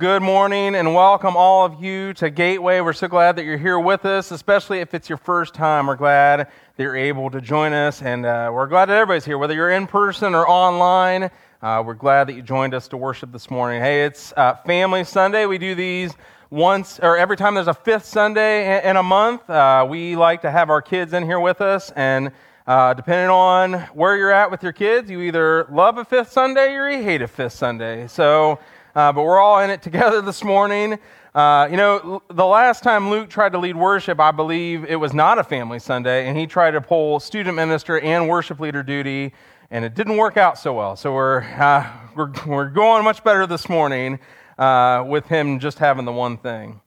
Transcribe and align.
Good 0.00 0.22
morning 0.22 0.76
and 0.76 0.94
welcome 0.94 1.36
all 1.36 1.66
of 1.66 1.84
you 1.84 2.14
to 2.14 2.30
Gateway. 2.30 2.80
We're 2.80 2.94
so 2.94 3.06
glad 3.06 3.36
that 3.36 3.44
you're 3.44 3.58
here 3.58 3.78
with 3.78 4.06
us, 4.06 4.30
especially 4.30 4.78
if 4.78 4.94
it's 4.94 5.10
your 5.10 5.18
first 5.18 5.52
time. 5.52 5.88
We're 5.88 5.96
glad 5.96 6.38
that 6.38 6.82
you're 6.82 6.96
able 6.96 7.28
to 7.28 7.42
join 7.42 7.74
us, 7.74 8.00
and 8.00 8.24
uh, 8.24 8.50
we're 8.50 8.66
glad 8.66 8.86
that 8.86 8.94
everybody's 8.94 9.26
here, 9.26 9.36
whether 9.36 9.52
you're 9.52 9.72
in 9.72 9.86
person 9.86 10.34
or 10.34 10.48
online. 10.48 11.24
Uh, 11.60 11.82
we're 11.84 11.92
glad 11.92 12.28
that 12.28 12.32
you 12.32 12.40
joined 12.40 12.72
us 12.72 12.88
to 12.88 12.96
worship 12.96 13.30
this 13.30 13.50
morning. 13.50 13.82
Hey, 13.82 14.06
it's 14.06 14.32
uh, 14.38 14.54
Family 14.64 15.04
Sunday. 15.04 15.44
We 15.44 15.58
do 15.58 15.74
these 15.74 16.14
once 16.48 16.98
or 17.00 17.18
every 17.18 17.36
time 17.36 17.54
there's 17.54 17.68
a 17.68 17.74
fifth 17.74 18.06
Sunday 18.06 18.82
in 18.88 18.96
a 18.96 19.02
month. 19.02 19.50
Uh, 19.50 19.86
we 19.86 20.16
like 20.16 20.40
to 20.40 20.50
have 20.50 20.70
our 20.70 20.80
kids 20.80 21.12
in 21.12 21.24
here 21.24 21.40
with 21.40 21.60
us, 21.60 21.90
and 21.90 22.32
uh, 22.66 22.94
depending 22.94 23.28
on 23.28 23.74
where 23.92 24.16
you're 24.16 24.32
at 24.32 24.50
with 24.50 24.62
your 24.62 24.72
kids, 24.72 25.10
you 25.10 25.20
either 25.20 25.66
love 25.70 25.98
a 25.98 26.06
fifth 26.06 26.32
Sunday 26.32 26.72
or 26.72 26.88
you 26.88 27.02
hate 27.02 27.20
a 27.20 27.28
fifth 27.28 27.52
Sunday. 27.52 28.06
So 28.06 28.60
uh, 28.94 29.12
but 29.12 29.22
we're 29.22 29.38
all 29.38 29.60
in 29.60 29.70
it 29.70 29.82
together 29.82 30.20
this 30.22 30.42
morning. 30.42 30.98
Uh, 31.34 31.68
you 31.70 31.76
know, 31.76 32.22
the 32.28 32.44
last 32.44 32.82
time 32.82 33.08
Luke 33.08 33.30
tried 33.30 33.52
to 33.52 33.58
lead 33.58 33.76
worship, 33.76 34.18
I 34.18 34.32
believe 34.32 34.84
it 34.84 34.96
was 34.96 35.14
not 35.14 35.38
a 35.38 35.44
family 35.44 35.78
Sunday, 35.78 36.26
and 36.26 36.36
he 36.36 36.46
tried 36.46 36.72
to 36.72 36.80
pull 36.80 37.20
student 37.20 37.54
minister 37.54 38.00
and 38.00 38.28
worship 38.28 38.58
leader 38.58 38.82
duty, 38.82 39.32
and 39.70 39.84
it 39.84 39.94
didn't 39.94 40.16
work 40.16 40.36
out 40.36 40.58
so 40.58 40.72
well. 40.72 40.96
So 40.96 41.14
we're, 41.14 41.42
uh, 41.42 41.88
we're, 42.16 42.32
we're 42.46 42.68
going 42.68 43.04
much 43.04 43.22
better 43.22 43.46
this 43.46 43.68
morning 43.68 44.18
uh, 44.58 45.04
with 45.06 45.26
him 45.26 45.60
just 45.60 45.78
having 45.78 46.04
the 46.04 46.12
one 46.12 46.36
thing. 46.36 46.80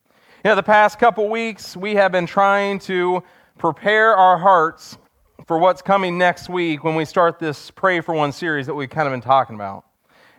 You 0.43 0.49
know, 0.49 0.55
the 0.55 0.63
past 0.63 0.99
couple 0.99 1.29
weeks, 1.29 1.77
we 1.77 1.95
have 1.95 2.11
been 2.11 2.25
trying 2.25 2.79
to 2.79 3.23
prepare 3.57 4.13
our 4.13 4.37
hearts 4.37 4.97
for 5.47 5.57
what's 5.57 5.81
coming 5.81 6.17
next 6.17 6.49
week 6.49 6.83
when 6.83 6.95
we 6.95 7.05
start 7.05 7.39
this 7.39 7.71
Pray 7.71 8.01
for 8.01 8.13
One 8.13 8.33
series 8.33 8.65
that 8.65 8.73
we've 8.73 8.89
kind 8.89 9.07
of 9.07 9.13
been 9.13 9.21
talking 9.21 9.55
about. 9.55 9.85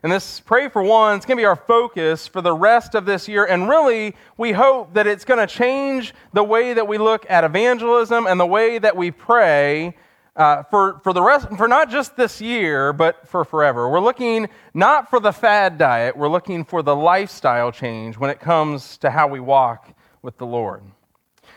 And 0.04 0.12
this 0.12 0.38
Pray 0.38 0.68
for 0.68 0.82
One 0.82 1.18
is 1.18 1.24
going 1.24 1.38
to 1.38 1.40
be 1.40 1.46
our 1.46 1.56
focus 1.56 2.28
for 2.28 2.42
the 2.42 2.52
rest 2.52 2.94
of 2.94 3.06
this 3.06 3.26
year. 3.26 3.46
And 3.46 3.70
really, 3.70 4.14
we 4.36 4.52
hope 4.52 4.92
that 4.92 5.06
it's 5.06 5.24
going 5.24 5.40
to 5.40 5.46
change 5.46 6.12
the 6.34 6.44
way 6.44 6.74
that 6.74 6.86
we 6.86 6.98
look 6.98 7.24
at 7.30 7.42
evangelism 7.42 8.26
and 8.26 8.38
the 8.38 8.44
way 8.44 8.78
that 8.78 8.94
we 8.94 9.10
pray 9.10 9.96
uh, 10.36 10.62
for, 10.64 11.00
for 11.02 11.14
the 11.14 11.22
rest, 11.22 11.48
for 11.56 11.66
not 11.66 11.90
just 11.90 12.18
this 12.18 12.38
year, 12.38 12.92
but 12.92 13.26
for 13.26 13.46
forever. 13.46 13.88
We're 13.88 13.98
looking 13.98 14.50
not 14.74 15.08
for 15.08 15.20
the 15.20 15.32
fad 15.32 15.78
diet, 15.78 16.14
we're 16.14 16.28
looking 16.28 16.66
for 16.66 16.82
the 16.82 16.94
lifestyle 16.94 17.72
change 17.72 18.18
when 18.18 18.28
it 18.28 18.40
comes 18.40 18.98
to 18.98 19.08
how 19.08 19.26
we 19.26 19.40
walk 19.40 19.88
with 20.20 20.36
the 20.36 20.44
Lord. 20.44 20.82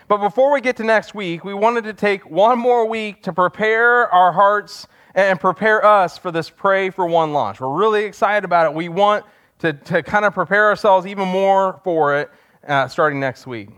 But 0.07 0.19
before 0.19 0.53
we 0.53 0.61
get 0.61 0.77
to 0.77 0.85
next 0.85 1.13
week, 1.13 1.43
we 1.43 1.53
wanted 1.53 1.83
to 1.83 1.93
take 1.93 2.29
one 2.29 2.57
more 2.59 2.87
week 2.87 3.23
to 3.23 3.33
prepare 3.33 4.07
our 4.07 4.31
hearts 4.31 4.87
and 5.17 5.39
prepare 5.39 5.83
us 5.83 6.19
for 6.19 6.31
this 6.31 6.47
Pray 6.47 6.91
for 6.91 7.07
One 7.07 7.33
launch. 7.33 7.59
We're 7.59 7.75
really 7.75 8.05
excited 8.05 8.45
about 8.45 8.67
it. 8.67 8.75
We 8.75 8.87
want 8.87 9.25
to, 9.59 9.73
to 9.73 10.03
kind 10.03 10.23
of 10.25 10.33
prepare 10.35 10.67
ourselves 10.67 11.07
even 11.07 11.27
more 11.27 11.81
for 11.83 12.15
it 12.15 12.29
uh, 12.67 12.87
starting 12.87 13.19
next 13.19 13.47
week. 13.47 13.69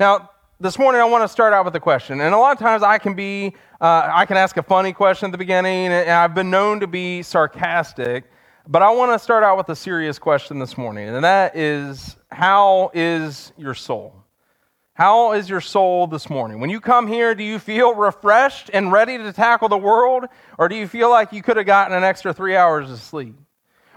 Now, 0.00 0.30
this 0.58 0.78
morning 0.78 1.02
I 1.02 1.04
want 1.04 1.22
to 1.22 1.28
start 1.28 1.52
out 1.52 1.66
with 1.66 1.76
a 1.76 1.80
question. 1.80 2.22
And 2.22 2.34
a 2.34 2.38
lot 2.38 2.52
of 2.52 2.58
times 2.58 2.82
I 2.82 2.96
can 2.96 3.12
be, 3.12 3.54
uh, 3.78 4.08
I 4.10 4.24
can 4.24 4.38
ask 4.38 4.56
a 4.56 4.62
funny 4.62 4.94
question 4.94 5.26
at 5.26 5.32
the 5.32 5.38
beginning, 5.38 5.88
and 5.88 6.08
I've 6.08 6.34
been 6.34 6.50
known 6.50 6.80
to 6.80 6.86
be 6.86 7.22
sarcastic. 7.22 8.24
But 8.66 8.80
I 8.80 8.90
want 8.90 9.12
to 9.12 9.18
start 9.18 9.44
out 9.44 9.58
with 9.58 9.68
a 9.68 9.76
serious 9.76 10.18
question 10.18 10.58
this 10.58 10.78
morning, 10.78 11.10
and 11.10 11.22
that 11.22 11.54
is 11.56 12.16
how 12.32 12.90
is 12.94 13.52
your 13.58 13.74
soul? 13.74 14.25
How 14.96 15.32
is 15.32 15.50
your 15.50 15.60
soul 15.60 16.06
this 16.06 16.30
morning? 16.30 16.58
When 16.58 16.70
you 16.70 16.80
come 16.80 17.06
here, 17.06 17.34
do 17.34 17.44
you 17.44 17.58
feel 17.58 17.94
refreshed 17.94 18.70
and 18.72 18.90
ready 18.90 19.18
to 19.18 19.30
tackle 19.30 19.68
the 19.68 19.76
world? 19.76 20.24
Or 20.56 20.70
do 20.70 20.74
you 20.74 20.88
feel 20.88 21.10
like 21.10 21.34
you 21.34 21.42
could 21.42 21.58
have 21.58 21.66
gotten 21.66 21.94
an 21.94 22.02
extra 22.02 22.32
three 22.32 22.56
hours 22.56 22.90
of 22.90 22.98
sleep? 22.98 23.34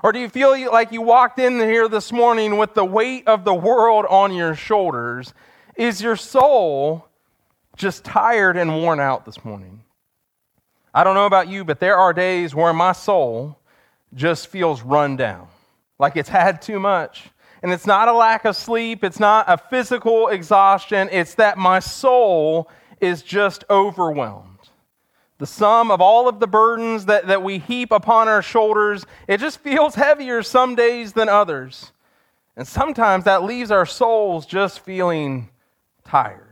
Or 0.04 0.12
do 0.12 0.20
you 0.20 0.28
feel 0.28 0.52
like 0.70 0.92
you 0.92 1.02
walked 1.02 1.40
in 1.40 1.58
here 1.58 1.88
this 1.88 2.12
morning 2.12 2.58
with 2.58 2.74
the 2.74 2.84
weight 2.84 3.30
of 3.30 3.46
the 3.46 3.54
world 3.54 4.08
on 4.10 4.34
your 4.34 4.56
shoulders? 4.56 5.34
Is 5.78 6.02
your 6.02 6.18
soul 6.18 7.08
just 7.78 8.04
tired 8.04 8.58
and 8.58 8.76
worn 8.76 9.00
out 9.00 9.24
this 9.24 9.46
morning? 9.46 9.82
I 10.94 11.06
don't 11.06 11.16
know 11.16 11.28
about 11.28 11.48
you, 11.48 11.64
but 11.64 11.80
there 11.80 11.96
are 11.96 12.12
days 12.12 12.54
where 12.54 12.74
my 12.74 12.92
soul 12.92 13.58
just 14.16 14.48
feels 14.48 14.82
run 14.82 15.16
down, 15.16 15.48
like 15.98 16.18
it's 16.18 16.28
had 16.28 16.62
too 16.62 16.78
much 16.78 17.30
and 17.62 17.72
it's 17.72 17.86
not 17.86 18.08
a 18.08 18.14
lack 18.14 18.46
of 18.46 18.56
sleep, 18.56 19.04
it's 19.04 19.20
not 19.20 19.46
a 19.48 19.58
physical 19.58 20.28
exhaustion, 20.28 21.10
it's 21.12 21.36
that 21.36 21.58
my 21.58 21.80
soul 21.80 22.70
is 23.02 23.22
just 23.22 23.64
overwhelmed. 23.70 24.46
The 25.38 25.48
sum 25.48 25.90
of 25.90 26.02
all 26.02 26.28
of 26.28 26.40
the 26.40 26.48
burdens 26.48 27.06
that, 27.06 27.28
that 27.28 27.44
we 27.44 27.60
heap 27.60 27.92
upon 27.92 28.28
our 28.28 28.42
shoulders, 28.42 29.06
it 29.28 29.40
just 29.40 29.60
feels 29.64 29.96
heavier 29.96 30.44
some 30.44 30.76
days 30.76 31.14
than 31.14 31.30
others. 31.30 31.92
And 32.56 32.68
sometimes 32.68 33.24
that 33.24 33.44
leaves 33.44 33.72
our 33.72 33.86
souls 33.86 34.46
just 34.46 34.82
feeling 34.82 35.50
tired. 36.04 36.49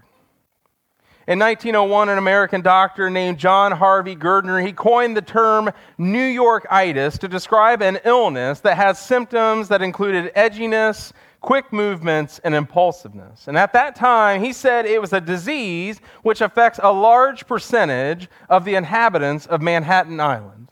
In 1.27 1.39
1901, 1.39 2.07
an 2.07 2.17
American 2.17 2.61
doctor 2.61 3.09
named 3.09 3.37
John 3.37 3.73
Harvey 3.73 4.15
Gardner, 4.15 4.61
he 4.61 4.71
coined 4.71 5.17
the 5.17 5.21
term 5.21 5.69
New 5.97 6.23
Yorkitis 6.23 7.19
to 7.19 7.27
describe 7.27 7.81
an 7.81 7.99
illness 8.05 8.61
that 8.61 8.77
has 8.77 8.97
symptoms 8.97 9.67
that 9.67 9.81
included 9.81 10.33
edginess, 10.35 11.11
quick 11.41 11.73
movements, 11.73 12.39
and 12.45 12.55
impulsiveness. 12.55 13.49
And 13.49 13.57
at 13.57 13.73
that 13.73 13.97
time, 13.97 14.41
he 14.41 14.53
said 14.53 14.85
it 14.85 15.01
was 15.01 15.11
a 15.11 15.19
disease 15.19 15.99
which 16.23 16.39
affects 16.39 16.79
a 16.81 16.93
large 16.93 17.45
percentage 17.45 18.29
of 18.47 18.63
the 18.63 18.75
inhabitants 18.75 19.47
of 19.47 19.61
Manhattan 19.61 20.21
Island. 20.21 20.71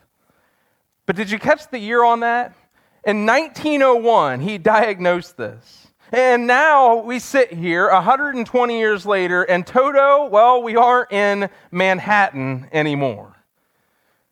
But 1.04 1.16
did 1.16 1.30
you 1.30 1.38
catch 1.38 1.68
the 1.68 1.78
year 1.78 2.02
on 2.02 2.20
that? 2.20 2.56
In 3.04 3.26
1901, 3.26 4.40
he 4.40 4.56
diagnosed 4.56 5.36
this. 5.36 5.85
And 6.12 6.46
now 6.46 6.96
we 6.96 7.18
sit 7.18 7.52
here 7.52 7.90
120 7.90 8.78
years 8.78 9.04
later, 9.04 9.42
and 9.42 9.66
Toto, 9.66 10.26
well, 10.26 10.62
we 10.62 10.76
aren't 10.76 11.10
in 11.10 11.50
Manhattan 11.72 12.68
anymore. 12.72 13.34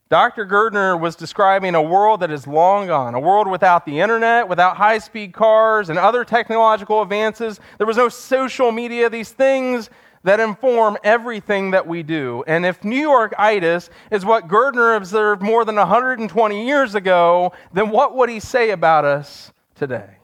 Dr. 0.08 0.44
Gardner 0.44 0.96
was 0.96 1.16
describing 1.16 1.74
a 1.74 1.82
world 1.82 2.20
that 2.20 2.30
is 2.30 2.46
long 2.46 2.86
gone, 2.86 3.14
a 3.14 3.20
world 3.20 3.48
without 3.48 3.84
the 3.84 3.98
internet, 3.98 4.48
without 4.48 4.76
high 4.76 4.98
speed 4.98 5.32
cars 5.32 5.90
and 5.90 5.98
other 5.98 6.24
technological 6.24 7.02
advances. 7.02 7.58
There 7.78 7.86
was 7.86 7.96
no 7.96 8.08
social 8.08 8.70
media, 8.70 9.10
these 9.10 9.30
things 9.30 9.90
that 10.22 10.38
inform 10.38 10.96
everything 11.02 11.72
that 11.72 11.86
we 11.86 12.04
do. 12.04 12.44
And 12.46 12.64
if 12.64 12.84
New 12.84 13.08
Yorkitis 13.08 13.88
is 14.12 14.24
what 14.24 14.46
Gardner 14.46 14.94
observed 14.94 15.42
more 15.42 15.64
than 15.64 15.74
120 15.74 16.66
years 16.66 16.94
ago, 16.94 17.52
then 17.72 17.90
what 17.90 18.14
would 18.14 18.28
he 18.28 18.38
say 18.38 18.70
about 18.70 19.04
us 19.04 19.52
today? 19.74 20.18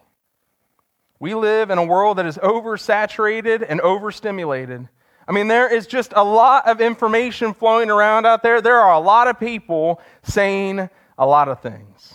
We 1.21 1.35
live 1.35 1.69
in 1.69 1.77
a 1.77 1.85
world 1.85 2.17
that 2.17 2.25
is 2.25 2.39
oversaturated 2.39 3.65
and 3.69 3.81
overstimulated. 3.83 4.89
I 5.29 5.33
mean, 5.33 5.49
there 5.49 5.73
is 5.73 5.87
just 5.87 6.15
a 6.17 6.25
lot 6.25 6.67
of 6.67 6.81
information 6.81 7.53
flowing 7.53 7.91
around 7.91 8.27
out 8.27 8.43
there. 8.43 8.63
There 8.63 8.81
are 8.81 8.95
a 8.95 8.99
lot 8.99 9.29
of 9.29 9.39
people 9.39 10.01
saying 10.23 10.89
a 11.19 11.27
lot 11.27 11.49
of 11.49 11.61
things. 11.61 12.15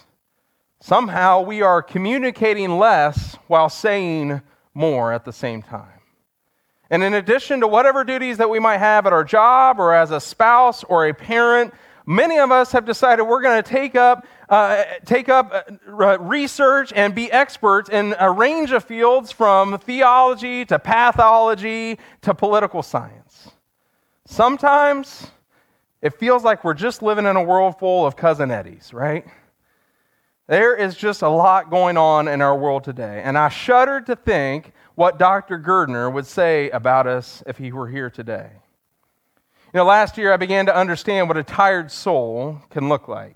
Somehow 0.81 1.41
we 1.41 1.61
are 1.61 1.81
communicating 1.83 2.77
less 2.77 3.37
while 3.47 3.69
saying 3.69 4.41
more 4.73 5.13
at 5.13 5.23
the 5.23 5.31
same 5.31 5.61
time. 5.61 6.01
And 6.89 7.03
in 7.03 7.13
addition 7.13 7.61
to 7.61 7.67
whatever 7.67 8.03
duties 8.03 8.37
that 8.37 8.49
we 8.49 8.59
might 8.59 8.77
have 8.77 9.05
at 9.05 9.13
our 9.13 9.23
job 9.23 9.79
or 9.79 9.93
as 9.93 10.11
a 10.11 10.19
spouse 10.19 10.83
or 10.83 11.07
a 11.07 11.13
parent, 11.13 11.73
many 12.05 12.37
of 12.37 12.51
us 12.51 12.71
have 12.71 12.85
decided 12.85 13.23
we're 13.23 13.41
going 13.41 13.61
to 13.61 13.69
take 13.69 13.95
up, 13.95 14.25
uh, 14.49 14.83
take 15.05 15.29
up 15.29 15.51
uh, 15.53 16.19
research 16.19 16.93
and 16.95 17.15
be 17.15 17.31
experts 17.31 17.89
in 17.89 18.15
a 18.19 18.31
range 18.31 18.71
of 18.71 18.83
fields 18.83 19.31
from 19.31 19.77
theology 19.79 20.65
to 20.65 20.79
pathology 20.79 21.97
to 22.21 22.33
political 22.33 22.83
science. 22.83 23.51
Sometimes 24.25 25.27
it 26.01 26.19
feels 26.19 26.43
like 26.43 26.63
we're 26.63 26.73
just 26.73 27.01
living 27.01 27.25
in 27.25 27.35
a 27.35 27.43
world 27.43 27.79
full 27.79 28.05
of 28.05 28.15
cousin 28.15 28.51
Eddies, 28.51 28.93
right? 28.93 29.25
There 30.47 30.75
is 30.75 30.95
just 30.95 31.23
a 31.23 31.29
lot 31.29 31.71
going 31.71 31.97
on 31.97 32.27
in 32.27 32.41
our 32.41 32.55
world 32.55 32.83
today. 32.83 33.21
And 33.23 33.37
I 33.37 33.49
shudder 33.49 34.01
to 34.01 34.15
think 34.15 34.73
what 34.93 35.17
Dr. 35.17 35.57
Gardner 35.57 36.09
would 36.09 36.27
say 36.27 36.69
about 36.69 37.07
us 37.07 37.43
if 37.47 37.57
he 37.57 37.71
were 37.71 37.87
here 37.87 38.09
today. 38.09 38.51
You 39.75 39.79
know, 39.79 39.87
last 39.87 40.17
year 40.17 40.31
I 40.31 40.37
began 40.37 40.67
to 40.67 40.73
understand 40.73 41.27
what 41.27 41.35
a 41.35 41.43
tired 41.43 41.91
soul 41.91 42.61
can 42.69 42.87
look 42.87 43.09
like. 43.09 43.35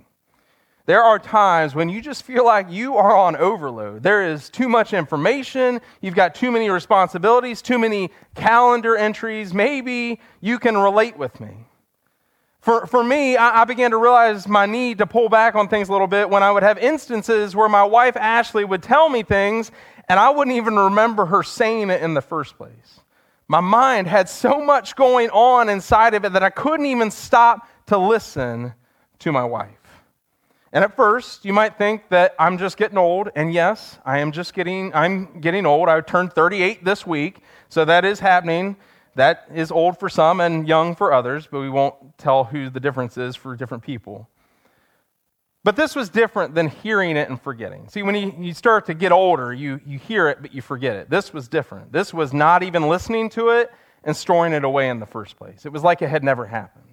There 0.85 1.03
are 1.03 1.19
times 1.19 1.75
when 1.75 1.89
you 1.89 1.99
just 1.99 2.23
feel 2.23 2.45
like 2.45 2.71
you 2.71 2.95
are 2.95 3.13
on 3.13 3.35
overload. 3.35 4.03
There 4.03 4.25
is 4.25 4.49
too 4.49 4.69
much 4.69 4.93
information, 4.93 5.81
you've 5.99 6.15
got 6.15 6.33
too 6.33 6.49
many 6.49 6.69
responsibilities, 6.69 7.61
too 7.61 7.77
many 7.77 8.11
calendar 8.35 8.95
entries. 8.95 9.53
Maybe 9.53 10.21
you 10.39 10.59
can 10.59 10.77
relate 10.77 11.17
with 11.17 11.41
me. 11.41 11.65
For, 12.61 12.87
for 12.87 13.03
me, 13.03 13.35
I, 13.35 13.63
I, 13.63 13.65
began 13.65 13.91
to 13.91 13.97
realize 13.97 14.47
my 14.47 14.65
need 14.65 14.99
to 14.99 15.05
pull 15.05 15.27
back 15.27 15.55
on 15.55 15.67
things 15.67 15.89
a 15.89 15.91
little 15.91 16.07
bit 16.07 16.29
when 16.29 16.41
I 16.41 16.53
would 16.53 16.63
have 16.63 16.77
instances 16.77 17.53
where 17.53 17.67
my 17.67 17.83
wife 17.83 18.15
Ashley 18.15 18.63
would 18.63 18.81
tell 18.81 19.09
me 19.09 19.23
things 19.23 19.73
and 20.07 20.17
I 20.17 20.29
wouldn't 20.29 20.55
even 20.55 20.77
remember 20.77 21.25
her 21.25 21.43
saying 21.43 21.89
it 21.89 22.01
in 22.01 22.13
the 22.13 22.21
first 22.21 22.57
place. 22.57 22.98
My 23.51 23.61
mind 23.61 24.07
had 24.07 24.29
so 24.29 24.63
much 24.63 24.95
going 24.95 25.31
on 25.31 25.69
inside 25.69 26.13
of 26.13 26.23
it 26.23 26.33
that 26.33 26.43
I 26.43 26.51
couldn't 26.51 26.85
even 26.85 27.09
stop 27.09 27.67
to 27.87 27.97
listen 27.97 28.75
to 29.17 29.31
my 29.31 29.43
wife. 29.43 29.71
And 30.71 30.83
at 30.83 30.95
first, 30.95 31.43
you 31.45 31.51
might 31.51 31.75
think 31.75 32.09
that 32.09 32.35
I'm 32.37 32.59
just 32.59 32.77
getting 32.77 32.99
old, 32.99 33.29
and 33.35 33.51
yes, 33.51 33.97
I 34.05 34.19
am 34.19 34.31
just 34.31 34.53
getting 34.53 34.93
I'm 34.93 35.41
getting 35.41 35.65
old. 35.65 35.89
I 35.89 35.99
turned 36.01 36.31
38 36.33 36.85
this 36.85 37.07
week, 37.07 37.39
so 37.69 37.85
that 37.85 38.05
is 38.05 38.19
happening. 38.19 38.77
That 39.15 39.47
is 39.51 39.71
old 39.71 39.99
for 39.99 40.09
some 40.09 40.41
and 40.41 40.67
young 40.67 40.95
for 40.95 41.11
others, 41.11 41.47
but 41.47 41.59
we 41.59 41.69
won't 41.69 42.19
tell 42.19 42.43
who 42.43 42.69
the 42.69 42.79
difference 42.79 43.17
is 43.17 43.35
for 43.35 43.55
different 43.55 43.83
people. 43.83 44.29
But 45.63 45.75
this 45.75 45.95
was 45.95 46.09
different 46.09 46.55
than 46.55 46.69
hearing 46.69 47.17
it 47.17 47.29
and 47.29 47.41
forgetting. 47.41 47.89
See, 47.89 48.01
when 48.01 48.15
you, 48.15 48.33
you 48.39 48.53
start 48.53 48.85
to 48.85 48.93
get 48.93 49.11
older, 49.11 49.53
you, 49.53 49.81
you 49.85 49.99
hear 49.99 50.29
it, 50.29 50.41
but 50.41 50.53
you 50.53 50.61
forget 50.61 50.95
it. 50.95 51.09
This 51.09 51.33
was 51.33 51.49
different. 51.49 51.91
This 51.91 52.13
was 52.13 52.33
not 52.33 52.63
even 52.63 52.87
listening 52.87 53.29
to 53.31 53.49
it 53.49 53.69
and 54.03 54.15
storing 54.15 54.53
it 54.53 54.63
away 54.63 54.89
in 54.89 54.99
the 54.99 55.05
first 55.05 55.37
place. 55.37 55.65
It 55.65 55.73
was 55.73 55.83
like 55.83 56.01
it 56.01 56.09
had 56.09 56.23
never 56.23 56.45
happened. 56.45 56.85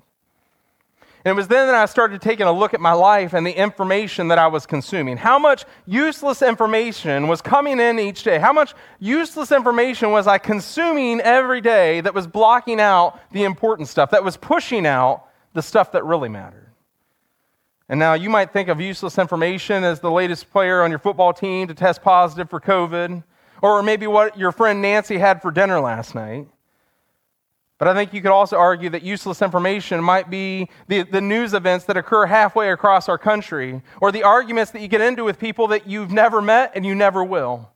And 1.25 1.33
it 1.33 1.37
was 1.37 1.49
then 1.49 1.67
that 1.67 1.75
I 1.75 1.87
started 1.87 2.21
taking 2.21 2.47
a 2.47 2.53
look 2.53 2.75
at 2.75 2.81
my 2.81 2.93
life 2.93 3.35
and 3.35 3.47
the 3.47 3.57
information 3.57 4.29
that 4.29 4.39
I 4.39 4.47
was 4.49 4.67
consuming. 4.67 5.17
How 5.17 5.39
much 5.39 5.65
useless 5.85 6.43
information 6.43 7.27
was 7.27 7.43
coming 7.43 7.81
in 7.81 7.99
each 7.99 8.23
day? 8.23 8.39
How 8.39 8.53
much 8.53 8.75
useless 9.01 9.51
information 9.51 10.13
was 10.13 10.27
I 10.27 10.39
consuming 10.39 11.21
every 11.21 11.61
day 11.61 12.01
that 12.01 12.15
was 12.15 12.27
blocking 12.29 12.81
out 12.81 13.19
the 13.33 13.45
important 13.45 13.89
stuff, 13.89 14.11
that 14.11 14.23
was 14.25 14.37
pushing 14.37 14.87
out 14.87 15.25
the 15.53 15.63
stuff 15.63 15.93
that 15.93 16.05
really 16.05 16.29
mattered? 16.29 16.66
And 17.88 18.00
now 18.00 18.15
you 18.15 18.29
might 18.29 18.53
think 18.53 18.69
of 18.69 18.81
useless 18.81 19.17
information 19.19 19.85
as 19.85 20.00
the 20.00 20.11
latest 20.11 20.50
player 20.50 20.83
on 20.83 20.91
your 20.91 20.99
football 20.99 21.33
team 21.33 21.69
to 21.69 21.75
test 21.75 22.03
positive 22.03 22.50
for 22.50 22.61
COVID, 22.61 23.23
or 23.62 23.83
maybe 23.83 24.06
what 24.06 24.37
your 24.37 24.53
friend 24.53 24.83
Nancy 24.83 25.19
had 25.19 25.41
for 25.41 25.50
dinner 25.50 25.81
last 25.81 26.15
night. 26.15 26.49
But 27.79 27.88
I 27.88 27.94
think 27.94 28.15
you 28.15 28.23
could 28.23 28.31
also 28.31 28.56
argue 28.56 28.88
that 28.91 29.03
useless 29.03 29.43
information 29.43 30.03
might 30.03 30.31
be 30.31 30.69
the, 30.88 31.03
the 31.03 31.21
news 31.21 31.53
events 31.53 31.85
that 31.85 31.97
occur 31.97 32.25
halfway 32.27 32.71
across 32.71 33.09
our 33.09 33.19
country, 33.19 33.83
or 34.00 34.11
the 34.11 34.23
arguments 34.23 34.73
that 34.73 34.81
you 34.81 34.89
get 34.89 35.03
into 35.03 35.25
with 35.25 35.39
people 35.39 35.69
that 35.69 35.87
you've 35.87 36.11
never 36.11 36.41
met 36.41 36.73
and 36.75 36.87
you 36.87 36.94
never 36.94 37.23
will. 37.23 37.71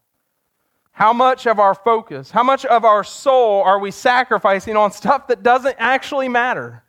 How 0.93 1.13
much 1.13 1.47
of 1.47 1.59
our 1.59 1.75
focus, 1.75 2.31
how 2.31 2.43
much 2.43 2.65
of 2.65 2.85
our 2.85 3.05
soul 3.05 3.63
are 3.63 3.79
we 3.79 3.91
sacrificing 3.91 4.77
on 4.77 4.91
stuff 4.91 5.29
that 5.29 5.43
doesn't 5.43 5.77
actually 5.79 6.29
matter? 6.29 6.83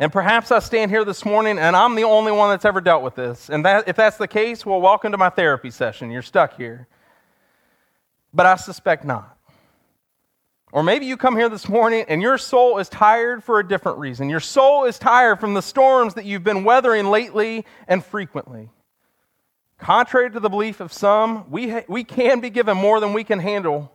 And 0.00 0.10
perhaps 0.10 0.50
I 0.50 0.60
stand 0.60 0.90
here 0.90 1.04
this 1.04 1.26
morning 1.26 1.58
and 1.58 1.76
I'm 1.76 1.94
the 1.94 2.04
only 2.04 2.32
one 2.32 2.48
that's 2.48 2.64
ever 2.64 2.80
dealt 2.80 3.02
with 3.02 3.16
this. 3.16 3.50
And 3.50 3.66
that, 3.66 3.86
if 3.86 3.96
that's 3.96 4.16
the 4.16 4.26
case, 4.26 4.64
well, 4.64 4.80
welcome 4.80 5.12
to 5.12 5.18
my 5.18 5.28
therapy 5.28 5.70
session. 5.70 6.10
You're 6.10 6.22
stuck 6.22 6.56
here. 6.56 6.88
But 8.32 8.46
I 8.46 8.56
suspect 8.56 9.04
not. 9.04 9.36
Or 10.72 10.82
maybe 10.82 11.04
you 11.04 11.18
come 11.18 11.36
here 11.36 11.50
this 11.50 11.68
morning 11.68 12.06
and 12.08 12.22
your 12.22 12.38
soul 12.38 12.78
is 12.78 12.88
tired 12.88 13.44
for 13.44 13.58
a 13.58 13.68
different 13.68 13.98
reason. 13.98 14.30
Your 14.30 14.40
soul 14.40 14.86
is 14.86 14.98
tired 14.98 15.38
from 15.38 15.52
the 15.52 15.60
storms 15.60 16.14
that 16.14 16.24
you've 16.24 16.44
been 16.44 16.64
weathering 16.64 17.10
lately 17.10 17.66
and 17.86 18.02
frequently. 18.02 18.70
Contrary 19.76 20.30
to 20.30 20.40
the 20.40 20.48
belief 20.48 20.80
of 20.80 20.94
some, 20.94 21.50
we, 21.50 21.68
ha- 21.68 21.84
we 21.88 22.04
can 22.04 22.40
be 22.40 22.48
given 22.48 22.74
more 22.74 23.00
than 23.00 23.12
we 23.12 23.22
can 23.22 23.38
handle. 23.38 23.92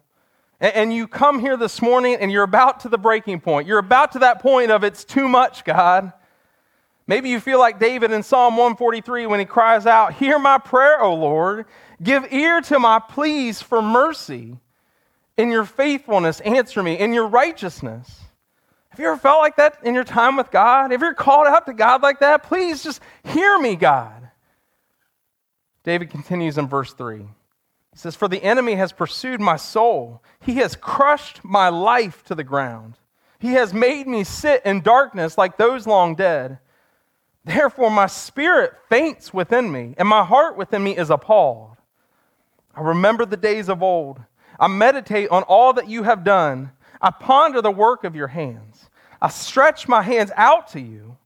And, 0.59 0.93
you 0.93 1.07
come 1.07 1.39
here 1.39 1.57
this 1.57 1.81
morning 1.81 2.15
and 2.15 2.31
you're 2.31 2.43
about 2.43 2.81
to 2.81 2.89
the 2.89 2.97
breaking 2.97 3.41
point. 3.41 3.67
You're 3.67 3.79
about 3.79 4.13
to 4.13 4.19
that 4.19 4.41
point 4.41 4.71
of 4.71 4.83
it's 4.83 5.03
too 5.03 5.27
much, 5.27 5.65
God. 5.65 6.13
Maybe 7.07 7.29
you 7.29 7.39
feel 7.39 7.59
like 7.59 7.77
David 7.77 8.11
in 8.11 8.23
Psalm 8.23 8.55
143 8.55 9.27
when 9.27 9.39
he 9.39 9.45
cries 9.45 9.85
out, 9.85 10.13
Hear 10.13 10.39
my 10.39 10.57
prayer, 10.57 11.01
O 11.01 11.13
Lord. 11.13 11.65
Give 12.01 12.25
ear 12.31 12.61
to 12.61 12.79
my 12.79 12.99
pleas 12.99 13.61
for 13.61 13.81
mercy. 13.81 14.57
In 15.37 15.51
your 15.51 15.65
faithfulness, 15.65 16.39
answer 16.39 16.81
me. 16.81 16.97
In 16.97 17.13
your 17.13 17.27
righteousness. 17.27 18.21
Have 18.89 18.99
you 19.01 19.07
ever 19.07 19.17
felt 19.17 19.39
like 19.39 19.57
that 19.57 19.79
in 19.83 19.93
your 19.93 20.05
time 20.05 20.37
with 20.37 20.51
God? 20.51 20.91
Have 20.91 21.01
you 21.01 21.07
ever 21.07 21.13
called 21.13 21.47
out 21.47 21.65
to 21.65 21.73
God 21.73 22.01
like 22.01 22.21
that? 22.21 22.43
Please 22.43 22.81
just 22.81 23.01
hear 23.25 23.59
me, 23.59 23.75
God. 23.75 24.29
David 25.83 26.09
continues 26.09 26.57
in 26.57 26.67
verse 26.67 26.93
3. 26.93 27.25
He 27.95 28.00
says, 28.00 28.13
For 28.13 28.27
the 28.27 28.44
enemy 28.44 28.75
has 28.75 28.92
pursued 28.92 29.39
my 29.39 29.56
soul, 29.56 30.21
he 30.42 30.56
has 30.56 30.75
crushed 30.75 31.45
my 31.45 31.69
life 31.69 32.25
to 32.25 32.36
the 32.36 32.44
ground. 32.44 32.95
He 33.39 33.53
has 33.53 33.74
made 33.74 34.06
me 34.06 34.25
sit 34.25 34.65
in 34.65 34.81
darkness 34.81 35.38
like 35.38 35.57
those 35.57 35.88
long 35.88 36.13
dead. 36.13 36.59
Therefore, 37.45 37.89
my 37.89 38.07
spirit 38.07 38.74
faints 38.89 39.33
within 39.33 39.71
me, 39.71 39.95
and 39.97 40.09
my 40.09 40.25
heart 40.25 40.57
within 40.57 40.83
me 40.83 40.97
is 40.97 41.09
appalled. 41.09 41.77
I 42.75 42.81
remember 42.81 43.25
the 43.25 43.38
days 43.38 43.69
of 43.69 43.81
old 43.81 44.19
I 44.59 44.68
meditate 44.68 45.30
on 45.30 45.44
all 45.44 45.71
that 45.74 45.88
you 45.88 46.03
have 46.03 46.25
done. 46.25 46.71
I 47.01 47.12
ponder 47.12 47.62
the 47.62 47.71
work 47.71 48.03
of 48.03 48.15
your 48.15 48.27
hands. 48.27 48.89
I 49.21 49.30
stretch 49.30 49.88
my 49.88 50.01
hands 50.01 50.31
out 50.36 50.68
to 50.69 50.81
you. 50.81 51.18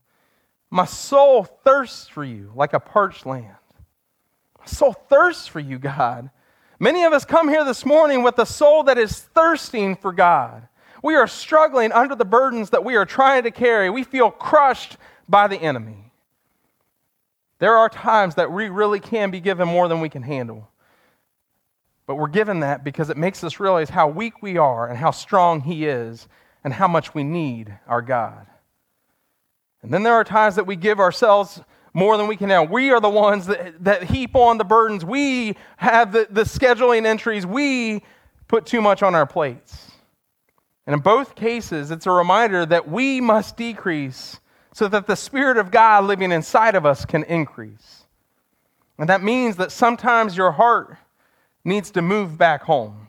My 0.70 0.84
soul 0.84 1.44
thirsts 1.44 2.06
for 2.06 2.24
you 2.24 2.52
like 2.54 2.74
a 2.74 2.80
parched 2.80 3.26
land. 3.26 3.56
My 4.58 4.66
soul 4.66 4.92
thirsts 4.92 5.48
for 5.48 5.58
you, 5.58 5.78
God. 5.78 6.30
Many 6.82 7.04
of 7.04 7.12
us 7.12 7.26
come 7.26 7.48
here 7.48 7.62
this 7.62 7.84
morning 7.84 8.22
with 8.22 8.38
a 8.38 8.46
soul 8.46 8.84
that 8.84 8.96
is 8.96 9.20
thirsting 9.20 9.96
for 9.96 10.14
God. 10.14 10.66
We 11.02 11.14
are 11.14 11.26
struggling 11.26 11.92
under 11.92 12.14
the 12.14 12.24
burdens 12.24 12.70
that 12.70 12.84
we 12.84 12.96
are 12.96 13.04
trying 13.04 13.42
to 13.42 13.50
carry. 13.50 13.90
We 13.90 14.02
feel 14.02 14.30
crushed 14.30 14.96
by 15.28 15.46
the 15.46 15.58
enemy. 15.58 16.10
There 17.58 17.76
are 17.76 17.90
times 17.90 18.36
that 18.36 18.50
we 18.50 18.70
really 18.70 18.98
can 18.98 19.30
be 19.30 19.40
given 19.40 19.68
more 19.68 19.88
than 19.88 20.00
we 20.00 20.08
can 20.08 20.22
handle. 20.22 20.70
But 22.06 22.14
we're 22.14 22.28
given 22.28 22.60
that 22.60 22.82
because 22.82 23.10
it 23.10 23.18
makes 23.18 23.44
us 23.44 23.60
realize 23.60 23.90
how 23.90 24.08
weak 24.08 24.42
we 24.42 24.56
are 24.56 24.88
and 24.88 24.96
how 24.96 25.10
strong 25.10 25.60
He 25.60 25.84
is 25.84 26.28
and 26.64 26.72
how 26.72 26.88
much 26.88 27.14
we 27.14 27.24
need 27.24 27.78
our 27.86 28.00
God. 28.00 28.46
And 29.82 29.92
then 29.92 30.02
there 30.02 30.14
are 30.14 30.24
times 30.24 30.54
that 30.54 30.66
we 30.66 30.76
give 30.76 30.98
ourselves 30.98 31.60
more 31.92 32.16
than 32.16 32.26
we 32.26 32.36
can 32.36 32.48
now. 32.48 32.64
We 32.64 32.90
are 32.90 33.00
the 33.00 33.10
ones 33.10 33.46
that, 33.46 33.82
that 33.84 34.04
heap 34.04 34.36
on 34.36 34.58
the 34.58 34.64
burdens. 34.64 35.04
We 35.04 35.56
have 35.76 36.12
the, 36.12 36.26
the 36.30 36.42
scheduling 36.42 37.06
entries. 37.06 37.44
We 37.44 38.02
put 38.48 38.66
too 38.66 38.80
much 38.80 39.02
on 39.02 39.14
our 39.14 39.26
plates. 39.26 39.90
And 40.86 40.94
in 40.94 41.00
both 41.00 41.34
cases, 41.34 41.90
it's 41.90 42.06
a 42.06 42.10
reminder 42.10 42.66
that 42.66 42.88
we 42.88 43.20
must 43.20 43.56
decrease 43.56 44.40
so 44.72 44.88
that 44.88 45.06
the 45.06 45.16
Spirit 45.16 45.56
of 45.56 45.70
God 45.70 46.04
living 46.04 46.32
inside 46.32 46.74
of 46.74 46.86
us 46.86 47.04
can 47.04 47.24
increase. 47.24 48.04
And 48.98 49.08
that 49.08 49.22
means 49.22 49.56
that 49.56 49.72
sometimes 49.72 50.36
your 50.36 50.52
heart 50.52 50.96
needs 51.64 51.90
to 51.92 52.02
move 52.02 52.38
back 52.38 52.62
home. 52.62 53.08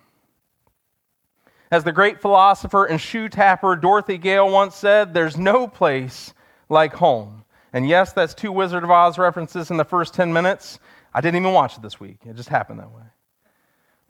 As 1.72 1.84
the 1.84 1.92
great 1.92 2.22
philosopher 2.22 2.86
and 2.86 3.00
shoe 3.00 3.30
tapper 3.30 3.76
Dorothy 3.76 4.18
Gale 4.18 4.50
once 4.50 4.76
said, 4.76 5.14
there's 5.14 5.38
no 5.38 5.68
place 5.68 6.34
like 6.68 6.94
home. 6.94 7.46
And 7.74 7.88
yes, 7.88 8.14
that's 8.14 8.34
two 8.34 8.52
Wizard 8.52 8.84
of 8.84 8.92
Oz 8.92 9.18
references 9.18 9.72
in 9.72 9.78
the 9.78 9.86
first 9.86 10.14
10 10.14 10.32
minutes. 10.34 10.80
I 11.14 11.22
didn't 11.22 11.42
even 11.42 11.54
watch 11.54 11.78
it 11.78 11.82
this 11.82 12.00
week, 12.00 12.18
it 12.26 12.36
just 12.36 12.50
happened 12.50 12.80
that 12.80 12.92
way. 12.92 13.04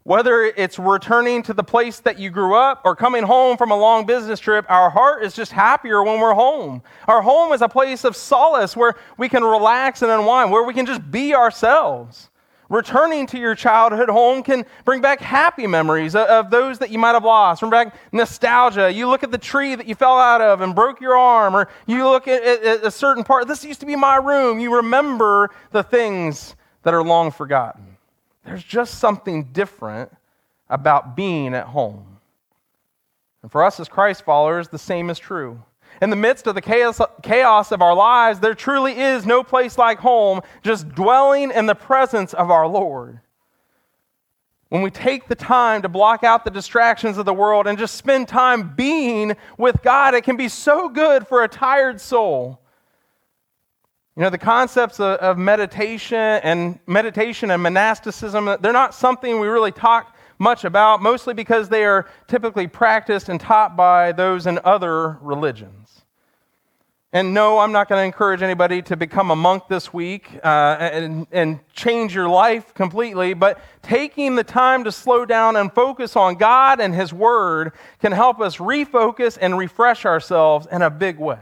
Whether 0.03 0.45
it's 0.45 0.79
returning 0.79 1.43
to 1.43 1.53
the 1.53 1.63
place 1.63 1.99
that 1.99 2.17
you 2.17 2.31
grew 2.31 2.55
up 2.55 2.81
or 2.85 2.95
coming 2.95 3.21
home 3.21 3.55
from 3.55 3.69
a 3.69 3.77
long 3.77 4.07
business 4.07 4.39
trip, 4.39 4.65
our 4.67 4.89
heart 4.89 5.23
is 5.23 5.35
just 5.35 5.51
happier 5.51 6.01
when 6.03 6.19
we're 6.19 6.33
home. 6.33 6.81
Our 7.07 7.21
home 7.21 7.53
is 7.53 7.61
a 7.61 7.69
place 7.69 8.03
of 8.03 8.15
solace 8.15 8.75
where 8.75 8.95
we 9.19 9.29
can 9.29 9.43
relax 9.43 10.01
and 10.01 10.09
unwind, 10.09 10.51
where 10.51 10.63
we 10.63 10.73
can 10.73 10.87
just 10.87 11.11
be 11.11 11.35
ourselves. 11.35 12.30
Returning 12.71 13.27
to 13.27 13.37
your 13.37 13.53
childhood 13.53 14.07
home 14.07 14.43
can 14.43 14.65
bring 14.85 15.01
back 15.01 15.19
happy 15.19 15.67
memories 15.67 16.15
of 16.15 16.49
those 16.49 16.79
that 16.79 16.89
you 16.89 16.97
might 16.97 17.11
have 17.11 17.25
lost, 17.25 17.59
bring 17.59 17.69
back 17.69 17.93
nostalgia. 18.13 18.89
You 18.89 19.09
look 19.09 19.23
at 19.23 19.31
the 19.31 19.37
tree 19.37 19.75
that 19.75 19.87
you 19.87 19.93
fell 19.93 20.17
out 20.17 20.39
of 20.39 20.61
and 20.61 20.73
broke 20.73 21.01
your 21.01 21.17
arm, 21.17 21.53
or 21.53 21.67
you 21.85 22.07
look 22.07 22.29
at, 22.29 22.41
a 22.81 22.89
certain 22.89 23.25
part. 23.25 23.49
This 23.49 23.65
used 23.65 23.81
to 23.81 23.85
be 23.85 23.97
my 23.97 24.15
room. 24.15 24.61
You 24.61 24.77
remember 24.77 25.49
the 25.71 25.83
things 25.83 26.55
that 26.83 26.93
are 26.93 27.03
long 27.03 27.29
forgotten. 27.29 27.97
There's 28.45 28.63
just 28.63 28.99
something 28.99 29.51
different 29.51 30.09
about 30.69 31.13
being 31.13 31.53
at 31.53 31.65
home. 31.65 32.19
And 33.41 33.51
for 33.51 33.65
us 33.65 33.81
as 33.81 33.89
Christ 33.89 34.23
followers, 34.23 34.69
the 34.69 34.79
same 34.79 35.09
is 35.09 35.19
true. 35.19 35.61
In 36.01 36.09
the 36.09 36.15
midst 36.15 36.47
of 36.47 36.55
the 36.55 36.61
chaos, 36.61 36.99
chaos 37.21 37.71
of 37.71 37.81
our 37.81 37.93
lives, 37.93 38.39
there 38.39 38.55
truly 38.55 38.99
is 38.99 39.25
no 39.25 39.43
place 39.43 39.77
like 39.77 39.99
home, 39.99 40.41
just 40.63 40.89
dwelling 40.89 41.51
in 41.51 41.67
the 41.67 41.75
presence 41.75 42.33
of 42.33 42.49
our 42.49 42.67
Lord. 42.67 43.19
When 44.69 44.81
we 44.81 44.89
take 44.89 45.27
the 45.27 45.35
time 45.35 45.83
to 45.83 45.89
block 45.89 46.23
out 46.23 46.43
the 46.43 46.49
distractions 46.49 47.17
of 47.17 47.25
the 47.25 47.33
world 47.33 47.67
and 47.67 47.77
just 47.77 47.95
spend 47.95 48.27
time 48.27 48.73
being 48.75 49.35
with 49.57 49.83
God, 49.83 50.15
it 50.15 50.23
can 50.23 50.37
be 50.37 50.47
so 50.47 50.89
good 50.89 51.27
for 51.27 51.43
a 51.43 51.47
tired 51.47 52.01
soul. 52.01 52.59
You 54.15 54.23
know, 54.23 54.29
the 54.29 54.37
concepts 54.37 54.99
of, 54.99 55.19
of 55.19 55.37
meditation 55.37 56.17
and 56.17 56.79
meditation 56.87 57.51
and 57.51 57.61
monasticism, 57.61 58.45
they're 58.61 58.73
not 58.73 58.95
something 58.95 59.39
we 59.39 59.47
really 59.47 59.71
talk 59.71 60.15
much 60.41 60.65
about, 60.65 61.01
mostly 61.01 61.33
because 61.33 61.69
they 61.69 61.85
are 61.85 62.09
typically 62.27 62.67
practiced 62.67 63.29
and 63.29 63.39
taught 63.39 63.77
by 63.77 64.11
those 64.11 64.47
in 64.47 64.59
other 64.63 65.19
religions. 65.21 66.01
And 67.13 67.33
no, 67.33 67.59
I'm 67.59 67.73
not 67.73 67.89
going 67.89 67.99
to 67.99 68.05
encourage 68.05 68.41
anybody 68.41 68.81
to 68.83 68.95
become 68.95 69.31
a 69.31 69.35
monk 69.35 69.67
this 69.67 69.93
week 69.93 70.29
uh, 70.43 70.77
and, 70.79 71.27
and 71.31 71.59
change 71.73 72.15
your 72.15 72.29
life 72.29 72.73
completely, 72.73 73.33
but 73.33 73.59
taking 73.81 74.35
the 74.35 74.45
time 74.45 74.85
to 74.85 74.91
slow 74.91 75.25
down 75.25 75.57
and 75.57 75.71
focus 75.73 76.15
on 76.15 76.35
God 76.35 76.79
and 76.79 76.95
His 76.95 77.13
Word 77.13 77.73
can 77.99 78.13
help 78.13 78.39
us 78.39 78.57
refocus 78.57 79.37
and 79.39 79.57
refresh 79.57 80.05
ourselves 80.05 80.67
in 80.71 80.81
a 80.81 80.89
big 80.89 81.19
way. 81.19 81.39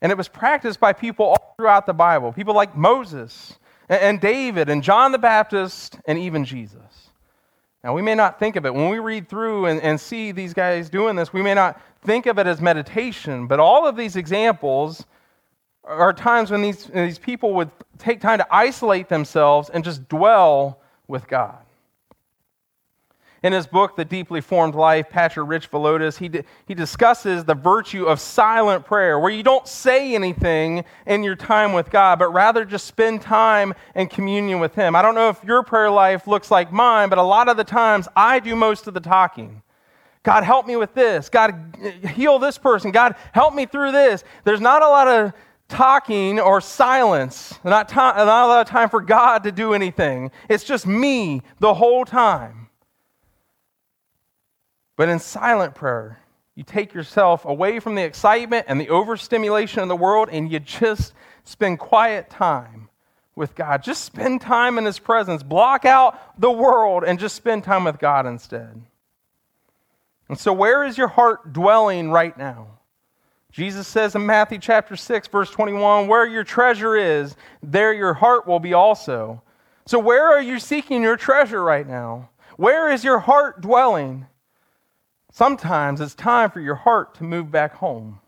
And 0.00 0.12
it 0.12 0.16
was 0.16 0.28
practiced 0.28 0.78
by 0.78 0.92
people 0.92 1.26
all 1.26 1.54
throughout 1.56 1.86
the 1.86 1.94
Bible, 1.94 2.32
people 2.32 2.54
like 2.54 2.76
Moses 2.76 3.58
and 3.88 4.20
David 4.20 4.68
and 4.68 4.82
John 4.82 5.12
the 5.12 5.18
Baptist 5.18 5.98
and 6.06 6.18
even 6.18 6.44
Jesus. 6.44 7.05
Now, 7.86 7.94
we 7.94 8.02
may 8.02 8.16
not 8.16 8.40
think 8.40 8.56
of 8.56 8.66
it. 8.66 8.74
When 8.74 8.88
we 8.88 8.98
read 8.98 9.28
through 9.28 9.66
and, 9.66 9.80
and 9.80 10.00
see 10.00 10.32
these 10.32 10.52
guys 10.52 10.90
doing 10.90 11.14
this, 11.14 11.32
we 11.32 11.40
may 11.40 11.54
not 11.54 11.80
think 12.02 12.26
of 12.26 12.36
it 12.36 12.44
as 12.48 12.60
meditation, 12.60 13.46
but 13.46 13.60
all 13.60 13.86
of 13.86 13.94
these 13.94 14.16
examples 14.16 15.06
are 15.84 16.12
times 16.12 16.50
when 16.50 16.62
these, 16.62 16.86
these 16.86 17.20
people 17.20 17.54
would 17.54 17.70
take 17.96 18.20
time 18.20 18.38
to 18.38 18.46
isolate 18.52 19.08
themselves 19.08 19.70
and 19.70 19.84
just 19.84 20.08
dwell 20.08 20.80
with 21.06 21.28
God. 21.28 21.64
In 23.42 23.52
his 23.52 23.66
book, 23.66 23.96
The 23.96 24.04
Deeply 24.04 24.40
Formed 24.40 24.74
Life, 24.74 25.10
Patrick 25.10 25.48
Rich 25.48 25.70
Villodas, 25.70 26.16
he, 26.18 26.42
he 26.66 26.74
discusses 26.74 27.44
the 27.44 27.54
virtue 27.54 28.04
of 28.04 28.18
silent 28.18 28.84
prayer, 28.86 29.18
where 29.18 29.30
you 29.30 29.42
don't 29.42 29.68
say 29.68 30.14
anything 30.14 30.84
in 31.06 31.22
your 31.22 31.36
time 31.36 31.72
with 31.72 31.90
God, 31.90 32.18
but 32.18 32.32
rather 32.32 32.64
just 32.64 32.86
spend 32.86 33.20
time 33.20 33.74
in 33.94 34.08
communion 34.08 34.58
with 34.58 34.74
Him. 34.74 34.96
I 34.96 35.02
don't 35.02 35.14
know 35.14 35.28
if 35.28 35.42
your 35.44 35.62
prayer 35.62 35.90
life 35.90 36.26
looks 36.26 36.50
like 36.50 36.72
mine, 36.72 37.08
but 37.08 37.18
a 37.18 37.22
lot 37.22 37.48
of 37.48 37.56
the 37.56 37.64
times 37.64 38.08
I 38.16 38.40
do 38.40 38.56
most 38.56 38.86
of 38.86 38.94
the 38.94 39.00
talking. 39.00 39.62
God, 40.22 40.42
help 40.42 40.66
me 40.66 40.74
with 40.74 40.92
this. 40.92 41.28
God, 41.28 41.76
heal 42.14 42.40
this 42.40 42.58
person. 42.58 42.90
God, 42.90 43.14
help 43.32 43.54
me 43.54 43.64
through 43.64 43.92
this. 43.92 44.24
There's 44.42 44.60
not 44.60 44.82
a 44.82 44.88
lot 44.88 45.06
of 45.06 45.32
talking 45.68 46.40
or 46.40 46.60
silence, 46.60 47.54
not, 47.64 47.94
not 47.94 48.18
a 48.18 48.24
lot 48.24 48.60
of 48.60 48.66
time 48.66 48.88
for 48.88 49.00
God 49.00 49.44
to 49.44 49.52
do 49.52 49.72
anything. 49.72 50.30
It's 50.48 50.64
just 50.64 50.86
me 50.86 51.42
the 51.60 51.74
whole 51.74 52.04
time. 52.04 52.65
But 54.96 55.08
in 55.08 55.18
silent 55.18 55.74
prayer, 55.74 56.20
you 56.54 56.64
take 56.64 56.94
yourself 56.94 57.44
away 57.44 57.80
from 57.80 57.94
the 57.94 58.02
excitement 58.02 58.66
and 58.68 58.80
the 58.80 58.88
overstimulation 58.88 59.80
of 59.80 59.88
the 59.88 59.96
world 59.96 60.28
and 60.32 60.50
you 60.50 60.58
just 60.58 61.12
spend 61.44 61.78
quiet 61.78 62.30
time 62.30 62.88
with 63.34 63.54
God. 63.54 63.82
Just 63.82 64.04
spend 64.04 64.40
time 64.40 64.78
in 64.78 64.86
His 64.86 64.98
presence. 64.98 65.42
Block 65.42 65.84
out 65.84 66.40
the 66.40 66.50
world 66.50 67.04
and 67.04 67.18
just 67.18 67.36
spend 67.36 67.62
time 67.62 67.84
with 67.84 67.98
God 67.98 68.26
instead. 68.26 68.82
And 70.28 70.38
so, 70.38 70.52
where 70.52 70.82
is 70.82 70.98
your 70.98 71.08
heart 71.08 71.52
dwelling 71.52 72.10
right 72.10 72.36
now? 72.36 72.68
Jesus 73.52 73.86
says 73.86 74.14
in 74.14 74.26
Matthew 74.26 74.58
chapter 74.58 74.96
6, 74.96 75.28
verse 75.28 75.50
21, 75.50 76.08
where 76.08 76.26
your 76.26 76.44
treasure 76.44 76.96
is, 76.96 77.36
there 77.62 77.92
your 77.92 78.12
heart 78.12 78.46
will 78.46 78.58
be 78.58 78.74
also. 78.74 79.42
So, 79.86 79.98
where 79.98 80.28
are 80.28 80.42
you 80.42 80.58
seeking 80.58 81.02
your 81.02 81.16
treasure 81.16 81.62
right 81.62 81.86
now? 81.86 82.30
Where 82.56 82.90
is 82.90 83.04
your 83.04 83.20
heart 83.20 83.60
dwelling? 83.60 84.26
Sometimes 85.36 86.00
it's 86.00 86.14
time 86.14 86.50
for 86.50 86.60
your 86.60 86.76
heart 86.76 87.16
to 87.16 87.22
move 87.22 87.50
back 87.50 87.74
home. 87.74 88.20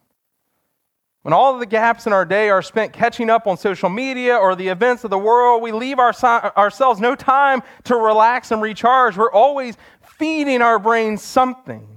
When 1.22 1.32
all 1.32 1.54
of 1.54 1.58
the 1.58 1.64
gaps 1.64 2.06
in 2.06 2.12
our 2.12 2.26
day 2.26 2.50
are 2.50 2.60
spent 2.60 2.92
catching 2.92 3.30
up 3.30 3.46
on 3.46 3.56
social 3.56 3.88
media 3.88 4.36
or 4.36 4.54
the 4.54 4.68
events 4.68 5.04
of 5.04 5.10
the 5.10 5.16
world, 5.16 5.62
we 5.62 5.72
leave 5.72 5.98
our, 5.98 6.12
ourselves 6.22 7.00
no 7.00 7.14
time 7.14 7.62
to 7.84 7.96
relax 7.96 8.50
and 8.50 8.60
recharge. 8.60 9.16
We're 9.16 9.32
always 9.32 9.78
feeding 10.18 10.60
our 10.60 10.78
brain 10.78 11.16
something. 11.16 11.88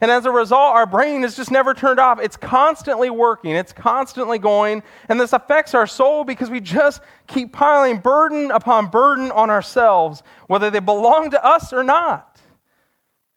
And 0.00 0.08
as 0.08 0.24
a 0.24 0.30
result, 0.30 0.76
our 0.76 0.86
brain 0.86 1.24
is 1.24 1.34
just 1.34 1.50
never 1.50 1.74
turned 1.74 1.98
off. 1.98 2.20
It's 2.20 2.36
constantly 2.36 3.10
working, 3.10 3.56
it's 3.56 3.72
constantly 3.72 4.38
going. 4.38 4.84
And 5.08 5.18
this 5.18 5.32
affects 5.32 5.74
our 5.74 5.88
soul 5.88 6.22
because 6.22 6.48
we 6.48 6.60
just 6.60 7.02
keep 7.26 7.52
piling 7.52 7.98
burden 7.98 8.52
upon 8.52 8.86
burden 8.86 9.32
on 9.32 9.50
ourselves, 9.50 10.22
whether 10.46 10.70
they 10.70 10.78
belong 10.78 11.32
to 11.32 11.44
us 11.44 11.72
or 11.72 11.82
not. 11.82 12.40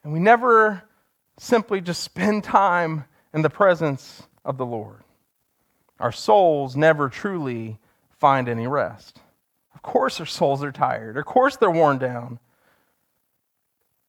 And 0.04 0.12
we 0.12 0.20
never 0.20 0.84
simply 1.38 1.80
just 1.80 2.02
spend 2.02 2.44
time 2.44 3.04
in 3.32 3.42
the 3.42 3.50
presence 3.50 4.22
of 4.44 4.56
the 4.56 4.66
Lord. 4.66 5.02
Our 5.98 6.12
souls 6.12 6.76
never 6.76 7.08
truly 7.08 7.78
find 8.18 8.48
any 8.48 8.66
rest. 8.66 9.20
Of 9.74 9.82
course, 9.82 10.20
our 10.20 10.26
souls 10.26 10.62
are 10.62 10.72
tired. 10.72 11.16
Of 11.16 11.24
course, 11.24 11.56
they're 11.56 11.70
worn 11.70 11.98
down. 11.98 12.38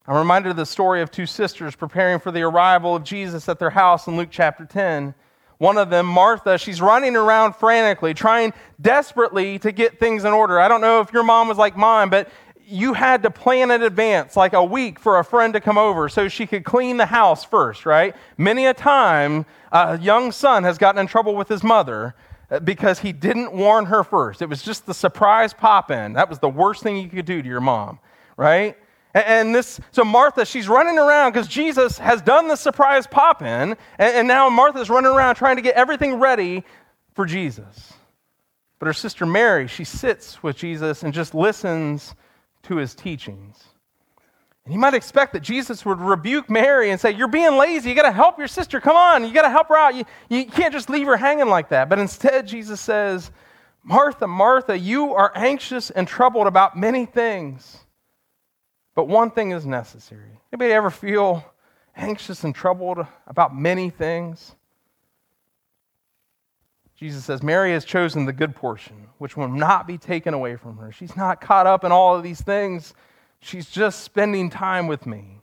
I'm 0.07 0.17
reminded 0.17 0.51
of 0.51 0.55
the 0.55 0.65
story 0.65 1.01
of 1.01 1.09
two 1.09 1.25
sisters 1.25 1.75
preparing 1.75 2.19
for 2.19 2.31
the 2.31 2.43
arrival 2.43 2.95
of 2.95 3.03
Jesus 3.03 3.49
at 3.49 3.57
their 3.57 3.71
house 3.71 4.05
in 4.07 4.17
Luke 4.17 4.29
chapter 4.31 4.65
10. 4.65 5.15
One 5.57 5.77
of 5.77 5.89
them, 5.89 6.05
Martha, 6.05 6.57
she's 6.57 6.81
running 6.81 7.15
around 7.15 7.55
frantically, 7.55 8.13
trying 8.13 8.53
desperately 8.79 9.57
to 9.59 9.71
get 9.71 9.99
things 9.99 10.25
in 10.25 10.33
order. 10.33 10.59
I 10.59 10.67
don't 10.67 10.81
know 10.81 10.99
if 10.99 11.13
your 11.13 11.23
mom 11.23 11.47
was 11.47 11.57
like 11.57 11.77
mine, 11.77 12.09
but 12.09 12.29
you 12.67 12.93
had 12.93 13.23
to 13.23 13.31
plan 13.31 13.71
in 13.71 13.83
advance, 13.83 14.35
like 14.35 14.53
a 14.53 14.63
week, 14.63 14.99
for 14.99 15.19
a 15.19 15.23
friend 15.23 15.53
to 15.53 15.61
come 15.61 15.77
over 15.77 16.09
so 16.09 16.27
she 16.27 16.47
could 16.47 16.63
clean 16.63 16.97
the 16.97 17.05
house 17.05 17.45
first, 17.45 17.85
right? 17.85 18.15
Many 18.37 18.65
a 18.65 18.73
time, 18.73 19.45
a 19.71 19.99
young 19.99 20.31
son 20.31 20.63
has 20.63 20.77
gotten 20.77 20.99
in 20.99 21.07
trouble 21.07 21.35
with 21.35 21.47
his 21.47 21.63
mother 21.63 22.15
uh, 22.49 22.59
because 22.59 22.99
he 22.99 23.11
didn't 23.11 23.53
warn 23.53 23.85
her 23.85 24.03
first. 24.03 24.41
It 24.41 24.49
was 24.49 24.63
just 24.63 24.85
the 24.85 24.93
surprise 24.93 25.53
pop 25.53 25.91
in. 25.91 26.13
That 26.13 26.29
was 26.29 26.39
the 26.39 26.49
worst 26.49 26.81
thing 26.81 26.97
you 26.97 27.09
could 27.09 27.25
do 27.25 27.41
to 27.41 27.47
your 27.47 27.61
mom, 27.61 27.99
right? 28.37 28.77
And 29.13 29.55
this, 29.55 29.79
so 29.91 30.03
Martha, 30.03 30.45
she's 30.45 30.67
running 30.67 30.97
around 30.97 31.31
because 31.31 31.47
Jesus 31.47 31.97
has 31.99 32.21
done 32.21 32.47
the 32.49 32.57
surprise 32.57 33.07
pop 33.07 33.41
in, 33.41 33.77
and 33.97 34.27
now 34.27 34.49
Martha's 34.49 34.89
running 34.89 35.11
around 35.11 35.35
trying 35.35 35.55
to 35.55 35.61
get 35.61 35.75
everything 35.75 36.15
ready 36.15 36.63
for 37.13 37.25
Jesus. 37.25 37.93
But 38.77 38.87
her 38.87 38.93
sister 38.93 39.25
Mary, 39.25 39.67
she 39.67 39.85
sits 39.85 40.43
with 40.43 40.57
Jesus 40.57 41.03
and 41.03 41.13
just 41.13 41.33
listens 41.33 42.13
to 42.65 42.77
his 42.77 42.95
teachings. 42.95 43.63
And 44.65 44.73
you 44.73 44.79
might 44.79 44.95
expect 44.95 45.33
that 45.33 45.41
Jesus 45.41 45.85
would 45.85 45.99
rebuke 45.99 46.49
Mary 46.49 46.89
and 46.89 46.99
say, 46.99 47.11
You're 47.11 47.27
being 47.27 47.57
lazy. 47.57 47.89
You 47.89 47.95
got 47.95 48.03
to 48.03 48.11
help 48.11 48.37
your 48.39 48.47
sister. 48.47 48.81
Come 48.81 48.95
on. 48.95 49.23
You 49.23 49.31
got 49.31 49.43
to 49.43 49.49
help 49.49 49.67
her 49.69 49.77
out. 49.77 49.93
You, 49.95 50.05
you 50.29 50.45
can't 50.45 50.73
just 50.73 50.89
leave 50.89 51.05
her 51.07 51.17
hanging 51.17 51.47
like 51.47 51.69
that. 51.69 51.87
But 51.87 51.99
instead, 51.99 52.47
Jesus 52.47 52.81
says, 52.81 53.31
Martha, 53.83 54.25
Martha, 54.25 54.77
you 54.77 55.13
are 55.13 55.31
anxious 55.35 55.91
and 55.91 56.07
troubled 56.07 56.47
about 56.47 56.75
many 56.75 57.05
things. 57.05 57.77
But 58.95 59.07
one 59.07 59.29
thing 59.29 59.51
is 59.51 59.65
necessary. 59.65 60.39
Anybody 60.51 60.71
ever 60.73 60.89
feel 60.89 61.45
anxious 61.95 62.43
and 62.43 62.55
troubled 62.55 63.05
about 63.27 63.55
many 63.55 63.91
things? 63.91 64.54
Jesus 67.05 67.23
says, 67.23 67.43
Mary 67.43 67.71
has 67.73 67.85
chosen 67.85 68.25
the 68.25 68.33
good 68.33 68.55
portion, 68.55 68.95
which 69.19 69.37
will 69.37 69.47
not 69.47 69.85
be 69.85 69.95
taken 69.95 70.33
away 70.33 70.55
from 70.55 70.77
her. 70.77 70.91
She's 70.91 71.15
not 71.15 71.39
caught 71.39 71.67
up 71.67 71.83
in 71.83 71.91
all 71.91 72.15
of 72.15 72.23
these 72.23 72.41
things. 72.41 72.95
She's 73.41 73.69
just 73.69 73.99
spending 73.99 74.49
time 74.49 74.87
with 74.87 75.05
me. 75.05 75.39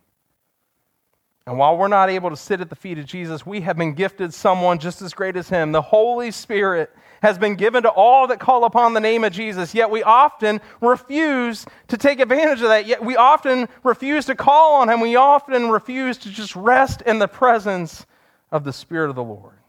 And 1.47 1.57
while 1.57 1.77
we're 1.77 1.87
not 1.87 2.09
able 2.09 2.29
to 2.29 2.35
sit 2.35 2.59
at 2.59 2.69
the 2.69 2.75
feet 2.75 2.97
of 2.97 3.05
Jesus, 3.05 3.45
we 3.45 3.61
have 3.61 3.77
been 3.77 3.93
gifted 3.93 4.33
someone 4.33 4.77
just 4.77 5.01
as 5.01 5.13
great 5.13 5.37
as 5.37 5.47
him. 5.47 5.71
The 5.71 5.81
Holy 5.81 6.31
Spirit 6.31 6.91
has 7.21 7.37
been 7.37 7.55
given 7.55 7.83
to 7.83 7.89
all 7.89 8.27
that 8.27 8.41
call 8.41 8.65
upon 8.65 8.93
the 8.93 8.99
name 8.99 9.23
of 9.23 9.31
Jesus, 9.31 9.73
yet 9.73 9.89
we 9.89 10.03
often 10.03 10.59
refuse 10.81 11.65
to 11.87 11.95
take 11.95 12.19
advantage 12.19 12.61
of 12.61 12.67
that. 12.67 12.85
Yet 12.87 13.05
we 13.05 13.15
often 13.15 13.69
refuse 13.83 14.25
to 14.25 14.35
call 14.35 14.81
on 14.81 14.89
him. 14.89 14.99
We 14.99 15.15
often 15.15 15.69
refuse 15.69 16.17
to 16.17 16.29
just 16.29 16.57
rest 16.57 17.01
in 17.03 17.19
the 17.19 17.29
presence 17.29 18.05
of 18.51 18.65
the 18.65 18.73
Spirit 18.73 19.09
of 19.09 19.15
the 19.15 19.23
Lord. 19.23 19.62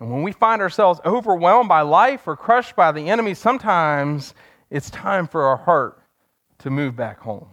And 0.00 0.10
when 0.10 0.22
we 0.22 0.32
find 0.32 0.60
ourselves 0.60 1.00
overwhelmed 1.04 1.68
by 1.68 1.82
life 1.82 2.26
or 2.26 2.36
crushed 2.36 2.76
by 2.76 2.92
the 2.92 3.08
enemy, 3.08 3.34
sometimes 3.34 4.34
it's 4.70 4.90
time 4.90 5.28
for 5.28 5.44
our 5.44 5.56
heart 5.56 6.00
to 6.58 6.70
move 6.70 6.96
back 6.96 7.20
home. 7.20 7.48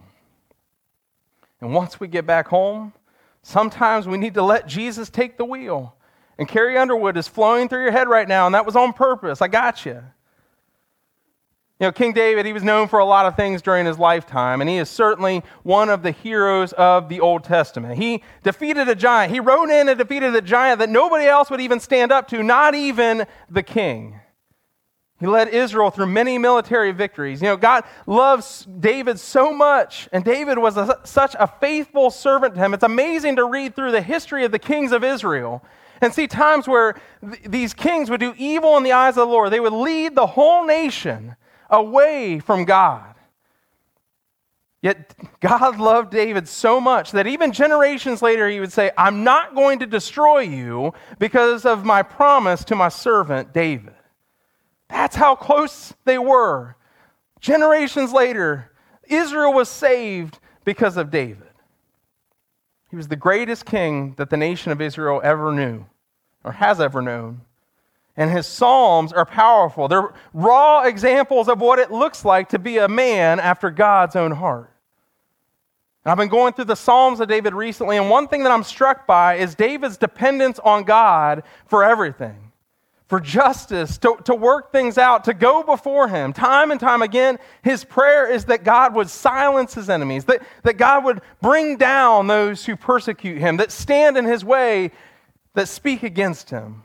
And 1.60 1.72
once 1.72 2.00
we 2.00 2.08
get 2.08 2.26
back 2.26 2.48
home, 2.48 2.92
sometimes 3.42 4.08
we 4.08 4.18
need 4.18 4.34
to 4.34 4.42
let 4.42 4.66
Jesus 4.66 5.08
take 5.08 5.36
the 5.36 5.44
wheel. 5.44 5.94
And 6.38 6.48
Carrie 6.48 6.76
Underwood 6.76 7.16
is 7.16 7.28
flowing 7.28 7.68
through 7.68 7.82
your 7.82 7.92
head 7.92 8.08
right 8.08 8.26
now, 8.26 8.46
and 8.46 8.54
that 8.54 8.66
was 8.66 8.74
on 8.74 8.92
purpose. 8.92 9.40
I 9.40 9.48
got 9.48 9.86
you. 9.86 10.02
You 11.82 11.88
know, 11.88 11.92
King 11.92 12.12
David, 12.12 12.46
he 12.46 12.52
was 12.52 12.62
known 12.62 12.86
for 12.86 13.00
a 13.00 13.04
lot 13.04 13.26
of 13.26 13.34
things 13.34 13.60
during 13.60 13.86
his 13.86 13.98
lifetime, 13.98 14.60
and 14.60 14.70
he 14.70 14.78
is 14.78 14.88
certainly 14.88 15.42
one 15.64 15.88
of 15.88 16.04
the 16.04 16.12
heroes 16.12 16.72
of 16.74 17.08
the 17.08 17.18
Old 17.18 17.42
Testament. 17.42 17.98
He 17.98 18.22
defeated 18.44 18.88
a 18.88 18.94
giant. 18.94 19.32
He 19.32 19.40
rode 19.40 19.68
in 19.68 19.88
and 19.88 19.98
defeated 19.98 20.32
a 20.36 20.40
giant 20.40 20.78
that 20.78 20.90
nobody 20.90 21.26
else 21.26 21.50
would 21.50 21.60
even 21.60 21.80
stand 21.80 22.12
up 22.12 22.28
to, 22.28 22.40
not 22.44 22.76
even 22.76 23.26
the 23.50 23.64
king. 23.64 24.20
He 25.18 25.26
led 25.26 25.48
Israel 25.48 25.90
through 25.90 26.06
many 26.06 26.38
military 26.38 26.92
victories. 26.92 27.42
You 27.42 27.48
know, 27.48 27.56
God 27.56 27.82
loves 28.06 28.64
David 28.78 29.18
so 29.18 29.52
much, 29.52 30.08
and 30.12 30.22
David 30.22 30.58
was 30.58 30.76
a, 30.76 31.00
such 31.02 31.34
a 31.36 31.48
faithful 31.48 32.12
servant 32.12 32.54
to 32.54 32.60
him. 32.60 32.74
It's 32.74 32.84
amazing 32.84 33.34
to 33.36 33.44
read 33.44 33.74
through 33.74 33.90
the 33.90 34.02
history 34.02 34.44
of 34.44 34.52
the 34.52 34.60
kings 34.60 34.92
of 34.92 35.02
Israel 35.02 35.64
and 36.00 36.14
see 36.14 36.28
times 36.28 36.68
where 36.68 36.94
th- 37.28 37.42
these 37.44 37.74
kings 37.74 38.08
would 38.08 38.20
do 38.20 38.34
evil 38.38 38.76
in 38.76 38.84
the 38.84 38.92
eyes 38.92 39.16
of 39.16 39.26
the 39.26 39.32
Lord. 39.32 39.50
They 39.50 39.58
would 39.58 39.72
lead 39.72 40.14
the 40.14 40.28
whole 40.28 40.64
nation 40.64 41.34
away 41.72 42.38
from 42.38 42.64
God. 42.64 43.14
Yet 44.82 45.14
God 45.40 45.78
loved 45.78 46.10
David 46.10 46.48
so 46.48 46.80
much 46.80 47.12
that 47.12 47.28
even 47.28 47.52
generations 47.52 48.20
later 48.20 48.48
he 48.48 48.60
would 48.60 48.72
say, 48.72 48.90
I'm 48.98 49.22
not 49.24 49.54
going 49.54 49.78
to 49.78 49.86
destroy 49.86 50.40
you 50.40 50.92
because 51.20 51.64
of 51.64 51.84
my 51.84 52.02
promise 52.02 52.64
to 52.64 52.74
my 52.74 52.88
servant 52.88 53.52
David. 53.52 53.94
That's 54.88 55.16
how 55.16 55.36
close 55.36 55.94
they 56.04 56.18
were. 56.18 56.76
Generations 57.40 58.12
later, 58.12 58.72
Israel 59.04 59.52
was 59.52 59.68
saved 59.68 60.38
because 60.64 60.96
of 60.96 61.10
David. 61.10 61.48
He 62.90 62.96
was 62.96 63.08
the 63.08 63.16
greatest 63.16 63.64
king 63.64 64.14
that 64.18 64.30
the 64.30 64.36
nation 64.36 64.72
of 64.72 64.80
Israel 64.80 65.20
ever 65.24 65.52
knew 65.52 65.86
or 66.44 66.52
has 66.52 66.80
ever 66.80 67.00
known. 67.00 67.40
And 68.16 68.30
his 68.30 68.46
Psalms 68.46 69.12
are 69.12 69.24
powerful. 69.24 69.88
They're 69.88 70.12
raw 70.32 70.82
examples 70.82 71.48
of 71.48 71.60
what 71.60 71.78
it 71.78 71.90
looks 71.90 72.24
like 72.24 72.50
to 72.50 72.58
be 72.58 72.78
a 72.78 72.88
man 72.88 73.40
after 73.40 73.70
God's 73.70 74.16
own 74.16 74.32
heart. 74.32 74.70
And 76.04 76.12
I've 76.12 76.18
been 76.18 76.28
going 76.28 76.52
through 76.52 76.66
the 76.66 76.74
Psalms 76.74 77.20
of 77.20 77.28
David 77.28 77.54
recently, 77.54 77.96
and 77.96 78.10
one 78.10 78.28
thing 78.28 78.42
that 78.42 78.52
I'm 78.52 78.64
struck 78.64 79.06
by 79.06 79.36
is 79.36 79.54
David's 79.54 79.96
dependence 79.96 80.58
on 80.58 80.84
God 80.84 81.42
for 81.66 81.84
everything 81.84 82.52
for 83.12 83.20
justice, 83.20 83.98
to, 83.98 84.16
to 84.24 84.34
work 84.34 84.72
things 84.72 84.96
out, 84.96 85.24
to 85.24 85.34
go 85.34 85.62
before 85.62 86.08
him. 86.08 86.32
Time 86.32 86.70
and 86.70 86.80
time 86.80 87.02
again, 87.02 87.38
his 87.62 87.84
prayer 87.84 88.26
is 88.26 88.46
that 88.46 88.64
God 88.64 88.94
would 88.94 89.10
silence 89.10 89.74
his 89.74 89.90
enemies, 89.90 90.24
that, 90.24 90.42
that 90.62 90.78
God 90.78 91.04
would 91.04 91.20
bring 91.42 91.76
down 91.76 92.26
those 92.26 92.64
who 92.64 92.74
persecute 92.74 93.36
him, 93.36 93.58
that 93.58 93.70
stand 93.70 94.16
in 94.16 94.24
his 94.24 94.46
way, 94.46 94.92
that 95.52 95.68
speak 95.68 96.02
against 96.02 96.48
him. 96.48 96.84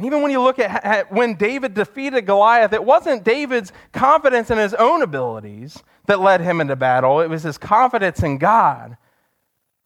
And 0.00 0.06
even 0.06 0.22
when 0.22 0.30
you 0.30 0.40
look 0.40 0.58
at, 0.58 0.82
at 0.82 1.12
when 1.12 1.34
David 1.34 1.74
defeated 1.74 2.24
Goliath, 2.24 2.72
it 2.72 2.82
wasn't 2.82 3.22
David's 3.22 3.70
confidence 3.92 4.50
in 4.50 4.56
his 4.56 4.72
own 4.72 5.02
abilities 5.02 5.82
that 6.06 6.20
led 6.20 6.40
him 6.40 6.62
into 6.62 6.74
battle, 6.74 7.20
it 7.20 7.28
was 7.28 7.42
his 7.42 7.58
confidence 7.58 8.22
in 8.22 8.38
God 8.38 8.96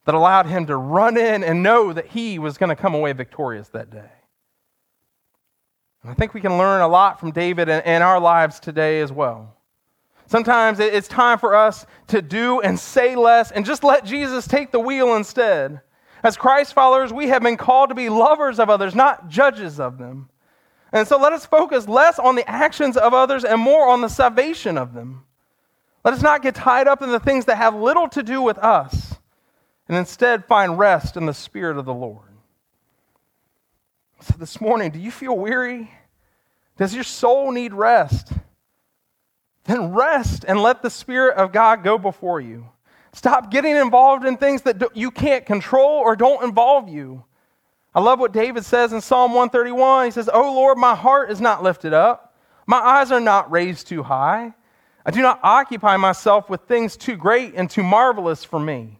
that 0.04 0.14
allowed 0.14 0.46
him 0.46 0.66
to 0.66 0.76
run 0.76 1.16
in 1.16 1.42
and 1.42 1.64
know 1.64 1.92
that 1.92 2.06
he 2.06 2.38
was 2.38 2.58
going 2.58 2.68
to 2.68 2.76
come 2.76 2.94
away 2.94 3.12
victorious 3.12 3.66
that 3.70 3.90
day. 3.90 4.12
And 6.04 6.12
I 6.12 6.14
think 6.14 6.32
we 6.32 6.40
can 6.40 6.58
learn 6.58 6.80
a 6.80 6.86
lot 6.86 7.18
from 7.18 7.32
David 7.32 7.68
in, 7.68 8.00
our 8.00 8.20
lives 8.20 8.60
today 8.60 9.00
as 9.00 9.10
well. 9.10 9.56
Sometimes 10.26 10.78
it's 10.78 11.08
time 11.08 11.40
for 11.40 11.56
us 11.56 11.86
to 12.06 12.22
do 12.22 12.60
and 12.60 12.78
say 12.78 13.16
less 13.16 13.50
and 13.50 13.66
just 13.66 13.82
let 13.82 14.04
Jesus 14.04 14.46
take 14.46 14.70
the 14.70 14.78
wheel 14.78 15.16
instead. 15.16 15.80
As 16.24 16.38
Christ 16.38 16.72
followers, 16.72 17.12
we 17.12 17.28
have 17.28 17.42
been 17.42 17.58
called 17.58 17.90
to 17.90 17.94
be 17.94 18.08
lovers 18.08 18.58
of 18.58 18.70
others, 18.70 18.94
not 18.94 19.28
judges 19.28 19.78
of 19.78 19.98
them. 19.98 20.30
And 20.90 21.06
so 21.06 21.18
let 21.18 21.34
us 21.34 21.44
focus 21.44 21.86
less 21.86 22.18
on 22.18 22.34
the 22.34 22.48
actions 22.48 22.96
of 22.96 23.12
others 23.12 23.44
and 23.44 23.60
more 23.60 23.86
on 23.88 24.00
the 24.00 24.08
salvation 24.08 24.78
of 24.78 24.94
them. 24.94 25.24
Let 26.02 26.14
us 26.14 26.22
not 26.22 26.42
get 26.42 26.54
tied 26.54 26.88
up 26.88 27.02
in 27.02 27.10
the 27.10 27.20
things 27.20 27.44
that 27.44 27.58
have 27.58 27.74
little 27.74 28.08
to 28.08 28.22
do 28.22 28.40
with 28.40 28.56
us, 28.58 29.16
and 29.86 29.98
instead 29.98 30.46
find 30.46 30.78
rest 30.78 31.18
in 31.18 31.26
the 31.26 31.34
Spirit 31.34 31.76
of 31.76 31.84
the 31.84 31.92
Lord. 31.92 32.22
So 34.20 34.34
this 34.38 34.62
morning, 34.62 34.92
do 34.92 34.98
you 34.98 35.10
feel 35.10 35.36
weary? 35.36 35.90
Does 36.78 36.94
your 36.94 37.04
soul 37.04 37.52
need 37.52 37.74
rest? 37.74 38.32
Then 39.64 39.92
rest 39.92 40.44
and 40.48 40.62
let 40.62 40.80
the 40.80 40.90
Spirit 40.90 41.36
of 41.36 41.52
God 41.52 41.84
go 41.84 41.98
before 41.98 42.40
you. 42.40 42.68
Stop 43.14 43.50
getting 43.50 43.76
involved 43.76 44.26
in 44.26 44.36
things 44.36 44.62
that 44.62 44.82
you 44.96 45.12
can't 45.12 45.46
control 45.46 46.00
or 46.00 46.16
don't 46.16 46.42
involve 46.42 46.88
you. 46.88 47.24
I 47.94 48.00
love 48.00 48.18
what 48.18 48.32
David 48.32 48.64
says 48.64 48.92
in 48.92 49.00
Psalm 49.00 49.30
131. 49.30 50.06
He 50.06 50.10
says, 50.10 50.28
Oh 50.32 50.52
Lord, 50.52 50.78
my 50.78 50.96
heart 50.96 51.30
is 51.30 51.40
not 51.40 51.62
lifted 51.62 51.92
up, 51.92 52.34
my 52.66 52.78
eyes 52.78 53.12
are 53.12 53.20
not 53.20 53.50
raised 53.52 53.86
too 53.86 54.02
high. 54.02 54.52
I 55.06 55.10
do 55.10 55.22
not 55.22 55.38
occupy 55.42 55.96
myself 55.96 56.50
with 56.50 56.62
things 56.62 56.96
too 56.96 57.16
great 57.16 57.54
and 57.54 57.70
too 57.70 57.82
marvelous 57.82 58.42
for 58.42 58.58
me, 58.58 58.98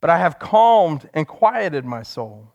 but 0.00 0.08
I 0.10 0.16
have 0.16 0.38
calmed 0.38 1.10
and 1.12 1.26
quieted 1.26 1.84
my 1.84 2.04
soul. 2.04 2.52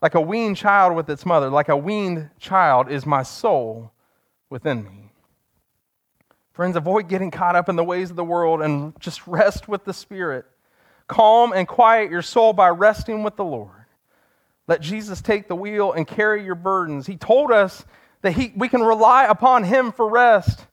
Like 0.00 0.14
a 0.14 0.20
weaned 0.20 0.56
child 0.56 0.94
with 0.94 1.10
its 1.10 1.26
mother, 1.26 1.50
like 1.50 1.68
a 1.68 1.76
weaned 1.76 2.30
child 2.38 2.90
is 2.90 3.04
my 3.04 3.22
soul 3.22 3.92
within 4.48 4.84
me. 4.84 5.03
Friends, 6.54 6.76
avoid 6.76 7.08
getting 7.08 7.32
caught 7.32 7.56
up 7.56 7.68
in 7.68 7.74
the 7.74 7.82
ways 7.84 8.10
of 8.10 8.16
the 8.16 8.24
world 8.24 8.62
and 8.62 8.98
just 9.00 9.26
rest 9.26 9.68
with 9.68 9.84
the 9.84 9.92
Spirit. 9.92 10.46
Calm 11.08 11.52
and 11.52 11.68
quiet 11.68 12.10
your 12.10 12.22
soul 12.22 12.52
by 12.52 12.68
resting 12.68 13.24
with 13.24 13.36
the 13.36 13.44
Lord. 13.44 13.84
Let 14.68 14.80
Jesus 14.80 15.20
take 15.20 15.48
the 15.48 15.56
wheel 15.56 15.92
and 15.92 16.06
carry 16.06 16.44
your 16.44 16.54
burdens. 16.54 17.06
He 17.06 17.16
told 17.16 17.50
us 17.50 17.84
that 18.22 18.32
he, 18.32 18.52
we 18.56 18.68
can 18.68 18.82
rely 18.82 19.24
upon 19.24 19.64
Him 19.64 19.92
for 19.92 20.08
rest. 20.08 20.64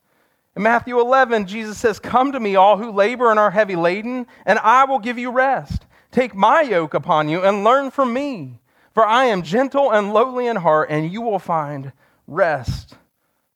In 0.56 0.64
Matthew 0.64 1.00
11, 1.00 1.48
Jesus 1.48 1.78
says, 1.78 2.00
Come 2.00 2.32
to 2.32 2.40
me, 2.40 2.56
all 2.56 2.78
who 2.78 2.92
labor 2.92 3.32
and 3.32 3.40
are 3.40 3.52
heavy 3.52 3.76
laden, 3.76 4.28
and 4.46 4.60
I 4.60 4.86
will 4.86 5.00
give 5.00 5.18
you 5.18 5.32
rest. 5.32 5.86
Take 6.12 6.36
my 6.36 6.62
yoke 6.62 6.94
upon 6.94 7.28
you 7.28 7.42
and 7.42 7.64
learn 7.64 7.90
from 7.92 8.14
me. 8.14 8.60
For 8.94 9.06
I 9.06 9.26
am 9.26 9.42
gentle 9.42 9.92
and 9.92 10.14
lowly 10.14 10.48
in 10.48 10.58
heart, 10.58 10.90
and 10.92 11.12
you 11.12 11.22
will 11.22 11.40
find 11.40 11.92
rest 12.28 12.96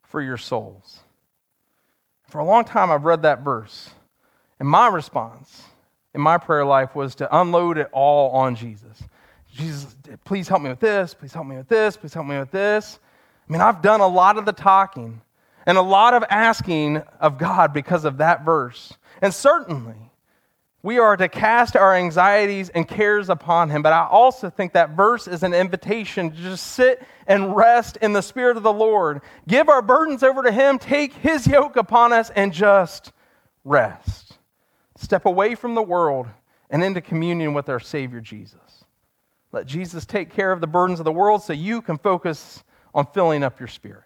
for 0.04 0.22
your 0.22 0.38
souls. 0.38 1.02
For 2.28 2.40
a 2.40 2.46
long 2.46 2.66
time, 2.66 2.92
I've 2.92 3.06
read 3.06 3.22
that 3.22 3.42
verse, 3.42 3.90
and 4.60 4.68
my 4.68 4.88
response 4.88 5.64
in 6.14 6.22
my 6.22 6.38
prayer 6.38 6.66
life 6.66 6.96
was 6.96 7.16
to 7.16 7.40
unload 7.40 7.78
it 7.78 7.90
all 7.92 8.32
on 8.32 8.56
Jesus. 8.56 9.04
Jesus, 9.54 9.96
please 10.24 10.48
help 10.48 10.62
me 10.62 10.70
with 10.70 10.80
this, 10.80 11.14
please 11.14 11.34
help 11.34 11.46
me 11.46 11.56
with 11.56 11.68
this, 11.68 11.96
please 11.96 12.14
help 12.14 12.26
me 12.26 12.38
with 12.38 12.52
this. 12.52 13.00
I 13.48 13.52
mean, 13.52 13.62
I've 13.62 13.82
done 13.82 14.02
a 14.02 14.08
lot 14.08 14.38
of 14.38 14.46
the 14.46 14.52
talking 14.52 15.22
and 15.66 15.78
a 15.78 15.82
lot 15.82 16.14
of 16.14 16.24
asking 16.30 16.98
of 17.20 17.38
God 17.38 17.74
because 17.74 18.06
of 18.06 18.18
that 18.18 18.44
verse. 18.44 18.94
And 19.22 19.34
certainly, 19.34 20.12
we 20.86 21.00
are 21.00 21.18
to 21.18 21.28
cast 21.28 21.76
our 21.76 21.96
anxieties 21.96 22.70
and 22.70 22.88
cares 22.88 23.28
upon 23.28 23.72
him. 23.72 23.82
But 23.82 23.92
I 23.92 24.06
also 24.06 24.52
think 24.52 24.74
that 24.74 24.92
verse 24.92 25.28
is 25.28 25.42
an 25.42 25.52
invitation 25.52 26.30
to 26.30 26.38
just 26.38 26.64
sit 26.74 27.02
and 27.26 27.56
rest 27.56 27.98
in 28.04 28.14
the 28.14 28.22
Spirit 28.22 28.56
of 28.56 28.62
the 28.62 28.72
Lord. 28.72 29.22
Give 29.48 29.68
our 29.68 29.82
burdens 29.82 30.22
over 30.22 30.44
to 30.44 30.52
him, 30.52 30.78
take 30.78 31.12
his 31.14 31.48
yoke 31.48 31.76
upon 31.76 32.14
us, 32.14 32.30
and 32.30 32.54
just 32.54 33.14
rest. 33.64 34.38
Step 34.96 35.26
away 35.26 35.56
from 35.56 35.74
the 35.74 35.82
world 35.82 36.28
and 36.70 36.84
into 36.84 37.02
communion 37.02 37.56
with 37.56 37.68
our 37.68 37.80
Savior 37.80 38.22
Jesus. 38.22 38.86
Let 39.52 39.66
Jesus 39.66 40.06
take 40.06 40.30
care 40.36 40.52
of 40.52 40.62
the 40.62 40.68
burdens 40.68 41.00
of 41.00 41.06
the 41.06 41.12
world 41.12 41.42
so 41.42 41.52
you 41.52 41.82
can 41.82 41.98
focus 41.98 42.64
on 42.94 43.08
filling 43.12 43.42
up 43.42 43.60
your 43.60 43.70
spirit. 43.70 44.04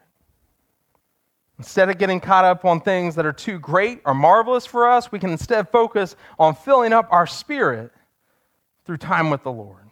Instead 1.60 1.89
of 1.89 1.98
getting 1.98 2.22
caught 2.22 2.45
up 2.45 2.63
on 2.63 2.80
things 2.80 3.15
that 3.15 3.26
are 3.26 3.34
too 3.34 3.60
great 3.60 4.02
or 4.06 4.13
marvelous 4.13 4.65
for 4.65 4.89
us, 4.89 5.12
we 5.12 5.19
can 5.19 5.30
instead 5.30 5.69
focus 5.69 6.15
on 6.39 6.56
filling 6.56 6.93
up 6.93 7.08
our 7.12 7.28
spirit 7.28 7.91
through 8.86 8.95
time 8.95 9.30
with 9.30 9.43
the 9.43 9.52
Lord. 9.52 9.89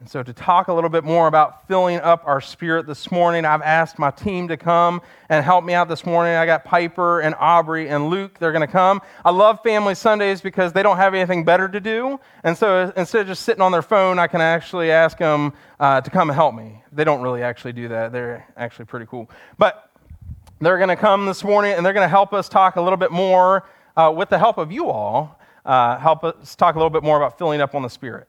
And 0.00 0.10
so, 0.10 0.22
to 0.22 0.32
talk 0.32 0.66
a 0.66 0.74
little 0.74 0.90
bit 0.90 1.04
more 1.04 1.28
about 1.28 1.68
filling 1.68 2.00
up 2.00 2.24
our 2.26 2.40
spirit 2.40 2.86
this 2.86 3.12
morning, 3.12 3.44
I've 3.44 3.62
asked 3.62 4.00
my 4.00 4.10
team 4.10 4.48
to 4.48 4.56
come 4.56 5.00
and 5.28 5.44
help 5.44 5.64
me 5.64 5.74
out 5.74 5.88
this 5.88 6.04
morning. 6.04 6.34
I 6.34 6.44
got 6.44 6.64
Piper 6.64 7.20
and 7.20 7.36
Aubrey 7.38 7.88
and 7.88 8.08
Luke. 8.08 8.38
They're 8.40 8.50
going 8.50 8.66
to 8.66 8.72
come. 8.72 9.00
I 9.24 9.30
love 9.30 9.60
Family 9.62 9.94
Sundays 9.94 10.40
because 10.40 10.72
they 10.72 10.82
don't 10.82 10.96
have 10.96 11.14
anything 11.14 11.44
better 11.44 11.68
to 11.68 11.78
do. 11.78 12.18
And 12.42 12.58
so, 12.58 12.92
instead 12.96 13.20
of 13.20 13.26
just 13.28 13.44
sitting 13.44 13.62
on 13.62 13.70
their 13.70 13.80
phone, 13.80 14.18
I 14.18 14.26
can 14.26 14.40
actually 14.40 14.90
ask 14.90 15.16
them 15.18 15.52
uh, 15.78 16.00
to 16.00 16.10
come 16.10 16.28
and 16.28 16.34
help 16.34 16.56
me. 16.56 16.82
They 16.90 17.04
don't 17.04 17.22
really 17.22 17.44
actually 17.44 17.72
do 17.72 17.86
that, 17.88 18.10
they're 18.10 18.44
actually 18.56 18.86
pretty 18.86 19.06
cool. 19.06 19.30
But 19.56 19.91
they're 20.64 20.78
going 20.78 20.88
to 20.88 20.96
come 20.96 21.26
this 21.26 21.42
morning 21.44 21.72
and 21.72 21.84
they're 21.84 21.92
going 21.92 22.04
to 22.04 22.08
help 22.08 22.32
us 22.32 22.48
talk 22.48 22.76
a 22.76 22.80
little 22.80 22.96
bit 22.96 23.10
more, 23.10 23.64
uh, 23.96 24.12
with 24.14 24.28
the 24.28 24.38
help 24.38 24.58
of 24.58 24.70
you 24.72 24.88
all, 24.88 25.40
uh, 25.64 25.98
help 25.98 26.24
us 26.24 26.56
talk 26.56 26.74
a 26.74 26.78
little 26.78 26.90
bit 26.90 27.02
more 27.02 27.16
about 27.16 27.38
filling 27.38 27.60
up 27.60 27.74
on 27.74 27.82
the 27.82 27.90
Spirit. 27.90 28.28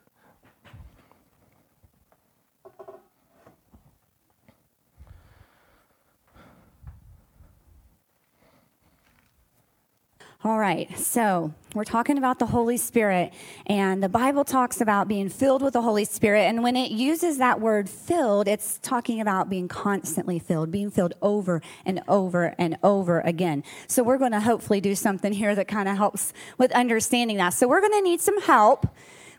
All 10.46 10.60
right, 10.60 10.98
so 10.98 11.54
we're 11.74 11.86
talking 11.86 12.18
about 12.18 12.38
the 12.38 12.48
Holy 12.48 12.76
Spirit, 12.76 13.32
and 13.66 14.04
the 14.04 14.10
Bible 14.10 14.44
talks 14.44 14.82
about 14.82 15.08
being 15.08 15.30
filled 15.30 15.62
with 15.62 15.72
the 15.72 15.82
Holy 15.82 16.04
Spirit. 16.04 16.42
And 16.42 16.62
when 16.62 16.76
it 16.76 16.92
uses 16.92 17.38
that 17.38 17.62
word 17.62 17.90
filled, 17.90 18.50
it's 18.50 18.78
talking 18.80 19.22
about 19.22 19.50
being 19.50 19.70
constantly 19.70 20.40
filled, 20.40 20.70
being 20.70 20.92
filled 20.92 21.14
over 21.22 21.62
and 21.86 22.02
over 22.10 22.56
and 22.58 22.78
over 22.84 23.22
again. 23.22 23.64
So 23.88 24.04
we're 24.04 24.18
going 24.18 24.34
to 24.34 24.42
hopefully 24.42 24.82
do 24.82 24.96
something 24.96 25.32
here 25.32 25.56
that 25.56 25.70
kind 25.70 25.88
of 25.88 25.96
helps 25.96 26.34
with 26.58 26.74
understanding 26.74 27.38
that. 27.38 27.52
So 27.52 27.66
we're 27.66 27.80
going 27.80 27.94
to 27.94 28.02
need 28.02 28.20
some 28.20 28.42
help. 28.42 28.86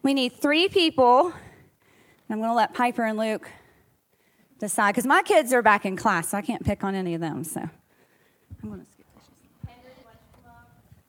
We 0.03 0.15
need 0.15 0.33
three 0.33 0.71
people. 0.71 1.35
I'm 2.31 2.39
going 2.39 2.49
to 2.49 2.55
let 2.55 2.73
Piper 2.73 3.05
and 3.05 3.19
Luke 3.19 3.51
decide 4.59 4.93
because 4.93 5.07
my 5.07 5.21
kids 5.21 5.53
are 5.53 5.61
back 5.61 5.85
in 5.85 5.99
class, 5.99 6.31
so 6.31 6.39
I 6.39 6.41
can't 6.41 6.65
pick 6.65 6.83
on 6.83 6.95
any 6.95 7.13
of 7.13 7.21
them. 7.21 7.45
So 7.45 7.61
I'm 7.61 8.69
going 8.71 8.81
to. 8.81 8.94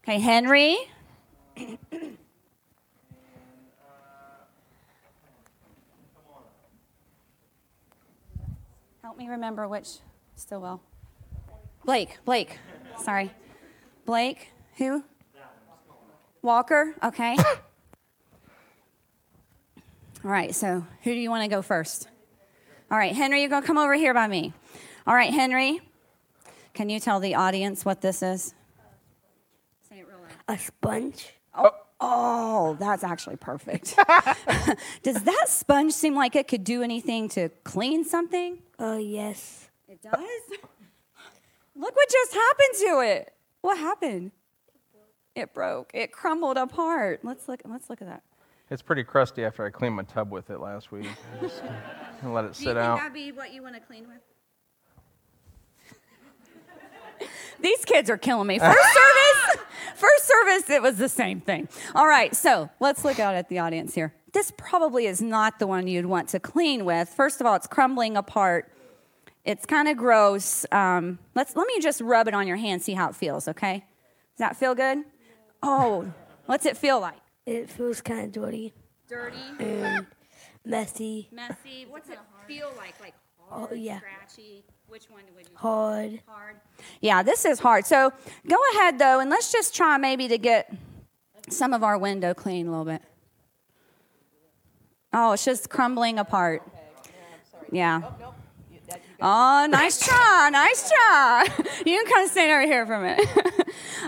Okay, 0.08 0.20
Henry. 0.20 0.78
Help 9.02 9.18
me 9.18 9.28
remember 9.28 9.68
which 9.68 9.98
Stillwell. 10.36 10.80
Blake, 11.86 12.20
Blake. 12.24 12.60
Sorry. 13.02 13.32
Blake, 14.06 14.50
who? 14.78 15.04
Walker, 16.44 16.94
okay. 17.04 17.36
All 20.24 20.32
right, 20.32 20.54
so 20.54 20.86
who 21.02 21.13
do 21.13 21.20
you 21.20 21.32
want 21.32 21.44
to 21.46 21.50
go 21.50 21.63
first? 21.63 22.10
All 22.91 22.98
right, 23.00 23.15
Henry, 23.15 23.41
you're 23.41 23.50
going 23.50 23.63
to 23.63 23.68
come 23.68 23.80
over 23.80 23.96
here 23.96 24.13
by 24.13 24.28
me. 24.28 24.54
All 25.08 25.15
right, 25.15 25.34
Henry, 25.34 25.82
can 26.76 26.89
you 26.89 27.00
tell 27.00 27.20
the 27.20 27.34
audience 27.34 27.84
what 27.84 28.02
this 28.02 28.22
is? 28.22 28.55
A 30.48 30.58
sponge? 30.58 31.34
Oh, 31.58 31.72
Oh, 32.02 32.76
that's 32.78 33.04
actually 33.06 33.38
perfect. 33.38 33.96
Does 35.04 35.24
that 35.24 35.46
sponge 35.48 35.94
seem 35.94 36.14
like 36.14 36.36
it 36.36 36.48
could 36.48 36.66
do 36.66 36.84
anything 36.84 37.30
to 37.30 37.50
clean 37.64 38.04
something? 38.04 38.60
Uh, 38.78 38.98
yes. 39.00 39.70
It 39.88 40.02
does? 40.02 40.60
Look 41.76 41.96
what 41.96 42.10
just 42.10 42.34
happened 42.34 42.74
to 42.80 43.00
it. 43.00 43.34
What 43.62 43.78
happened? 43.78 44.32
It 45.36 45.54
broke. 45.54 45.92
It 45.94 46.12
crumbled 46.12 46.58
apart. 46.58 47.22
Let's 47.24 47.48
look 47.48 47.62
let's 47.66 47.90
look 47.90 48.02
at 48.02 48.08
that. 48.08 48.24
It's 48.70 48.82
pretty 48.82 49.04
crusty 49.04 49.46
after 49.46 49.66
I 49.66 49.70
cleaned 49.70 49.96
my 49.96 50.04
tub 50.04 50.32
with 50.32 50.50
it 50.50 50.60
last 50.60 50.92
week. 50.92 51.08
Just 51.42 51.62
let 52.24 52.46
it 52.46 52.56
sit 52.56 52.78
out. 52.78 52.98
That 53.00 53.14
be 53.14 53.32
what 53.32 53.54
you 53.54 53.62
want 53.62 53.76
to 53.76 53.82
clean 53.82 54.08
with? 54.08 54.22
These 57.62 57.86
kids 57.86 58.10
are 58.10 58.18
killing 58.18 58.48
me. 58.48 58.60
First 58.60 58.94
service, 58.94 59.66
first 59.96 60.26
service, 60.26 60.70
it 60.70 60.82
was 60.82 60.98
the 60.98 61.10
same 61.10 61.42
thing. 61.42 61.68
All 61.94 62.08
right, 62.08 62.36
so 62.36 62.70
let's 62.80 63.04
look 63.06 63.20
out 63.20 63.36
at 63.36 63.50
the 63.50 63.60
audience 63.60 63.94
here. 63.96 64.14
This 64.34 64.52
probably 64.58 65.06
is 65.06 65.22
not 65.22 65.60
the 65.60 65.68
one 65.68 65.88
you'd 65.88 66.06
want 66.06 66.30
to 66.30 66.40
clean 66.40 66.84
with. 66.86 67.08
First 67.10 67.40
of 67.40 67.48
all, 67.48 67.56
it's 67.56 67.68
crumbling 67.68 68.18
apart. 68.18 68.72
It's 69.46 69.66
kind 69.66 69.88
of 69.88 69.96
gross. 69.96 70.66
Um, 70.72 71.20
let's 71.36 71.56
let 71.56 71.68
me 71.68 71.80
just 71.80 72.02
rub 72.02 72.28
it 72.28 72.34
on 72.34 72.48
your 72.48 72.58
hand, 72.58 72.82
see 72.82 72.94
how 72.94 73.10
it 73.10 73.16
feels. 73.16 73.48
Okay? 73.48 73.86
Does 74.34 74.40
that 74.40 74.58
feel 74.58 74.76
good? 74.76 75.00
Oh, 75.64 76.12
what's 76.48 76.66
it 76.66 76.76
feel 76.78 77.00
like? 77.00 77.16
It 77.46 77.70
feels 77.70 78.02
kind 78.02 78.26
of 78.26 78.32
dirty 78.32 78.74
Dirty, 79.08 79.38
and 79.60 80.08
messy, 80.66 81.30
messy. 81.32 81.86
What's 81.88 82.10
it 82.10 82.18
feel 82.48 82.72
like? 82.76 83.00
Like 83.00 83.14
hard, 83.50 83.70
Oh, 83.72 83.76
yeah. 83.76 84.00
scratchy. 84.00 84.64
Which 84.96 85.10
one 85.10 85.24
would 85.36 85.46
you? 85.46 85.56
hard. 85.56 86.22
hard. 86.26 86.56
Yeah, 87.02 87.22
this 87.22 87.44
is 87.44 87.60
hard. 87.60 87.86
So 87.86 88.14
go 88.48 88.56
ahead 88.72 88.98
though, 88.98 89.20
and 89.20 89.30
let's 89.30 89.52
just 89.52 89.76
try 89.76 89.98
maybe 89.98 90.30
to 90.30 90.38
get 90.38 90.74
some 91.50 91.74
of 91.74 91.84
our 91.84 91.98
window 91.98 92.34
clean 92.34 92.68
a 92.68 92.70
little 92.70 92.86
bit. 92.86 93.02
Oh, 95.12 95.34
it's 95.34 95.44
just 95.44 95.70
crumbling 95.70 96.18
apart. 96.18 96.64
Yeah. 97.74 98.04
Oh, 99.22 99.68
nice 99.70 100.00
try, 100.00 100.50
nice 100.50 100.90
try. 100.90 101.46
You 101.86 102.02
can 102.02 102.14
kind 102.14 102.26
of 102.26 102.32
stand 102.32 102.52
over 102.54 102.62
here 102.62 102.86
for 102.86 102.94
a 102.94 103.02
minute. 103.02 103.28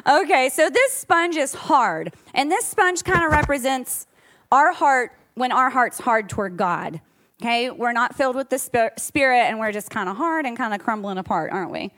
okay, 0.24 0.48
so 0.48 0.70
this 0.70 0.94
sponge 0.94 1.36
is 1.36 1.54
hard, 1.54 2.14
and 2.34 2.50
this 2.50 2.66
sponge 2.66 3.04
kind 3.04 3.26
of 3.26 3.32
represents 3.34 4.08
our 4.54 4.72
heart 4.72 5.12
when 5.36 5.52
our 5.52 5.70
heart's 5.70 6.00
hard 6.00 6.30
toward 6.30 6.56
God. 6.56 7.02
Okay, 7.42 7.70
we're 7.70 7.94
not 7.94 8.16
filled 8.16 8.36
with 8.36 8.50
the 8.50 8.58
Spirit, 8.58 9.42
and 9.42 9.60
we're 9.60 9.72
just 9.72 9.92
kind 9.92 10.10
of 10.10 10.18
hard 10.18 10.46
and 10.46 10.58
kind 10.58 10.74
of 10.74 10.80
crumbling 10.80 11.20
apart, 11.20 11.52
aren't 11.52 11.72
we? 11.72 11.92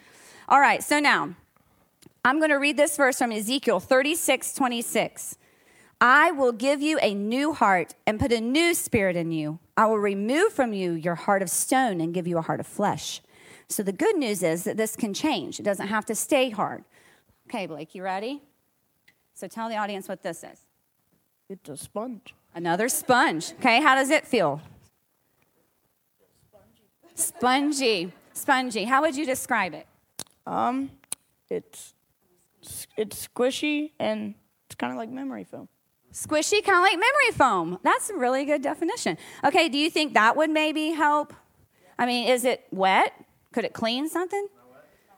All 0.50 0.60
right, 0.60 0.84
so 0.84 1.00
now 1.00 1.36
I'm 2.26 2.40
going 2.40 2.50
to 2.50 2.58
read 2.58 2.76
this 2.76 2.98
verse 2.98 3.18
from 3.20 3.32
Ezekiel 3.32 3.80
36 3.80 4.54
26. 4.54 5.38
I 6.02 6.32
will 6.32 6.52
give 6.52 6.82
you 6.82 6.98
a 7.00 7.14
new 7.14 7.54
heart 7.54 7.96
and 8.06 8.20
put 8.20 8.32
a 8.32 8.40
new 8.40 8.74
spirit 8.74 9.16
in 9.16 9.32
you. 9.32 9.60
I 9.76 9.86
will 9.86 10.00
remove 10.00 10.54
from 10.54 10.74
you 10.74 10.92
your 10.94 11.16
heart 11.16 11.42
of 11.42 11.50
stone 11.50 12.00
and 12.00 12.14
give 12.14 12.28
you 12.28 12.38
a 12.38 12.42
heart 12.42 12.60
of 12.60 12.68
flesh. 12.68 13.22
So 13.68 13.84
the 13.84 13.92
good 13.92 14.18
news 14.18 14.42
is 14.42 14.64
that 14.64 14.78
this 14.78 14.96
can 14.96 15.14
change. 15.14 15.60
It 15.60 15.64
doesn't 15.64 15.88
have 15.88 16.06
to 16.06 16.16
stay 16.16 16.50
hard. 16.50 16.84
Okay, 17.48 17.66
Blake, 17.66 17.96
you 17.96 18.04
ready? 18.04 18.42
So 19.36 19.48
tell 19.48 19.70
the 19.70 19.78
audience 19.78 20.08
what 20.08 20.24
this 20.24 20.44
is. 20.44 20.66
It's 21.50 21.70
a 21.70 21.78
sponge. 21.78 22.34
Another 22.54 22.90
sponge. 22.90 23.54
Okay, 23.60 23.82
how 23.82 23.96
does 23.96 24.10
it 24.10 24.26
feel? 24.26 24.62
Spongy. 27.20 28.12
Spongy. 28.34 28.86
How 28.86 29.02
would 29.02 29.16
you 29.16 29.26
describe 29.26 29.74
it? 29.74 29.88
Um, 30.48 30.92
it's 31.50 31.94
it's 32.98 33.28
squishy 33.28 33.92
and 34.00 34.36
it's 34.66 34.76
kind 34.76 34.92
of 34.92 34.98
like 34.98 35.10
memory 35.10 35.44
foam. 35.44 35.68
Squishy, 36.14 36.64
kind 36.64 36.78
of 36.78 36.82
like 36.82 36.94
memory 36.94 37.32
foam. 37.34 37.80
That's 37.84 38.10
a 38.10 38.16
really 38.16 38.46
good 38.46 38.62
definition. 38.62 39.18
Okay, 39.44 39.70
do 39.70 39.78
you 39.78 39.90
think 39.90 40.14
that 40.16 40.36
would 40.36 40.50
maybe 40.50 40.90
help? 40.90 41.34
I 42.00 42.06
mean, 42.06 42.28
is 42.28 42.46
it 42.46 42.66
wet? 42.72 43.14
Could 43.52 43.66
it 43.66 43.74
clean 43.74 44.10
something? 44.10 44.48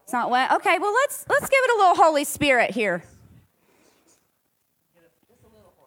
It's 0.03 0.13
not 0.13 0.29
wet. 0.29 0.51
Okay, 0.53 0.77
well 0.79 0.93
let's 0.93 1.25
let's 1.29 1.49
give 1.49 1.59
it 1.63 1.71
a 1.71 1.77
little 1.77 1.95
Holy 1.95 2.23
Spirit 2.23 2.71
here. 2.71 3.03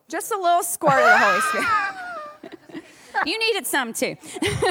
Just 0.09 0.33
a 0.33 0.39
little 0.39 0.63
squirt 0.63 0.95
of 0.95 1.05
the 1.05 1.19
Holy 1.19 1.41
Spirit. 1.41 1.94
You 3.27 3.39
needed 3.39 3.67
some 3.67 3.93
too. 3.93 4.17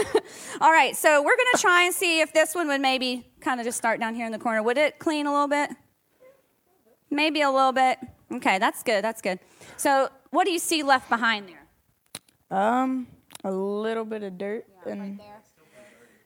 All 0.61 0.71
right, 0.71 0.95
so 0.95 1.21
we're 1.21 1.37
gonna 1.37 1.57
try 1.57 1.83
and 1.83 1.93
see 1.93 2.21
if 2.21 2.33
this 2.33 2.55
one 2.55 2.67
would 2.67 2.81
maybe 2.81 3.27
kind 3.41 3.59
of 3.59 3.65
just 3.65 3.77
start 3.77 3.99
down 3.99 4.15
here 4.15 4.25
in 4.25 4.31
the 4.31 4.39
corner. 4.39 4.61
Would 4.63 4.77
it 4.77 4.99
clean 4.99 5.25
a 5.25 5.31
little 5.31 5.47
bit? 5.47 5.71
Maybe 7.09 7.41
a 7.41 7.51
little 7.51 7.71
bit. 7.71 7.99
Okay, 8.31 8.57
that's 8.57 8.81
good. 8.81 9.03
That's 9.03 9.21
good. 9.21 9.39
So, 9.77 10.09
what 10.31 10.45
do 10.45 10.51
you 10.51 10.59
see 10.59 10.81
left 10.81 11.09
behind 11.09 11.47
there? 11.47 12.57
Um, 12.57 13.07
a 13.43 13.51
little 13.51 14.05
bit 14.05 14.23
of 14.23 14.37
dirt 14.37 14.65
and 14.85 15.19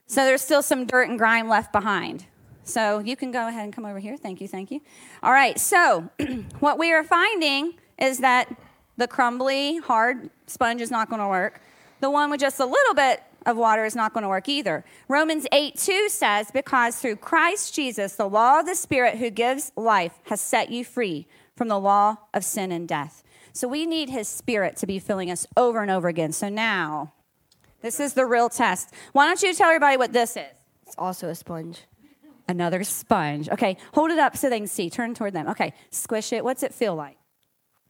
So, 0.05 0.23
there's 0.23 0.41
still 0.41 0.61
some 0.61 0.85
dirt 0.85 1.09
and 1.09 1.17
grime 1.17 1.49
left 1.49 1.73
behind. 1.73 2.25
So, 2.63 2.99
you 2.99 3.17
can 3.17 3.31
go 3.31 3.47
ahead 3.49 3.65
and 3.65 3.73
come 3.73 3.85
over 3.85 3.99
here. 3.99 4.15
Thank 4.15 4.39
you. 4.39 4.47
Thank 4.47 4.71
you. 4.71 4.79
All 5.21 5.33
right. 5.33 5.59
So, 5.59 6.09
what 6.59 6.79
we 6.79 6.93
are 6.93 7.03
finding 7.03 7.73
is 7.99 8.19
that 8.19 8.55
the 8.95 9.07
crumbly, 9.07 9.77
hard 9.77 10.29
sponge 10.47 10.81
is 10.81 10.91
not 10.91 11.09
going 11.09 11.21
to 11.21 11.27
work. 11.27 11.61
The 11.99 12.10
one 12.10 12.29
with 12.29 12.39
just 12.39 12.60
a 12.60 12.65
little 12.65 12.93
bit 12.93 13.23
of 13.45 13.57
water 13.57 13.86
is 13.86 13.95
not 13.95 14.13
going 14.13 14.23
to 14.23 14.29
work 14.29 14.49
either. 14.49 14.83
Romans 15.07 15.47
8 15.51 15.77
2 15.77 16.10
says, 16.10 16.51
Because 16.51 16.97
through 16.97 17.15
Christ 17.15 17.73
Jesus, 17.73 18.15
the 18.15 18.29
law 18.29 18.60
of 18.60 18.65
the 18.65 18.75
Spirit 18.75 19.17
who 19.17 19.29
gives 19.29 19.71
life 19.75 20.19
has 20.25 20.41
set 20.41 20.69
you 20.69 20.83
free 20.83 21.27
from 21.55 21.69
the 21.69 21.79
law 21.79 22.17
of 22.33 22.43
sin 22.43 22.71
and 22.71 22.88
death. 22.88 23.23
So 23.53 23.67
we 23.67 23.88
need 23.88 24.10
his 24.10 24.27
spirit 24.27 24.77
to 24.77 24.86
be 24.86 24.99
filling 24.99 25.31
us 25.31 25.47
over 25.57 25.81
and 25.81 25.89
over 25.89 26.07
again. 26.07 26.31
So 26.31 26.47
now, 26.47 27.13
this 27.81 27.99
is 27.99 28.13
the 28.13 28.25
real 28.25 28.49
test. 28.49 28.93
Why 29.13 29.25
don't 29.25 29.41
you 29.41 29.53
tell 29.53 29.69
everybody 29.69 29.97
what 29.97 30.13
this 30.13 30.38
is? 30.38 30.45
It's 30.86 30.95
also 30.97 31.29
a 31.29 31.36
sponge. 31.36 31.79
Another 32.47 32.83
sponge. 32.83 33.49
Okay, 33.49 33.75
hold 33.93 34.12
it 34.12 34.19
up 34.19 34.38
so 34.38 34.49
they 34.49 34.60
can 34.60 34.67
see. 34.67 34.89
Turn 34.89 35.15
toward 35.15 35.33
them. 35.33 35.47
Okay, 35.47 35.73
squish 35.89 36.31
it. 36.31 36.43
What's 36.43 36.62
it 36.62 36.73
feel 36.73 36.95
like? 36.95 37.17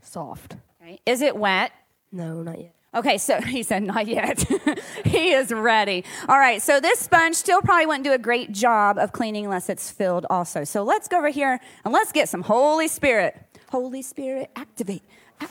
Soft. 0.01 0.55
Okay. 0.81 0.99
Is 1.05 1.21
it 1.21 1.35
wet? 1.35 1.73
No, 2.13 2.41
not 2.41 2.59
yet. 2.59 2.73
Okay, 2.95 3.17
so 3.17 3.41
he 3.41 3.63
said, 3.63 3.83
not 3.83 4.07
yet. 4.07 4.45
he 5.05 5.31
is 5.33 5.51
ready. 5.51 6.03
All 6.27 6.39
right, 6.39 6.61
so 6.61 6.79
this 6.79 6.99
sponge 6.99 7.35
still 7.35 7.61
probably 7.61 7.85
wouldn't 7.85 8.03
do 8.03 8.13
a 8.13 8.17
great 8.17 8.51
job 8.51 8.97
of 8.97 9.11
cleaning 9.11 9.45
unless 9.45 9.69
it's 9.69 9.91
filled 9.91 10.25
also. 10.29 10.63
So 10.63 10.83
let's 10.83 11.07
go 11.07 11.17
over 11.17 11.29
here 11.29 11.59
and 11.85 11.93
let's 11.93 12.11
get 12.11 12.29
some 12.29 12.41
Holy 12.41 12.87
Spirit. 12.87 13.37
Holy 13.69 14.01
Spirit, 14.01 14.49
activate. 14.55 15.03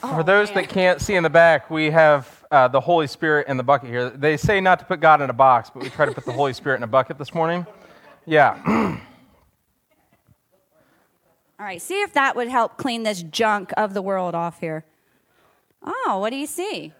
Oh, 0.03 0.17
For 0.17 0.23
those 0.23 0.51
that 0.51 0.67
can't 0.67 0.99
see 0.99 1.15
in 1.15 1.23
the 1.23 1.29
back, 1.29 1.69
we 1.69 1.89
have 1.91 2.45
uh, 2.51 2.67
the 2.67 2.81
Holy 2.81 3.07
Spirit 3.07 3.47
in 3.47 3.55
the 3.55 3.63
bucket 3.63 3.89
here. 3.89 4.09
They 4.09 4.35
say 4.35 4.59
not 4.59 4.79
to 4.79 4.85
put 4.85 4.99
God 4.99 5.21
in 5.21 5.29
a 5.29 5.33
box, 5.33 5.69
but 5.73 5.81
we 5.81 5.89
try 5.89 6.05
to 6.05 6.11
put 6.11 6.25
the 6.25 6.33
Holy 6.33 6.51
Spirit 6.51 6.77
in 6.77 6.83
a 6.83 6.87
bucket 6.87 7.17
this 7.17 7.33
morning. 7.33 7.65
Yeah. 8.25 8.61
All 11.59 11.65
right, 11.65 11.81
see 11.81 12.01
if 12.01 12.13
that 12.13 12.35
would 12.35 12.49
help 12.49 12.77
clean 12.77 13.03
this 13.03 13.23
junk 13.23 13.71
of 13.77 13.93
the 13.93 14.01
world 14.01 14.35
off 14.35 14.59
here. 14.59 14.83
Oh, 15.81 16.17
what 16.19 16.31
do 16.31 16.35
you 16.35 16.47
see? 16.47 16.93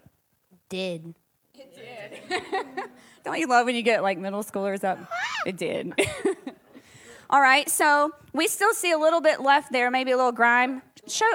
Did. 0.68 1.14
It 1.54 1.74
did. 1.74 2.90
Don't 3.24 3.38
you 3.38 3.46
love 3.46 3.66
when 3.66 3.74
you 3.74 3.82
get 3.82 4.02
like 4.02 4.18
middle 4.18 4.42
schoolers 4.42 4.84
up? 4.84 4.98
It 5.46 5.56
did. 5.56 5.92
All 7.30 7.40
right, 7.40 7.68
so 7.68 8.12
we 8.32 8.48
still 8.48 8.72
see 8.72 8.90
a 8.90 8.98
little 8.98 9.20
bit 9.20 9.40
left 9.40 9.70
there, 9.70 9.90
maybe 9.90 10.12
a 10.12 10.16
little 10.16 10.32
grime. 10.32 10.80
Show, 11.06 11.26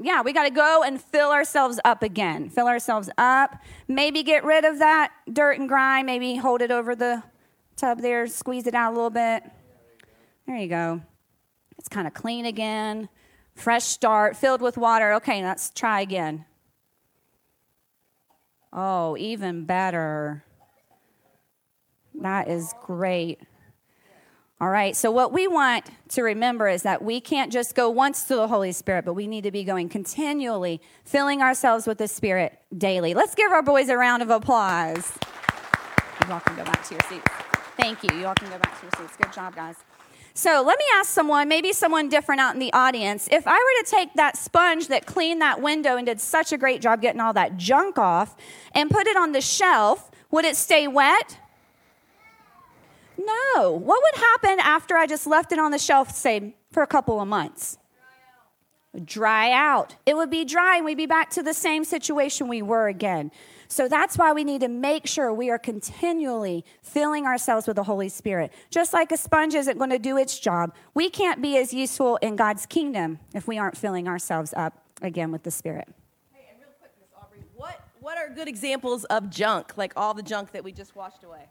yeah, 0.00 0.22
we 0.22 0.32
got 0.32 0.44
to 0.44 0.50
go 0.50 0.82
and 0.82 1.00
fill 1.00 1.30
ourselves 1.30 1.78
up 1.84 2.02
again. 2.02 2.48
Fill 2.48 2.66
ourselves 2.66 3.10
up. 3.18 3.56
Maybe 3.86 4.22
get 4.22 4.44
rid 4.44 4.64
of 4.64 4.78
that 4.78 5.12
dirt 5.30 5.58
and 5.58 5.68
grime. 5.68 6.06
Maybe 6.06 6.36
hold 6.36 6.62
it 6.62 6.70
over 6.70 6.96
the 6.96 7.22
tub 7.76 8.00
there, 8.00 8.26
squeeze 8.26 8.66
it 8.66 8.74
out 8.74 8.92
a 8.92 8.94
little 8.94 9.10
bit. 9.10 9.42
There 10.46 10.56
you 10.56 10.68
go. 10.68 11.02
It's 11.78 11.88
kind 11.88 12.06
of 12.06 12.14
clean 12.14 12.46
again. 12.46 13.08
Fresh 13.54 13.84
start, 13.84 14.36
filled 14.36 14.60
with 14.60 14.76
water. 14.76 15.12
Okay, 15.14 15.42
let's 15.44 15.70
try 15.70 16.00
again. 16.00 16.44
Oh, 18.74 19.16
even 19.16 19.64
better. 19.64 20.44
That 22.20 22.48
is 22.48 22.74
great. 22.82 23.40
All 24.60 24.70
right, 24.70 24.96
so 24.96 25.10
what 25.10 25.32
we 25.32 25.46
want 25.46 25.90
to 26.10 26.22
remember 26.22 26.68
is 26.68 26.82
that 26.82 27.02
we 27.02 27.20
can't 27.20 27.52
just 27.52 27.74
go 27.74 27.90
once 27.90 28.24
to 28.24 28.36
the 28.36 28.48
Holy 28.48 28.72
Spirit, 28.72 29.04
but 29.04 29.14
we 29.14 29.26
need 29.26 29.42
to 29.42 29.50
be 29.50 29.62
going 29.62 29.88
continually, 29.88 30.80
filling 31.04 31.42
ourselves 31.42 31.86
with 31.86 31.98
the 31.98 32.08
Spirit 32.08 32.58
daily. 32.76 33.14
Let's 33.14 33.34
give 33.34 33.52
our 33.52 33.62
boys 33.62 33.88
a 33.88 33.96
round 33.96 34.22
of 34.22 34.30
applause. 34.30 35.12
You 36.26 36.32
all 36.32 36.40
can 36.40 36.56
go 36.56 36.64
back 36.64 36.82
to 36.88 36.94
your 36.94 37.02
seats. 37.08 37.30
Thank 37.76 38.02
you. 38.04 38.16
You 38.18 38.26
all 38.26 38.34
can 38.34 38.48
go 38.48 38.58
back 38.58 38.78
to 38.80 38.86
your 38.86 38.92
seats. 38.96 39.16
Good 39.16 39.32
job, 39.32 39.54
guys. 39.54 39.76
So 40.36 40.64
let 40.66 40.78
me 40.78 40.84
ask 40.96 41.10
someone, 41.10 41.48
maybe 41.48 41.72
someone 41.72 42.08
different 42.08 42.40
out 42.40 42.54
in 42.54 42.60
the 42.60 42.72
audience, 42.72 43.28
if 43.30 43.46
I 43.46 43.52
were 43.52 43.84
to 43.84 43.90
take 43.90 44.14
that 44.14 44.36
sponge 44.36 44.88
that 44.88 45.06
cleaned 45.06 45.40
that 45.40 45.62
window 45.62 45.96
and 45.96 46.06
did 46.06 46.20
such 46.20 46.52
a 46.52 46.58
great 46.58 46.82
job 46.82 47.00
getting 47.00 47.20
all 47.20 47.32
that 47.34 47.56
junk 47.56 47.98
off 47.98 48.34
and 48.72 48.90
put 48.90 49.06
it 49.06 49.16
on 49.16 49.30
the 49.30 49.40
shelf, 49.40 50.10
would 50.32 50.44
it 50.44 50.56
stay 50.56 50.88
wet? 50.88 51.38
No. 53.16 53.70
What 53.70 54.02
would 54.02 54.20
happen 54.20 54.58
after 54.58 54.96
I 54.96 55.06
just 55.06 55.24
left 55.28 55.52
it 55.52 55.60
on 55.60 55.70
the 55.70 55.78
shelf, 55.78 56.10
say, 56.10 56.56
for 56.72 56.82
a 56.82 56.86
couple 56.88 57.20
of 57.20 57.28
months? 57.28 57.78
dry 59.04 59.50
out. 59.50 59.96
It 60.06 60.16
would 60.16 60.30
be 60.30 60.44
dry 60.44 60.76
and 60.76 60.84
we'd 60.84 60.96
be 60.96 61.06
back 61.06 61.30
to 61.30 61.42
the 61.42 61.54
same 61.54 61.84
situation 61.84 62.48
we 62.48 62.62
were 62.62 62.88
again. 62.88 63.32
So 63.74 63.88
that's 63.88 64.16
why 64.16 64.32
we 64.32 64.44
need 64.44 64.60
to 64.60 64.68
make 64.68 65.04
sure 65.04 65.34
we 65.34 65.50
are 65.50 65.58
continually 65.58 66.64
filling 66.80 67.26
ourselves 67.26 67.66
with 67.66 67.74
the 67.74 67.82
Holy 67.82 68.08
Spirit. 68.08 68.52
Just 68.70 68.92
like 68.92 69.10
a 69.10 69.16
sponge 69.16 69.52
isn't 69.54 69.78
going 69.78 69.90
to 69.90 69.98
do 69.98 70.16
its 70.16 70.38
job, 70.38 70.72
we 70.94 71.10
can't 71.10 71.42
be 71.42 71.58
as 71.58 71.74
useful 71.74 72.14
in 72.18 72.36
God's 72.36 72.66
kingdom 72.66 73.18
if 73.34 73.48
we 73.48 73.58
aren't 73.58 73.76
filling 73.76 74.06
ourselves 74.06 74.54
up 74.56 74.80
again 75.02 75.32
with 75.32 75.42
the 75.42 75.50
Spirit. 75.50 75.88
Hey, 76.32 76.50
and 76.52 76.60
real 76.60 76.68
quick, 76.78 76.92
Miss 77.00 77.08
Aubrey, 77.20 77.40
what 77.56 77.80
what 77.98 78.16
are 78.16 78.32
good 78.32 78.46
examples 78.46 79.06
of 79.06 79.28
junk, 79.28 79.76
like 79.76 79.92
all 79.96 80.14
the 80.14 80.22
junk 80.22 80.52
that 80.52 80.62
we 80.62 80.70
just 80.70 80.94
washed 80.94 81.24
away? 81.24 81.46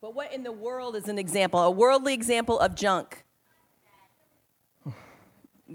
But 0.00 0.14
what 0.14 0.32
in 0.32 0.42
the 0.44 0.52
world 0.52 0.96
is 0.96 1.08
an 1.08 1.18
example, 1.18 1.60
a 1.60 1.70
worldly 1.70 2.14
example 2.14 2.58
of 2.58 2.74
junk? 2.74 3.22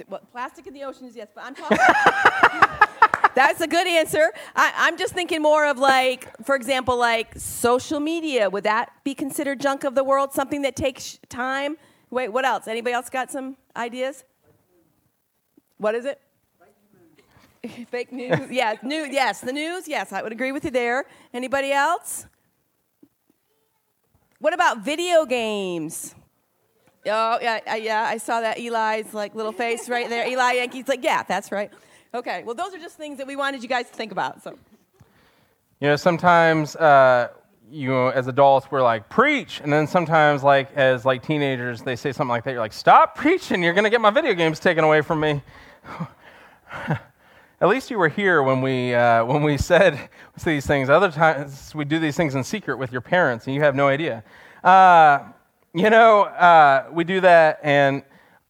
What 0.08 0.32
plastic 0.32 0.66
in 0.66 0.74
the 0.74 0.84
ocean 0.84 1.06
is 1.06 1.16
yes, 1.16 1.28
but 1.36 1.44
I'm 1.44 1.54
talking. 1.54 1.78
That's 3.34 3.62
a 3.62 3.68
good 3.68 3.88
answer. 3.88 4.32
I, 4.56 4.74
I'm 4.76 4.98
just 4.98 5.14
thinking 5.14 5.42
more 5.42 5.66
of 5.66 5.78
like, 5.78 6.30
for 6.46 6.56
example, 6.56 6.98
like 6.98 7.34
social 7.38 8.00
media. 8.00 8.50
Would 8.50 8.64
that 8.66 8.92
be 9.04 9.16
considered 9.16 9.60
junk 9.60 9.84
of 9.84 9.96
the 9.96 10.04
world? 10.04 10.34
Something 10.34 10.64
that 10.64 10.76
takes 10.76 11.20
time? 11.30 11.78
Wait, 12.10 12.30
what 12.30 12.46
else? 12.46 12.68
Anybody 12.68 12.94
else 12.94 13.10
got 13.10 13.32
some 13.32 13.56
ideas? 13.76 14.26
What 15.78 15.96
is 15.96 16.06
it? 16.06 16.20
Fake 17.90 18.12
news. 18.12 18.40
yeah, 18.52 18.76
new. 18.84 19.08
Yes, 19.10 19.42
the 19.42 19.54
news. 19.54 19.88
Yes, 19.88 20.12
I 20.12 20.22
would 20.22 20.32
agree 20.32 20.52
with 20.52 20.66
you 20.66 20.72
there. 20.72 21.06
Anybody 21.34 21.72
else? 21.72 22.26
What 24.40 24.54
about 24.54 24.84
video 24.84 25.26
games? 25.26 26.16
Oh 27.06 27.40
yeah, 27.42 27.76
yeah. 27.76 28.04
I 28.04 28.18
saw 28.18 28.42
that 28.42 28.60
Eli's 28.60 29.14
like 29.14 29.36
little 29.36 29.52
face 29.52 29.88
right 29.90 30.10
there. 30.10 30.28
Eli 30.28 30.54
Yankee's 30.54 30.88
like, 30.88 31.04
yeah, 31.04 31.24
that's 31.24 31.52
right. 31.52 31.72
Okay. 32.14 32.44
Well, 32.44 32.56
those 32.56 32.74
are 32.74 32.80
just 32.80 32.98
things 32.98 33.18
that 33.18 33.28
we 33.28 33.36
wanted 33.36 33.64
you 33.64 33.70
guys 33.70 33.88
to 33.88 33.94
think 33.94 34.12
about. 34.12 34.44
So. 34.44 34.58
You 35.80 35.88
know, 35.88 35.96
sometimes 35.96 36.76
uh, 36.76 37.30
you 37.72 37.90
know, 37.90 38.10
as 38.10 38.28
adults 38.28 38.70
we're 38.70 38.84
like 38.84 39.10
preach, 39.10 39.62
and 39.62 39.72
then 39.72 39.88
sometimes 39.88 40.44
like 40.44 40.76
as 40.76 41.06
like 41.06 41.24
teenagers 41.24 41.82
they 41.82 41.96
say 41.96 42.12
something 42.12 42.30
like 42.30 42.44
that. 42.44 42.52
You're 42.52 42.60
like, 42.60 42.74
stop 42.74 43.16
preaching! 43.16 43.64
You're 43.64 43.74
gonna 43.74 43.90
get 43.90 44.02
my 44.02 44.10
video 44.10 44.34
games 44.34 44.60
taken 44.60 44.84
away 44.84 45.02
from 45.02 45.22
me. 45.22 45.42
At 47.62 47.70
least 47.70 47.92
you 47.92 47.98
were 48.00 48.10
here 48.10 48.44
when 48.44 48.62
we 48.62 48.94
uh, 48.94 49.24
when 49.24 49.42
we 49.44 49.58
said 49.58 50.10
these 50.44 50.68
things. 50.68 50.90
Other 50.90 51.12
times 51.12 51.74
we 51.74 51.86
do 51.86 52.00
these 52.00 52.18
things 52.18 52.36
in 52.36 52.44
secret 52.44 52.78
with 52.78 52.92
your 52.92 53.02
parents, 53.02 53.46
and 53.48 53.56
you 53.56 53.62
have 53.62 53.76
no 53.76 53.88
idea. 53.88 54.24
Uh, 54.64 55.20
you 55.74 55.90
know, 55.90 56.24
uh, 56.24 56.90
we 56.92 57.06
do 57.06 57.22
that, 57.22 57.60
and 57.64 58.04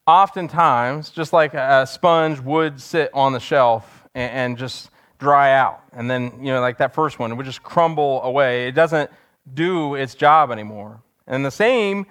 oftentimes, 0.06 1.10
just 1.10 1.32
like 1.32 1.54
a 1.54 1.86
sponge 1.86 2.40
would 2.40 2.80
sit 2.80 3.10
on 3.14 3.32
the 3.32 3.40
shelf 3.40 4.06
and, 4.14 4.32
and 4.32 4.58
just 4.58 4.90
dry 5.18 5.54
out, 5.54 5.82
and 5.92 6.10
then 6.10 6.32
you 6.40 6.52
know, 6.52 6.60
like 6.60 6.78
that 6.78 6.94
first 6.94 7.18
one, 7.18 7.30
it 7.30 7.34
would 7.36 7.46
just 7.46 7.62
crumble 7.62 8.22
away. 8.22 8.66
It 8.66 8.72
doesn't 8.72 9.10
do 9.54 9.94
its 9.94 10.14
job 10.14 10.50
anymore. 10.50 11.00
And 11.26 11.44
the 11.44 11.50
same 11.50 12.06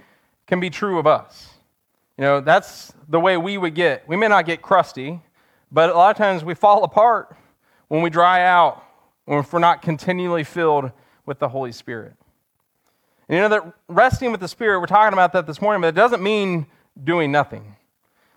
can 0.47 0.59
be 0.59 0.69
true 0.69 0.97
of 0.97 1.05
us. 1.05 1.49
You 2.17 2.23
know, 2.23 2.41
that's 2.41 2.93
the 3.09 3.19
way 3.19 3.37
we 3.37 3.57
would 3.57 3.75
get. 3.75 4.07
We 4.07 4.15
may 4.15 4.27
not 4.27 4.45
get 4.45 4.61
crusty, 4.61 5.19
but 5.71 5.89
a 5.89 5.93
lot 5.93 6.11
of 6.11 6.17
times 6.17 6.43
we 6.43 6.53
fall 6.53 6.83
apart 6.83 7.35
when 7.87 8.01
we 8.01 8.09
dry 8.09 8.45
out, 8.45 8.83
or 9.25 9.39
if 9.39 9.51
we're 9.51 9.59
not 9.59 9.81
continually 9.81 10.43
filled 10.43 10.91
with 11.25 11.39
the 11.39 11.49
Holy 11.49 11.71
Spirit. 11.71 12.13
And 13.27 13.37
you 13.37 13.41
know 13.41 13.49
that 13.49 13.73
resting 13.87 14.31
with 14.31 14.39
the 14.39 14.47
Spirit, 14.47 14.79
we're 14.79 14.85
talking 14.85 15.13
about 15.13 15.33
that 15.33 15.47
this 15.47 15.61
morning, 15.61 15.81
but 15.81 15.89
it 15.89 15.95
doesn't 15.95 16.23
mean 16.23 16.67
doing 17.03 17.31
nothing. 17.31 17.75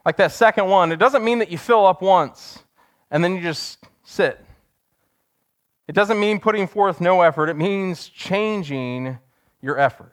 Like 0.05 0.17
that 0.19 0.33
second 0.33 0.67
one, 0.69 0.93
it 0.93 0.99
doesn't 0.99 1.25
mean 1.25 1.39
that 1.39 1.51
you 1.51 1.59
fill 1.59 1.87
up 1.87 2.03
once 2.03 2.59
and 3.11 3.23
then 3.23 3.35
you 3.35 3.41
just 3.41 3.79
sit. 4.03 4.45
It 5.87 5.95
doesn't 5.95 6.19
mean 6.19 6.41
putting 6.41 6.67
forth 6.67 7.01
no 7.01 7.23
effort, 7.23 7.49
it 7.49 7.57
means 7.57 8.09
changing 8.09 9.19
your 9.61 9.79
effort. 9.79 10.13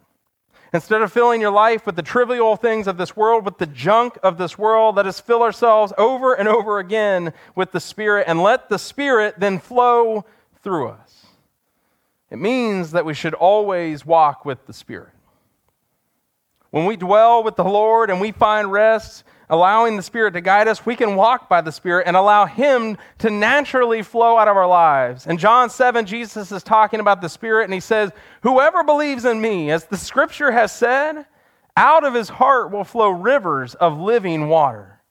Instead 0.74 1.02
of 1.02 1.12
filling 1.12 1.42
your 1.42 1.52
life 1.52 1.86
with 1.86 1.98
the 1.98 2.02
trivial 2.02 2.56
things 2.56 2.88
of 2.88 2.98
this 2.98 3.16
world, 3.16 3.44
with 3.44 3.58
the 3.58 3.66
junk 3.66 4.18
of 4.24 4.38
this 4.38 4.58
world, 4.58 4.96
let 4.96 5.06
us 5.06 5.20
fill 5.20 5.44
ourselves 5.44 5.92
over 5.98 6.34
and 6.34 6.48
over 6.48 6.80
again 6.80 7.34
with 7.56 7.74
the 7.74 7.80
Spirit 7.80 8.24
and 8.28 8.42
let 8.42 8.70
the 8.70 8.80
Spirit 8.80 9.36
then 9.38 9.60
flow 9.60 10.26
through 10.64 10.88
us. 10.88 11.26
It 12.30 12.38
means 12.38 12.92
that 12.92 13.04
we 13.04 13.14
should 13.14 13.34
always 13.34 14.06
walk 14.06 14.46
with 14.46 14.66
the 14.66 14.72
Spirit. 14.72 15.12
When 16.70 16.86
we 16.86 16.96
dwell 16.96 17.44
with 17.44 17.58
the 17.58 17.66
Lord 17.66 18.10
and 18.10 18.22
we 18.22 18.32
find 18.32 18.72
rest, 18.72 19.26
allowing 19.52 19.98
the 19.98 20.02
Spirit 20.02 20.34
to 20.34 20.42
guide 20.42 20.68
us, 20.68 20.86
we 20.86 20.96
can 20.96 21.16
walk 21.16 21.48
by 21.50 21.62
the 21.62 21.72
Spirit 21.72 22.08
and 22.08 22.16
allow 22.16 22.46
Him 22.46 22.98
to 23.20 23.30
naturally 23.30 24.02
flow 24.02 24.38
out 24.38 24.48
of 24.48 24.58
our 24.58 24.68
lives. 24.68 25.28
In 25.28 25.38
John 25.38 25.70
7, 25.70 26.06
Jesus 26.06 26.52
is 26.52 26.64
talking 26.64 27.02
about 27.02 27.22
the 27.22 27.30
Spirit 27.30 27.66
and 27.66 27.74
he 27.74 27.82
says, 27.82 28.12
Whoever 28.42 28.84
believes 28.84 29.26
in 29.26 29.40
me, 29.40 29.70
as 29.70 29.86
the 29.86 29.98
scripture 29.98 30.52
has 30.52 30.72
said, 30.72 31.26
out 31.76 32.04
of 32.06 32.14
his 32.14 32.30
heart 32.30 32.72
will 32.72 32.86
flow 32.86 33.10
rivers 33.10 33.76
of 33.76 34.00
living 34.00 34.48
water. 34.48 35.02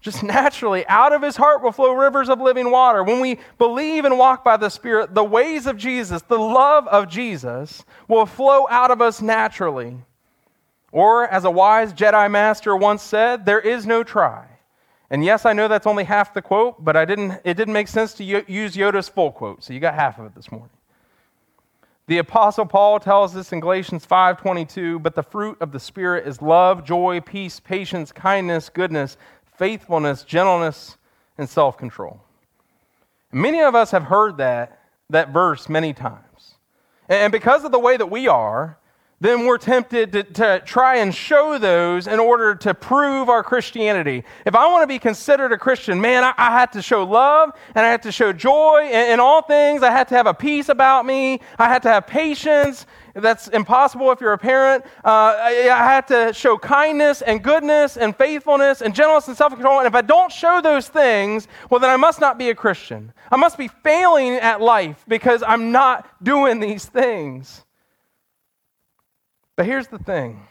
Just 0.00 0.22
naturally, 0.22 0.86
out 0.88 1.12
of 1.12 1.22
his 1.22 1.36
heart 1.36 1.62
will 1.62 1.72
flow 1.72 1.92
rivers 1.92 2.28
of 2.28 2.40
living 2.40 2.70
water. 2.70 3.02
When 3.02 3.20
we 3.20 3.38
believe 3.56 4.04
and 4.04 4.18
walk 4.18 4.44
by 4.44 4.56
the 4.56 4.68
Spirit, 4.68 5.14
the 5.14 5.24
ways 5.24 5.66
of 5.66 5.76
Jesus, 5.76 6.22
the 6.22 6.38
love 6.38 6.86
of 6.88 7.08
Jesus, 7.08 7.84
will 8.08 8.26
flow 8.26 8.66
out 8.68 8.90
of 8.90 9.00
us 9.00 9.22
naturally. 9.22 9.96
Or, 10.96 11.28
as 11.28 11.44
a 11.44 11.50
wise 11.50 11.92
Jedi 11.92 12.30
master 12.30 12.74
once 12.74 13.02
said, 13.02 13.44
there 13.44 13.60
is 13.60 13.84
no 13.84 14.02
try. 14.02 14.46
And 15.10 15.22
yes, 15.22 15.44
I 15.44 15.52
know 15.52 15.68
that's 15.68 15.86
only 15.86 16.04
half 16.04 16.32
the 16.32 16.40
quote, 16.40 16.82
but 16.82 16.96
I 16.96 17.04
didn't, 17.04 17.32
it 17.44 17.52
didn't 17.52 17.74
make 17.74 17.88
sense 17.88 18.14
to 18.14 18.24
use 18.24 18.76
Yoda's 18.76 19.06
full 19.06 19.30
quote, 19.30 19.62
so 19.62 19.74
you 19.74 19.78
got 19.78 19.92
half 19.92 20.18
of 20.18 20.24
it 20.24 20.34
this 20.34 20.50
morning. 20.50 20.70
The 22.06 22.16
apostle 22.16 22.64
Paul 22.64 22.98
tells 22.98 23.36
us 23.36 23.52
in 23.52 23.60
Galatians 23.60 24.06
5:22, 24.06 25.02
but 25.02 25.14
the 25.14 25.22
fruit 25.22 25.58
of 25.60 25.70
the 25.70 25.78
spirit 25.78 26.26
is 26.26 26.40
love, 26.40 26.82
joy, 26.82 27.20
peace, 27.20 27.60
patience, 27.60 28.10
kindness, 28.10 28.70
goodness, 28.70 29.18
faithfulness, 29.58 30.22
gentleness, 30.22 30.96
and 31.36 31.46
self-control. 31.46 32.22
Many 33.32 33.60
of 33.60 33.74
us 33.74 33.90
have 33.90 34.04
heard 34.04 34.38
that 34.38 34.78
that 35.10 35.28
verse 35.28 35.68
many 35.68 35.92
times. 35.92 36.54
And 37.06 37.30
because 37.32 37.64
of 37.64 37.70
the 37.70 37.78
way 37.78 37.98
that 37.98 38.10
we 38.10 38.28
are, 38.28 38.78
then 39.20 39.46
we're 39.46 39.56
tempted 39.56 40.12
to, 40.12 40.22
to, 40.22 40.62
try 40.66 40.96
and 40.96 41.14
show 41.14 41.58
those 41.58 42.06
in 42.06 42.20
order 42.20 42.54
to 42.54 42.74
prove 42.74 43.30
our 43.30 43.42
Christianity. 43.42 44.24
If 44.44 44.54
I 44.54 44.66
want 44.66 44.82
to 44.82 44.86
be 44.86 44.98
considered 44.98 45.52
a 45.52 45.58
Christian, 45.58 46.00
man, 46.00 46.22
I, 46.22 46.34
I 46.36 46.50
had 46.50 46.72
to 46.72 46.82
show 46.82 47.02
love 47.04 47.52
and 47.74 47.86
I 47.86 47.90
had 47.90 48.02
to 48.02 48.12
show 48.12 48.32
joy 48.32 48.82
in, 48.84 49.12
in 49.12 49.20
all 49.20 49.40
things. 49.40 49.82
I 49.82 49.90
had 49.90 50.08
to 50.08 50.14
have 50.16 50.26
a 50.26 50.34
peace 50.34 50.68
about 50.68 51.06
me. 51.06 51.40
I 51.58 51.68
had 51.68 51.82
to 51.84 51.88
have 51.88 52.06
patience. 52.06 52.84
That's 53.14 53.48
impossible 53.48 54.12
if 54.12 54.20
you're 54.20 54.34
a 54.34 54.38
parent. 54.38 54.84
Uh, 55.02 55.34
I, 55.38 55.70
I 55.72 55.78
had 55.78 56.06
to 56.08 56.34
show 56.34 56.58
kindness 56.58 57.22
and 57.22 57.42
goodness 57.42 57.96
and 57.96 58.14
faithfulness 58.14 58.82
and 58.82 58.94
gentleness 58.94 59.28
and 59.28 59.36
self 59.36 59.54
control. 59.54 59.78
And 59.78 59.86
if 59.86 59.94
I 59.94 60.02
don't 60.02 60.30
show 60.30 60.60
those 60.60 60.88
things, 60.88 61.48
well, 61.70 61.80
then 61.80 61.88
I 61.88 61.96
must 61.96 62.20
not 62.20 62.36
be 62.36 62.50
a 62.50 62.54
Christian. 62.54 63.14
I 63.32 63.36
must 63.36 63.56
be 63.56 63.68
failing 63.68 64.34
at 64.34 64.60
life 64.60 65.02
because 65.08 65.42
I'm 65.42 65.72
not 65.72 66.06
doing 66.22 66.60
these 66.60 66.84
things. 66.84 67.64
But 69.56 69.66
here's 69.66 69.88
the 69.88 69.98
thing 69.98 70.46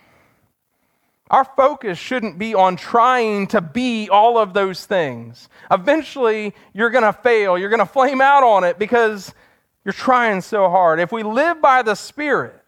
our 1.30 1.44
focus 1.44 1.98
shouldn't 1.98 2.38
be 2.38 2.54
on 2.54 2.76
trying 2.76 3.48
to 3.48 3.62
be 3.62 4.10
all 4.10 4.38
of 4.38 4.54
those 4.54 4.86
things. 4.86 5.50
Eventually, 5.72 6.54
you're 6.74 6.92
going 6.92 7.04
to 7.04 7.14
fail. 7.14 7.58
You're 7.58 7.70
going 7.70 7.80
to 7.80 7.86
flame 7.86 8.22
out 8.22 8.44
on 8.44 8.64
it 8.64 8.78
because 8.78 9.34
you're 9.84 9.94
trying 9.94 10.42
so 10.42 10.70
hard. 10.70 11.00
If 11.00 11.12
we 11.12 11.24
live 11.24 11.62
by 11.62 11.82
the 11.82 11.96
Spirit, 11.96 12.62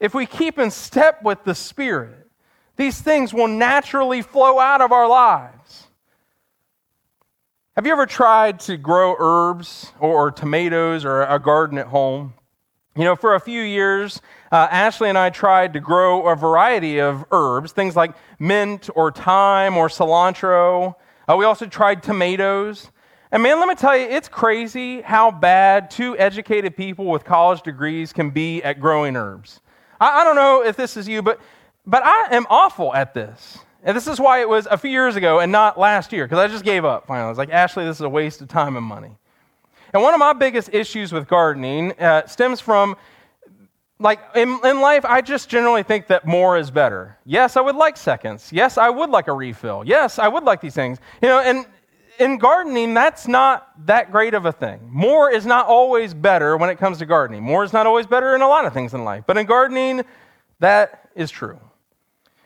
if 0.00 0.14
we 0.14 0.26
keep 0.26 0.58
in 0.58 0.70
step 0.70 1.22
with 1.22 1.44
the 1.44 1.54
Spirit, 1.54 2.28
these 2.76 3.00
things 3.00 3.32
will 3.32 3.48
naturally 3.48 4.20
flow 4.20 4.58
out 4.58 4.80
of 4.80 4.90
our 4.90 5.08
lives. 5.08 5.86
Have 7.76 7.86
you 7.86 7.92
ever 7.92 8.06
tried 8.06 8.60
to 8.60 8.76
grow 8.76 9.16
herbs 9.18 9.92
or, 10.00 10.30
tomatoes 10.30 11.04
or 11.04 11.22
a 11.22 11.38
garden 11.38 11.78
at 11.78 11.86
home? 11.86 12.34
You 12.96 13.02
know, 13.02 13.16
for 13.16 13.34
a 13.34 13.40
few 13.40 13.60
years, 13.62 14.20
uh, 14.54 14.68
Ashley 14.70 15.08
and 15.08 15.18
I 15.18 15.30
tried 15.30 15.72
to 15.72 15.80
grow 15.80 16.28
a 16.28 16.36
variety 16.36 17.00
of 17.00 17.24
herbs, 17.32 17.72
things 17.72 17.96
like 17.96 18.14
mint 18.38 18.88
or 18.94 19.10
thyme 19.10 19.76
or 19.76 19.88
cilantro. 19.88 20.94
Uh, 21.28 21.34
we 21.36 21.44
also 21.44 21.66
tried 21.66 22.04
tomatoes. 22.04 22.92
And 23.32 23.42
man, 23.42 23.58
let 23.58 23.66
me 23.66 23.74
tell 23.74 23.96
you, 23.96 24.06
it's 24.06 24.28
crazy 24.28 25.00
how 25.00 25.32
bad 25.32 25.90
two 25.90 26.16
educated 26.18 26.76
people 26.76 27.06
with 27.06 27.24
college 27.24 27.62
degrees 27.62 28.12
can 28.12 28.30
be 28.30 28.62
at 28.62 28.78
growing 28.78 29.16
herbs. 29.16 29.60
I, 30.00 30.20
I 30.20 30.24
don't 30.24 30.36
know 30.36 30.62
if 30.62 30.76
this 30.76 30.96
is 30.96 31.08
you, 31.08 31.20
but, 31.20 31.40
but 31.84 32.04
I 32.04 32.28
am 32.30 32.46
awful 32.48 32.94
at 32.94 33.12
this. 33.12 33.58
And 33.82 33.96
this 33.96 34.06
is 34.06 34.20
why 34.20 34.40
it 34.40 34.48
was 34.48 34.68
a 34.70 34.78
few 34.78 34.90
years 34.92 35.16
ago 35.16 35.40
and 35.40 35.50
not 35.50 35.80
last 35.80 36.12
year, 36.12 36.26
because 36.26 36.38
I 36.38 36.46
just 36.46 36.64
gave 36.64 36.84
up 36.84 37.08
finally. 37.08 37.26
I 37.26 37.28
was 37.28 37.38
like, 37.38 37.50
Ashley, 37.50 37.86
this 37.86 37.96
is 37.96 38.02
a 38.02 38.08
waste 38.08 38.40
of 38.40 38.46
time 38.46 38.76
and 38.76 38.86
money. 38.86 39.16
And 39.92 40.00
one 40.00 40.14
of 40.14 40.20
my 40.20 40.32
biggest 40.32 40.72
issues 40.72 41.12
with 41.12 41.26
gardening 41.26 41.92
uh, 41.98 42.26
stems 42.28 42.60
from 42.60 42.96
like 44.00 44.20
in, 44.34 44.58
in 44.64 44.80
life, 44.80 45.04
I 45.04 45.20
just 45.20 45.48
generally 45.48 45.82
think 45.82 46.08
that 46.08 46.26
more 46.26 46.58
is 46.58 46.70
better. 46.70 47.16
Yes, 47.24 47.56
I 47.56 47.60
would 47.60 47.76
like 47.76 47.96
seconds. 47.96 48.52
Yes, 48.52 48.76
I 48.76 48.90
would 48.90 49.10
like 49.10 49.28
a 49.28 49.32
refill. 49.32 49.84
Yes, 49.86 50.18
I 50.18 50.28
would 50.28 50.44
like 50.44 50.60
these 50.60 50.74
things. 50.74 50.98
You 51.22 51.28
know, 51.28 51.40
and 51.40 51.66
in 52.18 52.38
gardening, 52.38 52.94
that's 52.94 53.26
not 53.26 53.68
that 53.86 54.12
great 54.12 54.34
of 54.34 54.46
a 54.46 54.52
thing. 54.52 54.80
More 54.90 55.30
is 55.30 55.46
not 55.46 55.66
always 55.66 56.14
better 56.14 56.56
when 56.56 56.70
it 56.70 56.78
comes 56.78 56.98
to 56.98 57.06
gardening. 57.06 57.42
More 57.42 57.64
is 57.64 57.72
not 57.72 57.86
always 57.86 58.06
better 58.06 58.34
in 58.34 58.42
a 58.42 58.48
lot 58.48 58.64
of 58.64 58.72
things 58.72 58.94
in 58.94 59.04
life. 59.04 59.24
But 59.26 59.36
in 59.36 59.46
gardening, 59.46 60.02
that 60.60 61.10
is 61.14 61.30
true. 61.30 61.58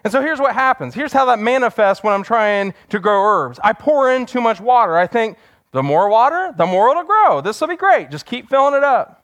And 0.05 0.13
so 0.13 0.23
here's 0.23 0.39
what 0.39 0.55
happens. 0.55 0.95
Here's 0.95 1.13
how 1.13 1.27
that 1.27 1.39
manifests 1.39 2.05
when 2.05 2.15
I'm 2.15 2.23
trying 2.23 2.73
to 2.91 2.99
grow 2.99 3.23
herbs. 3.23 3.59
I 3.63 3.73
pour 3.73 4.13
in 4.13 4.27
too 4.27 4.41
much 4.41 4.61
water. 4.61 4.97
I 4.97 5.07
think 5.07 5.37
the 5.73 5.83
more 5.83 6.09
water, 6.09 6.55
the 6.57 6.67
more 6.67 6.91
it'll 6.91 7.05
grow. 7.05 7.41
This 7.41 7.61
will 7.61 7.69
be 7.69 7.77
great. 7.77 8.11
Just 8.11 8.25
keep 8.25 8.49
filling 8.49 8.75
it 8.75 8.85
up. 8.85 9.18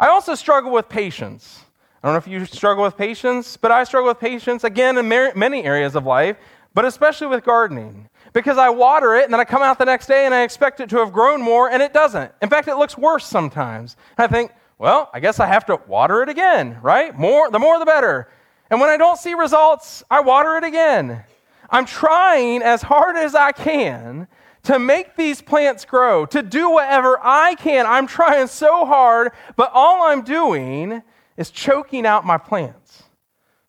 I 0.00 0.08
also 0.08 0.34
struggle 0.34 0.70
with 0.70 0.88
patience. 0.88 1.64
I 2.02 2.06
don't 2.06 2.14
know 2.14 2.18
if 2.18 2.28
you 2.28 2.46
struggle 2.46 2.84
with 2.84 2.96
patience, 2.96 3.56
but 3.56 3.72
I 3.72 3.82
struggle 3.82 4.08
with 4.08 4.20
patience 4.20 4.62
again 4.62 4.96
in 4.96 5.08
many 5.08 5.64
areas 5.64 5.96
of 5.96 6.06
life, 6.06 6.36
but 6.72 6.84
especially 6.84 7.26
with 7.26 7.42
gardening. 7.42 8.08
Because 8.32 8.58
I 8.58 8.68
water 8.68 9.16
it 9.16 9.24
and 9.24 9.32
then 9.32 9.40
I 9.40 9.44
come 9.44 9.62
out 9.62 9.78
the 9.78 9.84
next 9.84 10.06
day 10.06 10.24
and 10.24 10.32
I 10.32 10.42
expect 10.42 10.78
it 10.78 10.88
to 10.90 10.98
have 10.98 11.12
grown 11.12 11.42
more 11.42 11.68
and 11.68 11.82
it 11.82 11.92
doesn't. 11.92 12.30
In 12.40 12.48
fact, 12.48 12.68
it 12.68 12.76
looks 12.76 12.96
worse 12.96 13.26
sometimes. 13.26 13.96
And 14.16 14.24
I 14.24 14.28
think, 14.28 14.52
well, 14.78 15.10
I 15.12 15.18
guess 15.18 15.40
I 15.40 15.46
have 15.46 15.66
to 15.66 15.80
water 15.88 16.22
it 16.22 16.28
again, 16.28 16.78
right? 16.80 17.16
More, 17.18 17.50
the 17.50 17.58
more 17.58 17.80
the 17.80 17.86
better. 17.86 18.28
And 18.70 18.80
when 18.80 18.90
I 18.90 18.96
don't 18.96 19.18
see 19.18 19.34
results, 19.34 20.04
I 20.08 20.20
water 20.20 20.56
it 20.56 20.64
again. 20.64 21.24
I'm 21.70 21.86
trying 21.86 22.62
as 22.62 22.82
hard 22.82 23.16
as 23.16 23.34
I 23.34 23.50
can 23.50 24.28
to 24.68 24.78
make 24.78 25.16
these 25.16 25.40
plants 25.40 25.86
grow, 25.86 26.26
to 26.26 26.42
do 26.42 26.68
whatever 26.68 27.18
I 27.22 27.54
can. 27.54 27.86
I'm 27.86 28.06
trying 28.06 28.48
so 28.48 28.84
hard, 28.84 29.32
but 29.56 29.70
all 29.72 30.10
I'm 30.10 30.20
doing 30.20 31.02
is 31.38 31.50
choking 31.50 32.04
out 32.04 32.26
my 32.26 32.36
plants. 32.36 33.04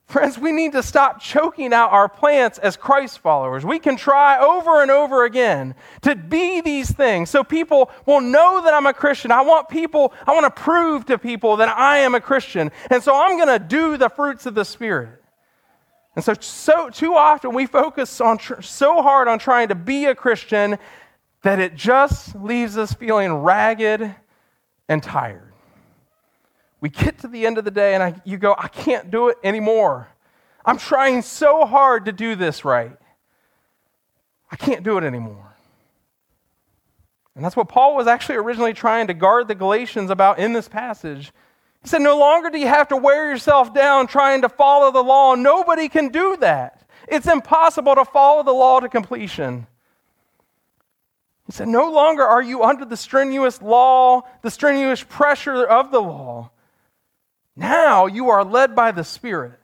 Friends, 0.08 0.38
we 0.38 0.52
need 0.52 0.74
to 0.74 0.84
stop 0.84 1.22
choking 1.22 1.72
out 1.72 1.94
our 1.94 2.10
plants 2.10 2.58
as 2.58 2.76
Christ 2.76 3.20
followers. 3.20 3.66
We 3.66 3.80
can 3.80 3.96
try 3.96 4.40
over 4.44 4.82
and 4.82 4.92
over 4.92 5.24
again 5.24 5.74
to 6.02 6.18
be 6.18 6.60
these 6.60 6.92
things 6.92 7.30
so 7.30 7.46
people 7.46 7.92
will 8.06 8.20
know 8.20 8.62
that 8.62 8.74
I'm 8.74 8.86
a 8.86 8.94
Christian. 8.94 9.32
I 9.32 9.40
want 9.40 9.70
people, 9.70 10.14
I 10.28 10.34
want 10.34 10.54
to 10.54 10.62
prove 10.62 11.06
to 11.06 11.18
people 11.18 11.56
that 11.58 11.70
I 11.70 12.00
am 12.00 12.14
a 12.14 12.20
Christian. 12.20 12.72
And 12.90 13.02
so 13.02 13.16
I'm 13.16 13.38
going 13.38 13.58
to 13.58 13.66
do 13.66 13.96
the 13.96 14.10
fruits 14.10 14.46
of 14.46 14.54
the 14.54 14.66
Spirit. 14.66 15.19
And 16.20 16.24
so, 16.24 16.34
so 16.40 16.90
too 16.90 17.16
often 17.16 17.54
we 17.54 17.66
focus 17.66 18.20
on 18.20 18.38
tr- 18.38 18.62
so 18.62 19.02
hard 19.02 19.28
on 19.28 19.40
trying 19.40 19.70
to 19.70 19.76
be 19.76 20.06
a 20.06 20.16
Christian 20.16 20.78
that 21.44 21.60
it 21.60 21.76
just 21.76 22.36
leaves 22.36 22.78
us 22.78 22.94
feeling 22.94 23.34
ragged 23.34 24.16
and 24.88 25.02
tired 25.02 25.50
we 26.82 26.90
get 26.90 27.20
to 27.20 27.28
the 27.28 27.46
end 27.46 27.58
of 27.58 27.66
the 27.66 27.72
day 27.72 27.94
and 27.94 28.04
I, 28.04 28.16
you 28.24 28.38
go, 28.38 28.56
I 28.58 28.68
can't 28.68 29.12
do 29.12 29.30
it 29.30 29.38
anymore. 29.44 30.08
I'm 30.66 30.78
trying 30.78 31.22
so 31.22 31.66
hard 31.66 32.06
to 32.06 32.12
do 32.12 32.36
this 32.36 32.64
right. 32.64 32.98
I 34.52 34.56
can't 34.56 34.84
do 34.84 34.98
it 34.98 35.04
anymore. 35.04 35.56
And 37.36 37.44
that's 37.44 37.56
what 37.56 37.70
Paul 37.70 37.96
was 37.96 38.08
actually 38.08 38.36
originally 38.36 38.74
trying 38.74 39.08
to 39.08 39.14
guard 39.14 39.48
the 39.48 39.56
Galatians 39.56 40.10
about 40.10 40.40
in 40.40 40.54
this 40.54 40.68
passage. 40.68 41.32
He 41.84 41.90
said, 41.90 42.02
No 42.02 42.18
longer 42.18 42.50
do 42.50 42.60
you 42.60 42.68
have 42.68 42.90
to 42.90 42.98
wear 42.98 43.32
yourself 43.32 43.74
down 43.74 44.08
trying 44.08 44.42
to 44.42 44.50
follow 44.50 44.92
the 44.92 45.04
law. 45.04 45.36
Nobody 45.36 45.90
can 45.90 46.10
do 46.10 46.38
that. 46.38 46.88
It's 47.08 47.28
impossible 47.28 47.96
to 47.96 48.06
follow 48.06 48.44
the 48.44 48.52
law 48.52 48.80
to 48.80 48.90
completion. 48.90 49.68
He 51.46 51.54
said, 51.54 51.68
No 51.68 51.92
longer 51.92 52.24
are 52.24 52.42
you 52.42 52.64
under 52.64 52.86
the 52.86 52.98
strenuous 52.98 53.62
law, 53.62 54.22
the 54.42 54.52
strenuous 54.52 55.04
pressure 55.04 55.66
of 55.66 55.92
the 55.92 56.02
law. 56.02 56.52
Now 57.56 58.06
you 58.06 58.30
are 58.30 58.44
led 58.44 58.76
by 58.76 58.92
the 58.92 59.04
Spirit, 59.04 59.60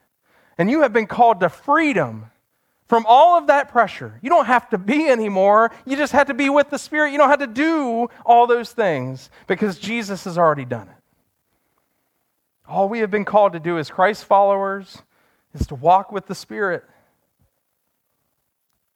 and 0.58 0.70
you 0.70 0.82
have 0.82 0.94
been 0.94 1.08
called 1.08 1.42
to 1.42 1.50
freedom 1.50 2.32
from 2.88 3.06
all 3.08 3.38
of 3.38 3.48
that 3.48 3.70
pressure. 3.70 4.20
You 4.22 4.30
don't 4.30 4.46
have 4.46 4.70
to 4.72 4.78
be 4.78 5.08
anymore. 5.08 5.72
You 5.86 5.96
just 5.96 6.14
have 6.14 6.28
to 6.28 6.34
be 6.34 6.50
with 6.50 6.70
the 6.70 6.78
Spirit. 6.80 7.12
You 7.12 7.18
don't 7.18 7.30
have 7.30 7.40
to 7.40 7.48
do 7.48 8.10
all 8.26 8.48
those 8.48 8.72
things 8.72 9.30
because 9.48 9.78
Jesus 9.78 10.24
has 10.24 10.38
already 10.38 10.66
done 10.66 10.88
it. 10.88 11.05
All 12.68 12.90
we 12.90 13.00
have 13.00 13.12
been 13.12 13.26
called 13.26 13.54
to 13.54 13.60
do 13.60 13.78
as 13.78 13.90
Christ 13.90 14.26
followers 14.26 15.02
is 15.54 15.68
to 15.68 15.76
walk 15.76 16.12
with 16.12 16.28
the 16.28 16.36
Spirit. 16.36 16.84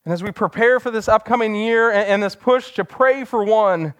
And 0.05 0.13
as 0.13 0.23
we 0.23 0.32
prepare 0.32 0.79
for 0.79 0.91
this 0.91 1.08
upcoming 1.08 1.53
year 1.53 1.91
and, 1.91 2.23
this 2.23 2.36
push 2.36 2.71
to 2.73 2.86
pray 2.86 3.25
for 3.25 3.43
one, 3.43 3.93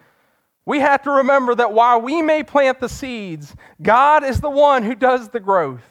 we 0.66 0.80
have 0.80 1.02
to 1.02 1.10
remember 1.10 1.54
that 1.54 1.72
while 1.72 2.00
we 2.00 2.20
may 2.20 2.42
plant 2.42 2.80
the 2.80 2.88
seeds, 2.88 3.54
God 3.80 4.24
is 4.24 4.40
the 4.40 4.50
one 4.50 4.82
who 4.82 4.94
does 4.94 5.28
the 5.28 5.40
growth. 5.40 5.82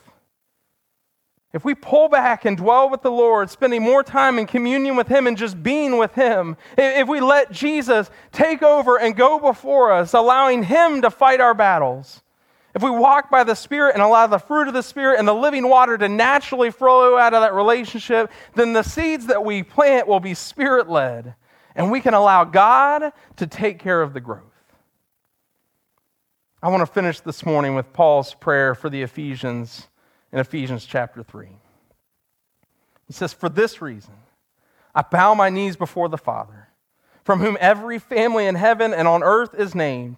If 1.52 1.66
we 1.66 1.74
pull 1.74 2.10
back 2.10 2.46
and 2.46 2.58
dwell 2.58 2.90
with 2.90 3.02
the 3.02 3.10
Lord, 3.10 3.50
spending 3.50 3.82
more 3.82 4.04
time 4.04 4.38
in 4.38 4.46
communion 4.46 4.96
with 4.96 5.08
Him 5.08 5.26
and 5.26 5.36
just 5.36 5.64
being 5.64 5.98
with 5.98 6.14
Him, 6.14 6.58
if 6.78 7.08
we 7.08 7.22
let 7.22 7.52
Jesus 7.52 8.12
take 8.32 8.62
over 8.62 9.00
and 9.00 9.16
go 9.16 9.40
before 9.40 9.92
us, 9.92 10.14
allowing 10.14 10.64
Him 10.64 11.02
to 11.02 11.10
fight 11.10 11.42
our 11.42 11.56
battles, 11.56 12.22
if 12.76 12.84
we 12.84 12.90
walk 12.92 13.32
by 13.32 13.44
the 13.44 13.56
Spirit 13.56 13.96
and 13.96 14.04
allow 14.04 14.28
the 14.28 14.38
fruit 14.38 14.68
of 14.68 14.74
the 14.74 14.84
Spirit 14.84 15.20
and 15.20 15.28
the 15.28 15.34
living 15.34 15.68
water 15.68 15.98
to 15.98 16.08
naturally 16.08 16.72
flow 16.72 17.18
out 17.18 17.34
of 17.34 17.42
that 17.42 17.54
relationship, 17.54 18.32
then 18.56 18.74
the 18.74 18.84
seeds 18.84 19.26
that 19.28 19.44
we 19.44 19.64
plant 19.64 20.08
will 20.08 20.20
be 20.20 20.34
Spirit 20.34 20.90
led. 20.90 21.36
And 21.76 21.92
we 21.92 22.02
can 22.02 22.14
allow 22.14 22.44
God 22.44 23.12
to 23.38 23.48
take 23.48 23.80
care 23.80 24.02
of 24.02 24.14
the 24.14 24.20
growth. 24.20 24.44
I 26.62 26.70
want 26.70 26.82
to 26.82 26.94
finish 26.94 27.22
this 27.22 27.46
morning 27.46 27.74
with 27.74 27.94
Paul's 27.94 28.34
prayer 28.34 28.76
for 28.76 28.90
the 28.90 29.02
Ephesians 29.02 29.88
in 30.32 30.40
Ephesians 30.40 30.86
chapter 30.86 31.24
3. 31.24 31.48
He 33.08 33.14
says, 33.14 33.34
For 33.34 33.50
this 33.50 33.82
reason, 33.82 34.14
I 34.94 35.02
bow 35.02 35.34
my 35.34 35.50
knees 35.50 35.76
before 35.76 36.10
the 36.10 36.18
Father, 36.18 36.68
from 37.24 37.40
whom 37.40 37.58
every 37.60 37.98
family 37.98 38.46
in 38.46 38.56
heaven 38.56 38.94
and 38.94 39.08
on 39.08 39.24
earth 39.24 39.56
is 39.56 39.74
named, 39.74 40.18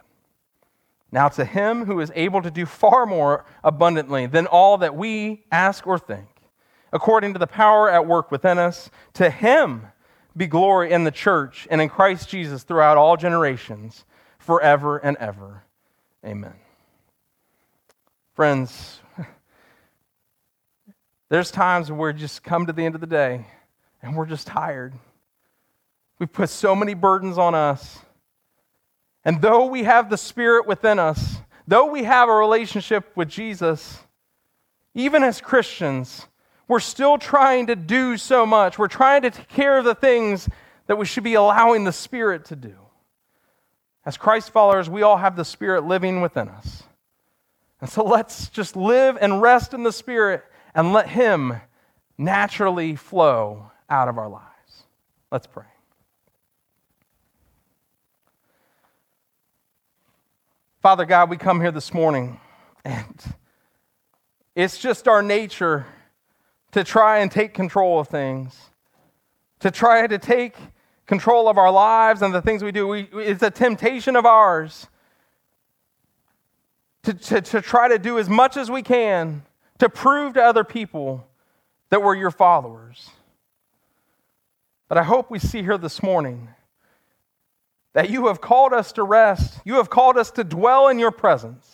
Now, 1.11 1.27
to 1.29 1.43
him 1.43 1.85
who 1.85 1.99
is 1.99 2.11
able 2.15 2.41
to 2.41 2.51
do 2.51 2.65
far 2.65 3.05
more 3.05 3.45
abundantly 3.63 4.27
than 4.27 4.47
all 4.47 4.77
that 4.77 4.95
we 4.95 5.43
ask 5.51 5.85
or 5.85 5.99
think, 5.99 6.27
according 6.93 7.33
to 7.33 7.39
the 7.39 7.47
power 7.47 7.89
at 7.89 8.07
work 8.07 8.31
within 8.31 8.57
us, 8.57 8.89
to 9.13 9.29
him 9.29 9.87
be 10.35 10.47
glory 10.47 10.91
in 10.91 11.03
the 11.03 11.11
church 11.11 11.67
and 11.69 11.81
in 11.81 11.89
Christ 11.89 12.29
Jesus 12.29 12.63
throughout 12.63 12.97
all 12.97 13.17
generations, 13.17 14.05
forever 14.39 14.97
and 14.97 15.17
ever. 15.17 15.63
Amen. 16.25 16.53
Friends, 18.33 19.01
there's 21.29 21.51
times 21.51 21.91
where 21.91 22.13
we 22.13 22.19
just 22.19 22.43
come 22.43 22.67
to 22.67 22.73
the 22.73 22.85
end 22.85 22.95
of 22.95 23.01
the 23.01 23.07
day 23.07 23.45
and 24.01 24.15
we're 24.15 24.25
just 24.25 24.47
tired. 24.47 24.93
We've 26.19 26.31
put 26.31 26.49
so 26.49 26.75
many 26.75 26.93
burdens 26.93 27.37
on 27.37 27.53
us. 27.53 27.99
And 29.23 29.41
though 29.41 29.67
we 29.67 29.83
have 29.83 30.09
the 30.09 30.17
Spirit 30.17 30.67
within 30.67 30.99
us, 30.99 31.37
though 31.67 31.85
we 31.85 32.03
have 32.03 32.27
a 32.27 32.33
relationship 32.33 33.11
with 33.15 33.29
Jesus, 33.29 33.99
even 34.93 35.23
as 35.23 35.39
Christians, 35.39 36.27
we're 36.67 36.79
still 36.79 37.17
trying 37.17 37.67
to 37.67 37.75
do 37.75 38.17
so 38.17 38.45
much. 38.45 38.79
We're 38.79 38.87
trying 38.87 39.21
to 39.23 39.31
take 39.31 39.49
care 39.49 39.77
of 39.77 39.85
the 39.85 39.95
things 39.95 40.49
that 40.87 40.97
we 40.97 41.05
should 41.05 41.23
be 41.23 41.35
allowing 41.35 41.83
the 41.83 41.91
Spirit 41.91 42.45
to 42.45 42.55
do. 42.55 42.75
As 44.05 44.17
Christ 44.17 44.49
followers, 44.51 44.89
we 44.89 45.03
all 45.03 45.17
have 45.17 45.35
the 45.35 45.45
Spirit 45.45 45.85
living 45.85 46.21
within 46.21 46.49
us. 46.49 46.83
And 47.79 47.89
so 47.89 48.03
let's 48.03 48.49
just 48.49 48.75
live 48.75 49.17
and 49.19 49.41
rest 49.41 49.73
in 49.73 49.83
the 49.83 49.91
Spirit 49.91 50.43
and 50.73 50.93
let 50.93 51.09
Him 51.09 51.61
naturally 52.17 52.95
flow 52.95 53.71
out 53.89 54.07
of 54.07 54.17
our 54.17 54.29
lives. 54.29 54.83
Let's 55.31 55.47
pray. 55.47 55.70
Father 60.81 61.05
God, 61.05 61.29
we 61.29 61.37
come 61.37 61.61
here 61.61 61.69
this 61.69 61.93
morning, 61.93 62.39
and 62.83 63.35
it's 64.55 64.79
just 64.79 65.07
our 65.07 65.21
nature 65.21 65.85
to 66.71 66.83
try 66.83 67.19
and 67.19 67.31
take 67.31 67.53
control 67.53 67.99
of 67.99 68.07
things, 68.07 68.59
to 69.59 69.69
try 69.69 70.07
to 70.07 70.17
take 70.17 70.55
control 71.05 71.47
of 71.47 71.59
our 71.59 71.69
lives 71.69 72.23
and 72.23 72.33
the 72.33 72.41
things 72.41 72.63
we 72.63 72.71
do. 72.71 72.87
We, 72.87 73.01
it's 73.13 73.43
a 73.43 73.51
temptation 73.51 74.15
of 74.15 74.25
ours 74.25 74.87
to, 77.03 77.13
to, 77.13 77.41
to 77.41 77.61
try 77.61 77.87
to 77.87 77.99
do 77.99 78.17
as 78.17 78.27
much 78.27 78.57
as 78.57 78.71
we 78.71 78.81
can 78.81 79.43
to 79.77 79.87
prove 79.87 80.33
to 80.33 80.41
other 80.41 80.63
people 80.63 81.27
that 81.91 82.01
we're 82.01 82.15
your 82.15 82.31
followers. 82.31 83.11
But 84.87 84.97
I 84.97 85.03
hope 85.03 85.29
we 85.29 85.37
see 85.37 85.61
here 85.61 85.77
this 85.77 86.01
morning 86.01 86.49
that 87.93 88.09
you 88.09 88.27
have 88.27 88.39
called 88.39 88.73
us 88.73 88.93
to 88.93 89.03
rest. 89.03 89.59
You 89.65 89.75
have 89.75 89.89
called 89.89 90.17
us 90.17 90.31
to 90.31 90.43
dwell 90.43 90.87
in 90.87 90.99
your 90.99 91.11
presence. 91.11 91.69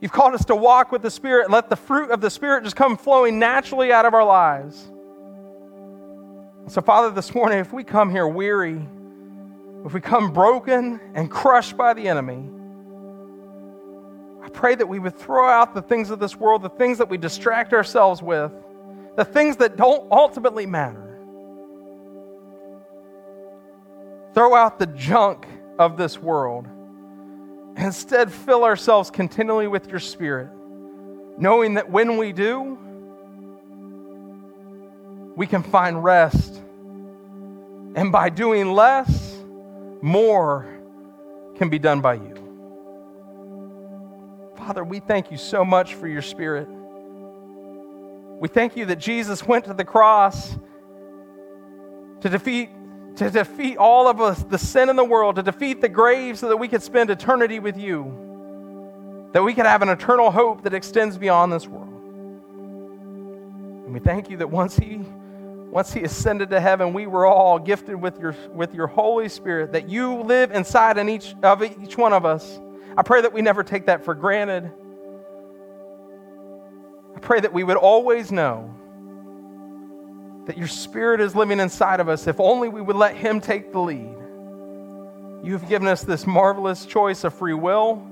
You've 0.00 0.12
called 0.12 0.34
us 0.34 0.44
to 0.46 0.54
walk 0.54 0.92
with 0.92 1.02
the 1.02 1.10
Spirit 1.10 1.44
and 1.44 1.52
let 1.52 1.70
the 1.70 1.76
fruit 1.76 2.10
of 2.10 2.20
the 2.20 2.30
Spirit 2.30 2.64
just 2.64 2.76
come 2.76 2.96
flowing 2.96 3.38
naturally 3.38 3.92
out 3.92 4.04
of 4.04 4.14
our 4.14 4.24
lives. 4.24 4.90
So, 6.66 6.80
Father, 6.80 7.10
this 7.10 7.34
morning, 7.34 7.58
if 7.58 7.72
we 7.72 7.84
come 7.84 8.10
here 8.10 8.26
weary, 8.26 8.80
if 9.84 9.92
we 9.92 10.00
come 10.00 10.32
broken 10.32 11.00
and 11.14 11.30
crushed 11.30 11.76
by 11.76 11.94
the 11.94 12.08
enemy, 12.08 12.50
I 14.42 14.48
pray 14.50 14.74
that 14.74 14.86
we 14.86 14.98
would 14.98 15.16
throw 15.16 15.48
out 15.48 15.74
the 15.74 15.82
things 15.82 16.10
of 16.10 16.20
this 16.20 16.36
world, 16.36 16.62
the 16.62 16.70
things 16.70 16.98
that 16.98 17.08
we 17.08 17.18
distract 17.18 17.72
ourselves 17.72 18.22
with, 18.22 18.52
the 19.16 19.24
things 19.24 19.56
that 19.56 19.76
don't 19.76 20.10
ultimately 20.12 20.66
matter. 20.66 21.03
Throw 24.34 24.54
out 24.54 24.78
the 24.78 24.86
junk 24.86 25.46
of 25.78 25.96
this 25.96 26.18
world. 26.18 26.66
Instead, 27.76 28.32
fill 28.32 28.64
ourselves 28.64 29.10
continually 29.10 29.66
with 29.68 29.88
your 29.88 30.00
Spirit, 30.00 30.48
knowing 31.38 31.74
that 31.74 31.90
when 31.90 32.16
we 32.16 32.32
do, 32.32 32.78
we 35.36 35.46
can 35.46 35.62
find 35.62 36.02
rest. 36.02 36.60
And 37.96 38.10
by 38.10 38.28
doing 38.28 38.72
less, 38.72 39.38
more 40.02 40.66
can 41.56 41.68
be 41.68 41.78
done 41.78 42.00
by 42.00 42.14
you. 42.14 42.34
Father, 44.56 44.82
we 44.82 44.98
thank 45.00 45.30
you 45.30 45.36
so 45.36 45.64
much 45.64 45.94
for 45.94 46.08
your 46.08 46.22
Spirit. 46.22 46.68
We 48.40 48.48
thank 48.48 48.76
you 48.76 48.86
that 48.86 48.98
Jesus 48.98 49.44
went 49.44 49.66
to 49.66 49.74
the 49.74 49.84
cross 49.84 50.56
to 52.20 52.28
defeat 52.28 52.70
to 53.16 53.30
defeat 53.30 53.76
all 53.76 54.08
of 54.08 54.20
us, 54.20 54.42
the 54.42 54.58
sin 54.58 54.88
in 54.88 54.96
the 54.96 55.04
world, 55.04 55.36
to 55.36 55.42
defeat 55.42 55.80
the 55.80 55.88
grave 55.88 56.38
so 56.38 56.48
that 56.48 56.56
we 56.56 56.68
could 56.68 56.82
spend 56.82 57.10
eternity 57.10 57.60
with 57.60 57.76
you, 57.76 59.28
that 59.32 59.42
we 59.42 59.54
could 59.54 59.66
have 59.66 59.82
an 59.82 59.88
eternal 59.88 60.30
hope 60.30 60.62
that 60.62 60.74
extends 60.74 61.16
beyond 61.16 61.52
this 61.52 61.66
world. 61.66 61.88
And 63.84 63.92
we 63.92 64.00
thank 64.00 64.30
you 64.30 64.38
that 64.38 64.50
once 64.50 64.76
he 64.76 65.04
once 65.74 65.92
he 65.92 66.04
ascended 66.04 66.50
to 66.50 66.60
heaven, 66.60 66.92
we 66.92 67.08
were 67.08 67.26
all 67.26 67.58
gifted 67.58 67.96
with 67.96 68.20
your, 68.20 68.36
with 68.52 68.72
your 68.76 68.86
Holy 68.86 69.28
Spirit, 69.28 69.72
that 69.72 69.88
you 69.88 70.22
live 70.22 70.52
inside 70.52 70.98
in 70.98 71.08
each 71.08 71.34
of 71.42 71.64
each 71.64 71.98
one 71.98 72.12
of 72.12 72.24
us. 72.24 72.60
I 72.96 73.02
pray 73.02 73.22
that 73.22 73.32
we 73.32 73.42
never 73.42 73.64
take 73.64 73.86
that 73.86 74.04
for 74.04 74.14
granted. 74.14 74.70
I 77.16 77.18
pray 77.18 77.40
that 77.40 77.52
we 77.52 77.64
would 77.64 77.76
always 77.76 78.30
know 78.30 78.72
that 80.46 80.58
your 80.58 80.68
Spirit 80.68 81.20
is 81.20 81.34
living 81.34 81.60
inside 81.60 82.00
of 82.00 82.08
us 82.08 82.26
if 82.26 82.38
only 82.38 82.68
we 82.68 82.80
would 82.80 82.96
let 82.96 83.16
Him 83.16 83.40
take 83.40 83.72
the 83.72 83.80
lead. 83.80 84.14
You 85.42 85.52
have 85.52 85.68
given 85.68 85.88
us 85.88 86.02
this 86.02 86.26
marvelous 86.26 86.86
choice 86.86 87.24
of 87.24 87.34
free 87.34 87.54
will. 87.54 88.06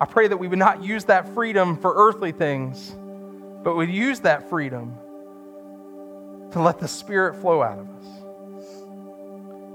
I 0.00 0.06
pray 0.06 0.28
that 0.28 0.36
we 0.36 0.48
would 0.48 0.58
not 0.58 0.82
use 0.82 1.04
that 1.04 1.34
freedom 1.34 1.76
for 1.76 1.92
earthly 1.94 2.32
things, 2.32 2.94
but 3.62 3.76
would 3.76 3.90
use 3.90 4.20
that 4.20 4.48
freedom 4.48 4.94
to 6.52 6.62
let 6.62 6.78
the 6.78 6.88
Spirit 6.88 7.36
flow 7.36 7.62
out 7.62 7.78
of 7.78 7.88
us. 7.90 8.06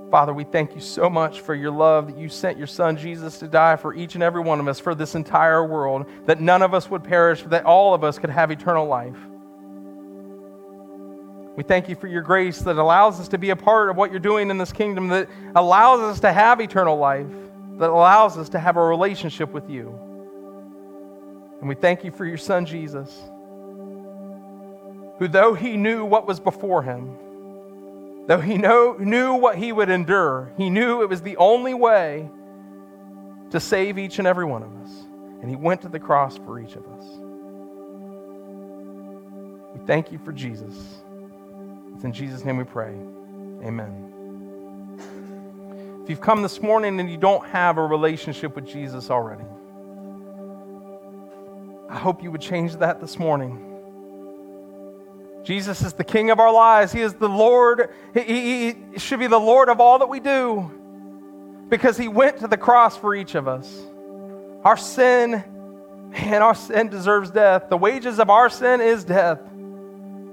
Father, 0.09 0.33
we 0.33 0.43
thank 0.43 0.75
you 0.75 0.81
so 0.81 1.09
much 1.09 1.41
for 1.41 1.55
your 1.55 1.71
love 1.71 2.07
that 2.07 2.17
you 2.17 2.29
sent 2.29 2.57
your 2.57 2.67
Son 2.67 2.95
Jesus 2.97 3.39
to 3.39 3.47
die 3.47 3.75
for 3.75 3.95
each 3.95 4.13
and 4.13 4.23
every 4.23 4.41
one 4.41 4.59
of 4.59 4.67
us, 4.67 4.79
for 4.79 4.93
this 4.93 5.15
entire 5.15 5.65
world, 5.65 6.05
that 6.27 6.39
none 6.39 6.61
of 6.61 6.75
us 6.75 6.89
would 6.89 7.03
perish, 7.03 7.41
that 7.43 7.65
all 7.65 7.95
of 7.95 8.03
us 8.03 8.19
could 8.19 8.29
have 8.29 8.51
eternal 8.51 8.85
life. 8.85 9.17
We 11.55 11.61
thank 11.63 11.87
you 11.87 11.95
for 11.95 12.07
your 12.07 12.23
grace 12.23 12.59
that 12.61 12.77
allows 12.77 13.19
us 13.19 13.27
to 13.29 13.37
be 13.37 13.51
a 13.51 13.55
part 13.55 13.89
of 13.89 13.95
what 13.95 14.09
you're 14.09 14.19
doing 14.19 14.49
in 14.49 14.57
this 14.57 14.73
kingdom, 14.73 15.09
that 15.09 15.29
allows 15.55 15.99
us 15.99 16.19
to 16.21 16.33
have 16.33 16.59
eternal 16.59 16.97
life, 16.97 17.27
that 17.77 17.91
allows 17.91 18.37
us 18.37 18.49
to 18.49 18.59
have 18.59 18.75
a 18.75 18.83
relationship 18.83 19.51
with 19.51 19.69
you. 19.69 19.99
And 21.59 21.69
we 21.69 21.75
thank 21.75 22.03
you 22.03 22.11
for 22.11 22.25
your 22.25 22.37
Son, 22.37 22.65
Jesus, 22.65 23.15
who, 25.19 25.27
though 25.27 25.53
he 25.53 25.77
knew 25.77 26.03
what 26.03 26.27
was 26.27 26.39
before 26.39 26.81
him, 26.81 27.17
though 28.27 28.41
he 28.41 28.57
know, 28.57 28.95
knew 28.99 29.35
what 29.35 29.55
he 29.55 29.71
would 29.71 29.89
endure, 29.89 30.51
he 30.57 30.71
knew 30.71 31.03
it 31.03 31.09
was 31.09 31.21
the 31.21 31.37
only 31.37 31.75
way 31.75 32.29
to 33.51 33.59
save 33.59 33.99
each 33.99 34.17
and 34.17 34.27
every 34.27 34.45
one 34.45 34.63
of 34.63 34.75
us. 34.83 34.89
And 35.41 35.49
he 35.49 35.55
went 35.55 35.83
to 35.83 35.89
the 35.89 35.99
cross 35.99 36.37
for 36.37 36.59
each 36.59 36.75
of 36.75 36.87
us. 36.87 37.05
We 39.75 39.85
thank 39.85 40.11
you 40.11 40.17
for 40.17 40.31
Jesus. 40.31 41.02
It's 41.95 42.03
in 42.03 42.13
Jesus' 42.13 42.43
name 42.43 42.57
we 42.57 42.63
pray. 42.63 42.93
Amen. 43.63 44.03
If 46.03 46.09
you've 46.09 46.21
come 46.21 46.41
this 46.41 46.61
morning 46.61 46.99
and 46.99 47.09
you 47.09 47.17
don't 47.17 47.45
have 47.47 47.77
a 47.77 47.85
relationship 47.85 48.55
with 48.55 48.67
Jesus 48.67 49.09
already, 49.09 49.45
I 51.89 51.97
hope 51.97 52.21
you 52.21 52.31
would 52.31 52.41
change 52.41 52.75
that 52.77 52.99
this 52.99 53.17
morning. 53.17 53.69
Jesus 55.43 55.81
is 55.81 55.93
the 55.93 56.03
King 56.03 56.31
of 56.31 56.39
our 56.39 56.51
lives. 56.51 56.91
He 56.91 57.01
is 57.01 57.13
the 57.13 57.29
Lord. 57.29 57.89
He, 58.13 58.21
he, 58.21 58.75
he, 58.93 58.99
should 58.99 59.19
be 59.19 59.27
the 59.27 59.39
Lord 59.39 59.69
of 59.69 59.79
all 59.79 59.99
that 59.99 60.09
we 60.09 60.19
do 60.19 60.71
because 61.69 61.97
He 61.97 62.07
went 62.07 62.39
to 62.39 62.47
the 62.47 62.57
cross 62.57 62.97
for 62.97 63.13
each 63.13 63.35
of 63.35 63.47
us. 63.47 63.81
Our 64.63 64.77
sin, 64.77 65.43
and 66.13 66.43
our 66.43 66.55
sin 66.55 66.89
deserves 66.89 67.29
death. 67.31 67.69
The 67.69 67.77
wages 67.77 68.19
of 68.19 68.29
our 68.29 68.49
sin 68.49 68.81
is 68.81 69.03
death. 69.03 69.39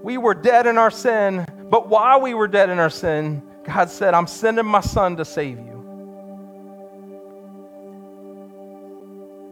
We 0.03 0.17
were 0.19 0.35
dead 0.35 0.67
in 0.67 0.79
our 0.79 0.91
sin, 0.91 1.47
but 1.71 1.89
while 1.89 2.21
we 2.21 2.35
were 2.35 2.49
dead 2.49 2.71
in 2.71 2.79
our 2.79 2.91
sin, 2.91 3.43
God 3.65 3.91
said, 3.91 4.15
I'm 4.15 4.27
sending 4.27 4.67
my 4.67 4.81
son 4.81 5.17
to 5.17 5.25
save 5.25 5.59
you. 5.59 5.71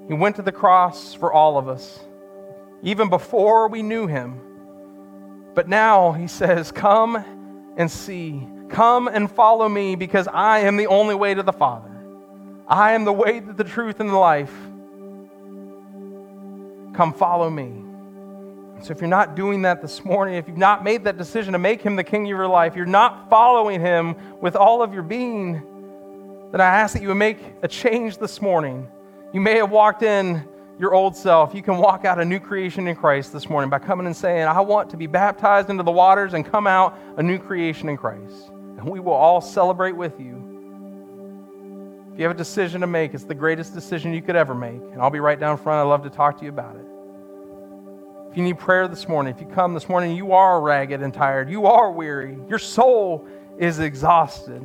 He 0.08 0.14
went 0.14 0.36
to 0.36 0.42
the 0.42 0.52
cross 0.52 1.12
for 1.12 1.32
all 1.32 1.58
of 1.58 1.68
us, 1.68 2.00
even 2.82 3.10
before 3.10 3.68
we 3.68 3.82
knew 3.82 4.06
him. 4.06 4.40
But 5.54 5.68
now 5.68 6.12
he 6.12 6.28
says, 6.28 6.72
Come 6.72 7.16
and 7.76 7.90
see. 7.90 8.46
Come 8.70 9.08
and 9.08 9.30
follow 9.30 9.68
me 9.68 9.96
because 9.96 10.28
I 10.28 10.60
am 10.60 10.76
the 10.76 10.86
only 10.86 11.14
way 11.14 11.34
to 11.34 11.42
the 11.42 11.52
Father. 11.52 11.90
I 12.66 12.92
am 12.92 13.04
the 13.04 13.12
way, 13.12 13.40
to 13.40 13.52
the 13.52 13.64
truth, 13.64 14.00
and 14.00 14.10
the 14.10 14.16
life. 14.16 14.52
Come 16.94 17.12
follow 17.12 17.48
me. 17.48 17.87
So 18.80 18.92
if 18.92 19.00
you're 19.00 19.08
not 19.08 19.34
doing 19.34 19.62
that 19.62 19.82
this 19.82 20.04
morning, 20.04 20.36
if 20.36 20.46
you've 20.46 20.56
not 20.56 20.84
made 20.84 21.04
that 21.04 21.18
decision 21.18 21.52
to 21.52 21.58
make 21.58 21.82
him 21.82 21.96
the 21.96 22.04
king 22.04 22.22
of 22.22 22.28
your 22.28 22.46
life, 22.46 22.76
you're 22.76 22.86
not 22.86 23.28
following 23.28 23.80
him 23.80 24.14
with 24.40 24.54
all 24.54 24.82
of 24.82 24.94
your 24.94 25.02
being, 25.02 25.54
then 26.52 26.60
I 26.60 26.66
ask 26.66 26.94
that 26.94 27.02
you 27.02 27.08
would 27.08 27.16
make 27.16 27.38
a 27.62 27.68
change 27.68 28.18
this 28.18 28.40
morning. 28.40 28.88
You 29.32 29.40
may 29.40 29.56
have 29.56 29.70
walked 29.70 30.02
in 30.02 30.46
your 30.78 30.94
old 30.94 31.16
self. 31.16 31.54
You 31.54 31.62
can 31.62 31.76
walk 31.78 32.04
out 32.04 32.20
a 32.20 32.24
new 32.24 32.38
creation 32.38 32.86
in 32.86 32.94
Christ 32.94 33.32
this 33.32 33.50
morning 33.50 33.68
by 33.68 33.80
coming 33.80 34.06
and 34.06 34.16
saying, 34.16 34.44
I 34.44 34.60
want 34.60 34.90
to 34.90 34.96
be 34.96 35.08
baptized 35.08 35.70
into 35.70 35.82
the 35.82 35.90
waters 35.90 36.34
and 36.34 36.46
come 36.46 36.66
out 36.66 36.96
a 37.16 37.22
new 37.22 37.38
creation 37.38 37.88
in 37.88 37.96
Christ. 37.96 38.48
And 38.78 38.88
we 38.88 39.00
will 39.00 39.12
all 39.12 39.40
celebrate 39.40 39.96
with 39.96 40.20
you. 40.20 40.36
If 42.12 42.18
you 42.18 42.24
have 42.24 42.34
a 42.34 42.38
decision 42.38 42.80
to 42.80 42.86
make, 42.86 43.12
it's 43.12 43.24
the 43.24 43.34
greatest 43.34 43.74
decision 43.74 44.14
you 44.14 44.22
could 44.22 44.36
ever 44.36 44.54
make. 44.54 44.80
And 44.92 45.02
I'll 45.02 45.10
be 45.10 45.20
right 45.20 45.38
down 45.38 45.58
front. 45.58 45.80
I'd 45.80 45.90
love 45.90 46.04
to 46.04 46.10
talk 46.10 46.38
to 46.38 46.44
you 46.44 46.50
about 46.50 46.76
it. 46.76 46.87
If 48.30 48.36
you 48.36 48.42
need 48.42 48.58
prayer 48.58 48.88
this 48.88 49.08
morning, 49.08 49.34
if 49.34 49.40
you 49.40 49.46
come 49.46 49.74
this 49.74 49.88
morning, 49.88 50.14
you 50.14 50.32
are 50.32 50.60
ragged 50.60 51.02
and 51.02 51.12
tired, 51.12 51.48
you 51.48 51.66
are 51.66 51.90
weary, 51.90 52.38
your 52.48 52.58
soul 52.58 53.26
is 53.58 53.78
exhausted, 53.78 54.64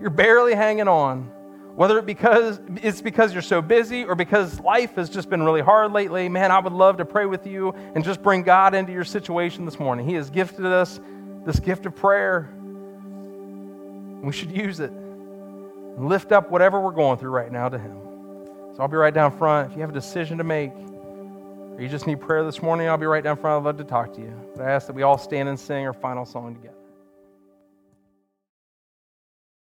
you're 0.00 0.10
barely 0.10 0.54
hanging 0.54 0.88
on. 0.88 1.30
Whether 1.74 1.98
it 1.98 2.04
because 2.04 2.60
it's 2.82 3.00
because 3.00 3.32
you're 3.32 3.40
so 3.40 3.62
busy 3.62 4.04
or 4.04 4.14
because 4.14 4.60
life 4.60 4.96
has 4.96 5.08
just 5.08 5.30
been 5.30 5.42
really 5.42 5.62
hard 5.62 5.92
lately, 5.92 6.28
man, 6.28 6.50
I 6.50 6.58
would 6.58 6.74
love 6.74 6.98
to 6.98 7.06
pray 7.06 7.24
with 7.24 7.46
you 7.46 7.72
and 7.94 8.04
just 8.04 8.22
bring 8.22 8.42
God 8.42 8.74
into 8.74 8.92
your 8.92 9.04
situation 9.04 9.64
this 9.64 9.80
morning. 9.80 10.06
He 10.06 10.12
has 10.14 10.28
gifted 10.28 10.66
us 10.66 11.00
this 11.46 11.58
gift 11.58 11.86
of 11.86 11.96
prayer. 11.96 12.52
We 14.22 14.32
should 14.32 14.54
use 14.54 14.80
it. 14.80 14.90
And 14.90 16.08
lift 16.10 16.30
up 16.30 16.50
whatever 16.50 16.78
we're 16.78 16.92
going 16.92 17.18
through 17.18 17.30
right 17.30 17.50
now 17.50 17.70
to 17.70 17.78
Him. 17.78 17.96
So 18.74 18.82
I'll 18.82 18.88
be 18.88 18.96
right 18.96 19.14
down 19.14 19.36
front. 19.36 19.70
If 19.70 19.76
you 19.76 19.80
have 19.80 19.90
a 19.90 19.94
decision 19.94 20.36
to 20.38 20.44
make, 20.44 20.72
or 21.76 21.82
you 21.82 21.88
just 21.88 22.06
need 22.06 22.20
prayer 22.20 22.44
this 22.44 22.62
morning, 22.62 22.88
I'll 22.88 22.98
be 22.98 23.06
right 23.06 23.24
down 23.24 23.36
front. 23.36 23.60
I'd 23.62 23.66
love 23.66 23.78
to 23.78 23.84
talk 23.84 24.12
to 24.14 24.20
you. 24.20 24.34
But 24.54 24.66
I 24.66 24.70
ask 24.70 24.86
that 24.86 24.94
we 24.94 25.02
all 25.02 25.18
stand 25.18 25.48
and 25.48 25.58
sing 25.58 25.86
our 25.86 25.92
final 25.92 26.24
song 26.24 26.54
together. 26.54 26.71